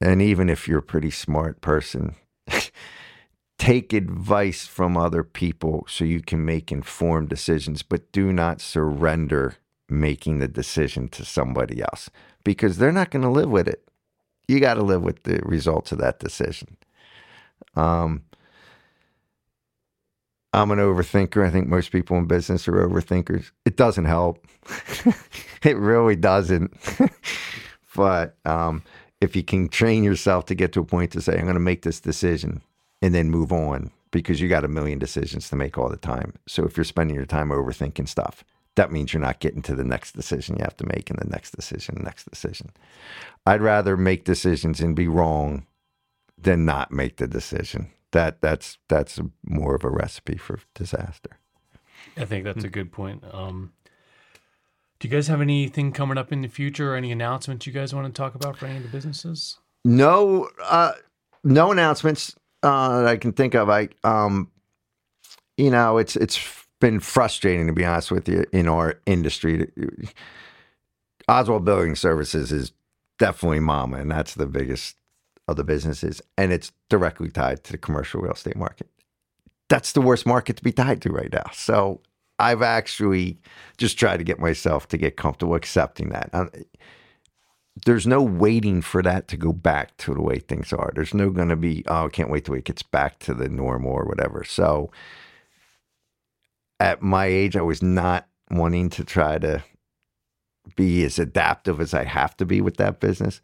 And 0.00 0.22
even 0.22 0.48
if 0.48 0.68
you're 0.68 0.78
a 0.78 0.82
pretty 0.82 1.10
smart 1.10 1.60
person, 1.60 2.14
take 3.58 3.92
advice 3.92 4.66
from 4.66 4.96
other 4.96 5.24
people 5.24 5.84
so 5.88 6.04
you 6.04 6.20
can 6.20 6.44
make 6.44 6.70
informed 6.70 7.28
decisions, 7.28 7.82
but 7.82 8.12
do 8.12 8.32
not 8.32 8.60
surrender 8.60 9.56
making 9.88 10.38
the 10.38 10.48
decision 10.48 11.08
to 11.08 11.24
somebody 11.24 11.80
else 11.80 12.10
because 12.44 12.78
they're 12.78 12.92
not 12.92 13.10
going 13.10 13.22
to 13.22 13.28
live 13.28 13.50
with 13.50 13.66
it. 13.66 13.88
You 14.46 14.60
got 14.60 14.74
to 14.74 14.82
live 14.82 15.02
with 15.02 15.24
the 15.24 15.40
results 15.44 15.92
of 15.92 15.98
that 15.98 16.20
decision. 16.20 16.76
Um, 17.74 18.22
I'm 20.52 20.70
an 20.70 20.78
overthinker. 20.78 21.46
I 21.46 21.50
think 21.50 21.68
most 21.68 21.92
people 21.92 22.16
in 22.16 22.26
business 22.26 22.66
are 22.68 22.88
overthinkers. 22.88 23.50
It 23.64 23.76
doesn't 23.76 24.06
help. 24.06 24.46
it 25.62 25.76
really 25.76 26.16
doesn't. 26.16 26.72
but 27.94 28.36
um, 28.44 28.82
if 29.20 29.34
you 29.34 29.42
can 29.42 29.68
train 29.68 30.04
yourself 30.04 30.46
to 30.46 30.54
get 30.54 30.72
to 30.72 30.80
a 30.80 30.84
point 30.84 31.12
to 31.12 31.20
say, 31.20 31.34
I'm 31.34 31.42
going 31.42 31.54
to 31.54 31.60
make 31.60 31.82
this 31.82 32.00
decision 32.00 32.62
and 33.02 33.14
then 33.14 33.30
move 33.30 33.52
on 33.52 33.90
because 34.10 34.40
you 34.40 34.48
got 34.48 34.64
a 34.64 34.68
million 34.68 34.98
decisions 34.98 35.48
to 35.48 35.56
make 35.56 35.76
all 35.76 35.88
the 35.88 35.96
time. 35.96 36.34
So 36.46 36.64
if 36.64 36.76
you're 36.76 36.84
spending 36.84 37.16
your 37.16 37.26
time 37.26 37.50
overthinking 37.50 38.08
stuff, 38.08 38.44
that 38.76 38.92
means 38.92 39.12
you're 39.12 39.20
not 39.20 39.40
getting 39.40 39.62
to 39.62 39.74
the 39.74 39.84
next 39.84 40.12
decision 40.12 40.56
you 40.56 40.64
have 40.64 40.76
to 40.76 40.86
make 40.86 41.10
and 41.10 41.18
the 41.18 41.28
next 41.28 41.50
decision, 41.50 42.00
next 42.04 42.30
decision. 42.30 42.70
I'd 43.44 43.60
rather 43.60 43.96
make 43.96 44.24
decisions 44.24 44.80
and 44.80 44.94
be 44.94 45.08
wrong 45.08 45.66
than 46.40 46.64
not 46.64 46.92
make 46.92 47.16
the 47.16 47.26
decision 47.26 47.90
that 48.12 48.40
that's 48.40 48.78
that's 48.88 49.20
more 49.44 49.74
of 49.74 49.84
a 49.84 49.90
recipe 49.90 50.36
for 50.36 50.60
disaster. 50.74 51.38
I 52.16 52.24
think 52.24 52.44
that's 52.44 52.64
a 52.64 52.68
good 52.68 52.90
point. 52.90 53.22
Um, 53.32 53.72
do 55.00 55.06
you 55.06 55.12
guys 55.12 55.28
have 55.28 55.40
anything 55.40 55.92
coming 55.92 56.18
up 56.18 56.32
in 56.32 56.42
the 56.42 56.48
future 56.48 56.92
or 56.92 56.96
any 56.96 57.12
announcements 57.12 57.66
you 57.66 57.72
guys 57.72 57.94
want 57.94 58.12
to 58.12 58.12
talk 58.12 58.34
about 58.34 58.56
for 58.56 58.66
any 58.66 58.78
of 58.78 58.82
the 58.82 58.88
businesses? 58.88 59.58
No, 59.84 60.48
uh, 60.64 60.92
no 61.44 61.70
announcements 61.70 62.34
uh, 62.62 63.00
that 63.00 63.06
I 63.06 63.16
can 63.16 63.32
think 63.32 63.54
of. 63.54 63.70
I, 63.70 63.88
um, 64.02 64.50
you 65.56 65.70
know, 65.70 65.98
it's 65.98 66.16
it's 66.16 66.66
been 66.80 67.00
frustrating 67.00 67.66
to 67.66 67.72
be 67.72 67.84
honest 67.84 68.10
with 68.10 68.28
you 68.28 68.44
in 68.52 68.68
our 68.68 69.00
industry. 69.06 69.70
Oswald 71.28 71.64
Building 71.64 71.94
Services 71.94 72.50
is 72.52 72.72
definitely 73.18 73.60
mama, 73.60 73.98
and 73.98 74.10
that's 74.10 74.34
the 74.34 74.46
biggest 74.46 74.96
of 75.46 75.56
the 75.56 75.64
businesses, 75.64 76.20
and 76.36 76.52
it's 76.52 76.72
directly 76.88 77.30
tied 77.30 77.64
to 77.64 77.72
the 77.72 77.78
commercial 77.78 78.20
real 78.20 78.32
estate 78.32 78.56
market. 78.56 78.88
That's 79.68 79.92
the 79.92 80.00
worst 80.00 80.26
market 80.26 80.56
to 80.56 80.64
be 80.64 80.72
tied 80.72 81.02
to 81.02 81.10
right 81.10 81.32
now. 81.32 81.50
So 81.52 82.00
I've 82.38 82.62
actually 82.62 83.38
just 83.76 83.98
tried 83.98 84.18
to 84.18 84.24
get 84.24 84.38
myself 84.38 84.88
to 84.88 84.96
get 84.96 85.16
comfortable 85.16 85.54
accepting 85.54 86.10
that. 86.10 86.30
I'm, 86.32 86.50
there's 87.84 88.06
no 88.06 88.22
waiting 88.22 88.82
for 88.82 89.02
that 89.02 89.28
to 89.28 89.36
go 89.36 89.52
back 89.52 89.96
to 89.98 90.14
the 90.14 90.20
way 90.22 90.38
things 90.38 90.72
are. 90.72 90.92
There's 90.94 91.14
no 91.14 91.30
going 91.30 91.48
to 91.48 91.56
be, 91.56 91.84
oh, 91.86 92.06
I 92.06 92.08
can't 92.08 92.30
wait 92.30 92.44
till 92.44 92.54
it 92.54 92.64
gets 92.64 92.82
back 92.82 93.18
to 93.20 93.34
the 93.34 93.48
normal 93.48 93.92
or 93.92 94.04
whatever. 94.04 94.44
So 94.44 94.90
at 96.80 97.02
my 97.02 97.26
age, 97.26 97.56
I 97.56 97.62
was 97.62 97.82
not 97.82 98.26
wanting 98.50 98.90
to 98.90 99.04
try 99.04 99.38
to 99.38 99.62
be 100.76 101.04
as 101.04 101.18
adaptive 101.18 101.80
as 101.80 101.94
I 101.94 102.04
have 102.04 102.36
to 102.38 102.46
be 102.46 102.60
with 102.60 102.76
that 102.76 103.00
business. 103.00 103.40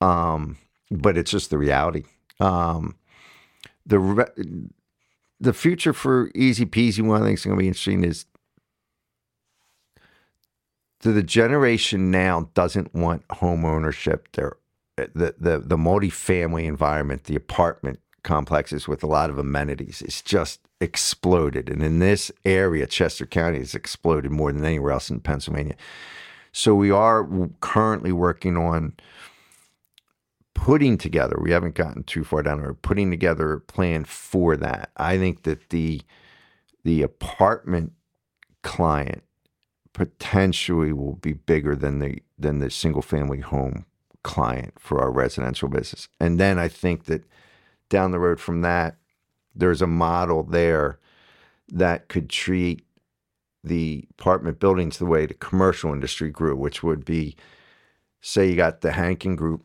Um, 0.00 0.56
but 0.90 1.16
it's 1.16 1.30
just 1.30 1.50
the 1.50 1.58
reality. 1.58 2.04
Um, 2.40 2.96
the 3.86 3.98
re- 3.98 4.68
the 5.44 5.52
future 5.52 5.92
for 5.92 6.30
Easy 6.34 6.66
Peasy, 6.66 7.02
one 7.02 7.16
of 7.16 7.22
the 7.22 7.28
things 7.28 7.40
that's 7.40 7.46
going 7.46 7.56
to 7.56 7.62
be 7.62 7.68
interesting 7.68 8.04
is 8.04 8.26
to 11.00 11.12
the 11.12 11.22
generation 11.22 12.10
now 12.10 12.50
doesn't 12.54 12.94
want 12.94 13.22
home 13.30 13.64
ownership. 13.64 14.28
They're 14.32 14.56
the 14.96 15.34
the 15.38 15.58
the 15.58 15.76
multifamily 15.76 16.64
environment, 16.64 17.24
the 17.24 17.36
apartment 17.36 18.00
complexes 18.24 18.88
with 18.88 19.04
a 19.04 19.06
lot 19.06 19.30
of 19.30 19.38
amenities, 19.38 20.02
it's 20.02 20.22
just 20.22 20.60
exploded. 20.80 21.68
And 21.68 21.82
in 21.82 22.00
this 22.00 22.32
area, 22.44 22.86
Chester 22.86 23.26
County 23.26 23.58
has 23.58 23.74
exploded 23.74 24.32
more 24.32 24.52
than 24.52 24.64
anywhere 24.64 24.92
else 24.92 25.10
in 25.10 25.20
Pennsylvania. 25.20 25.76
So 26.50 26.74
we 26.74 26.90
are 26.90 27.28
currently 27.60 28.12
working 28.12 28.56
on 28.56 28.94
putting 30.54 30.96
together, 30.96 31.36
we 31.40 31.50
haven't 31.50 31.74
gotten 31.74 32.04
too 32.04 32.24
far 32.24 32.42
down, 32.42 32.62
we're 32.62 32.74
putting 32.74 33.10
together 33.10 33.52
a 33.52 33.60
plan 33.60 34.04
for 34.04 34.56
that. 34.56 34.90
I 34.96 35.18
think 35.18 35.42
that 35.42 35.70
the 35.70 36.00
the 36.84 37.02
apartment 37.02 37.92
client 38.62 39.22
potentially 39.92 40.92
will 40.92 41.16
be 41.16 41.32
bigger 41.32 41.74
than 41.74 41.98
the 41.98 42.22
than 42.38 42.58
the 42.58 42.70
single 42.70 43.02
family 43.02 43.40
home 43.40 43.86
client 44.22 44.72
for 44.78 45.00
our 45.00 45.10
residential 45.10 45.68
business. 45.68 46.08
And 46.18 46.40
then 46.40 46.58
I 46.58 46.68
think 46.68 47.04
that 47.04 47.24
down 47.88 48.10
the 48.10 48.18
road 48.18 48.40
from 48.40 48.62
that, 48.62 48.96
there's 49.54 49.82
a 49.82 49.86
model 49.86 50.42
there 50.42 50.98
that 51.68 52.08
could 52.08 52.28
treat 52.28 52.84
the 53.62 54.06
apartment 54.18 54.60
buildings 54.60 54.98
the 54.98 55.06
way 55.06 55.26
the 55.26 55.34
commercial 55.34 55.92
industry 55.92 56.30
grew, 56.30 56.56
which 56.56 56.82
would 56.82 57.04
be 57.04 57.36
say 58.20 58.48
you 58.48 58.56
got 58.56 58.80
the 58.80 58.92
Hankin 58.92 59.36
group 59.36 59.64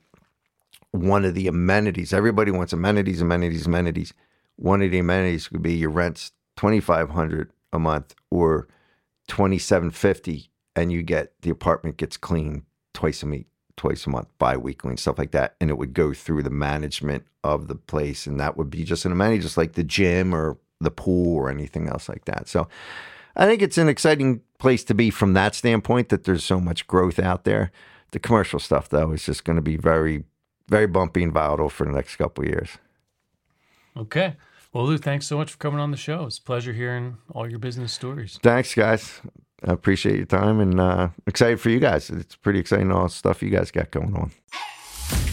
one 0.92 1.26
of 1.26 1.36
the 1.36 1.48
amenities. 1.48 2.14
Everybody 2.14 2.52
wants 2.52 2.74
amenities, 2.74 3.22
amenities, 3.22 3.66
amenities. 3.66 4.14
One 4.56 4.82
of 4.82 4.92
the 4.92 5.00
amenities 5.00 5.48
could 5.48 5.62
be 5.62 5.76
your 5.76 5.92
rent's 5.92 6.32
twenty 6.58 6.80
five 6.80 7.10
hundred 7.10 7.52
a 7.72 7.80
month 7.80 8.16
or 8.32 8.68
twenty 9.28 9.58
seven 9.58 9.92
fifty, 9.92 10.50
and 10.76 10.92
you 10.92 11.04
get 11.04 11.34
the 11.42 11.50
apartment 11.50 11.98
gets 11.98 12.18
cleaned 12.18 12.64
twice 12.94 13.24
a 13.24 13.28
week, 13.28 13.48
twice 13.78 14.06
a 14.06 14.10
month, 14.10 14.28
bi-weekly 14.40 14.90
and 14.90 15.00
stuff 15.00 15.18
like 15.18 15.32
that. 15.32 15.56
And 15.62 15.70
it 15.70 15.78
would 15.78 15.94
go 15.94 16.14
through 16.14 16.44
the 16.44 16.50
management 16.50 17.26
of 17.44 17.68
the 17.68 17.76
place, 17.76 18.28
and 18.28 18.40
that 18.40 18.58
would 18.58 18.70
be 18.70 18.84
just 18.84 19.06
an 19.06 19.12
amenity, 19.12 19.42
just 19.42 19.58
like 19.58 19.74
the 19.74 19.84
gym 19.84 20.34
or 20.34 20.58
the 20.82 20.92
pool 20.92 21.36
or 21.36 21.50
anything 21.50 21.88
else 21.88 22.10
like 22.10 22.26
that. 22.26 22.48
So 22.48 22.68
I 23.36 23.46
think 23.46 23.62
it's 23.62 23.78
an 23.78 23.88
exciting 23.88 24.42
place 24.58 24.84
to 24.86 24.94
be 24.94 25.10
from 25.10 25.34
that 25.34 25.56
standpoint 25.56 26.10
that 26.10 26.24
there's 26.24 26.44
so 26.44 26.60
much 26.60 26.88
growth 26.88 27.20
out 27.20 27.44
there. 27.44 27.72
The 28.12 28.20
commercial 28.20 28.60
stuff, 28.60 28.90
though, 28.90 29.12
is 29.12 29.24
just 29.24 29.46
going 29.46 29.56
to 29.56 29.62
be 29.62 29.78
very 29.78 30.24
very 30.70 30.88
bumpy 30.88 31.24
and 31.24 31.34
volatile 31.34 31.70
for 31.70 31.86
the 31.86 31.92
next 31.92 32.16
couple 32.16 32.46
years. 32.46 32.70
Okay. 33.98 34.36
Well, 34.72 34.86
Lou, 34.86 34.98
thanks 34.98 35.26
so 35.26 35.38
much 35.38 35.52
for 35.52 35.58
coming 35.58 35.80
on 35.80 35.92
the 35.92 35.98
show. 35.98 36.26
It's 36.26 36.38
a 36.38 36.44
pleasure 36.44 36.74
hearing 36.74 37.18
all 37.34 37.50
your 37.50 37.60
business 37.60 37.92
stories. 37.92 38.40
Thanks, 38.42 38.74
guys. 38.76 39.20
I 39.68 39.74
appreciate 39.74 40.16
your 40.16 40.26
time 40.26 40.60
and 40.60 40.80
uh, 40.80 41.10
excited 41.28 41.60
for 41.60 41.70
you 41.70 41.80
guys. 41.80 42.10
It's 42.10 42.36
pretty 42.36 42.60
exciting, 42.60 42.92
all 42.92 43.04
the 43.04 43.10
stuff 43.10 43.42
you 43.42 43.50
guys 43.50 43.72
got 43.72 43.92
going 43.92 44.16
on. 44.16 44.32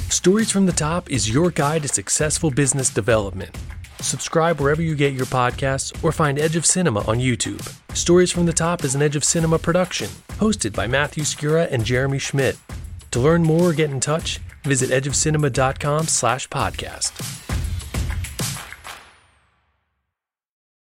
Stories 0.08 0.50
from 0.50 0.66
the 0.66 0.72
Top 0.72 1.10
is 1.10 1.30
your 1.30 1.50
guide 1.50 1.82
to 1.82 1.88
successful 1.88 2.50
business 2.50 2.90
development. 2.90 3.56
Subscribe 4.00 4.60
wherever 4.60 4.82
you 4.82 4.94
get 4.94 5.12
your 5.14 5.26
podcasts 5.26 5.92
or 6.02 6.12
find 6.12 6.38
Edge 6.38 6.56
of 6.56 6.66
Cinema 6.66 7.00
on 7.00 7.18
YouTube. 7.18 7.60
Stories 7.94 8.32
from 8.32 8.46
the 8.46 8.52
Top 8.52 8.84
is 8.84 8.94
an 8.94 9.02
Edge 9.02 9.16
of 9.16 9.24
Cinema 9.24 9.58
production, 9.58 10.08
hosted 10.38 10.74
by 10.74 10.86
Matthew 10.86 11.24
Skura 11.24 11.70
and 11.70 11.84
Jeremy 11.84 12.18
Schmidt. 12.18 12.56
To 13.12 13.20
learn 13.20 13.42
more 13.42 13.70
or 13.70 13.72
get 13.72 13.90
in 13.90 14.00
touch, 14.00 14.40
Visit 14.66 14.90
edgeofcinema.com 14.90 16.08
slash 16.08 16.48
podcast. 16.48 17.45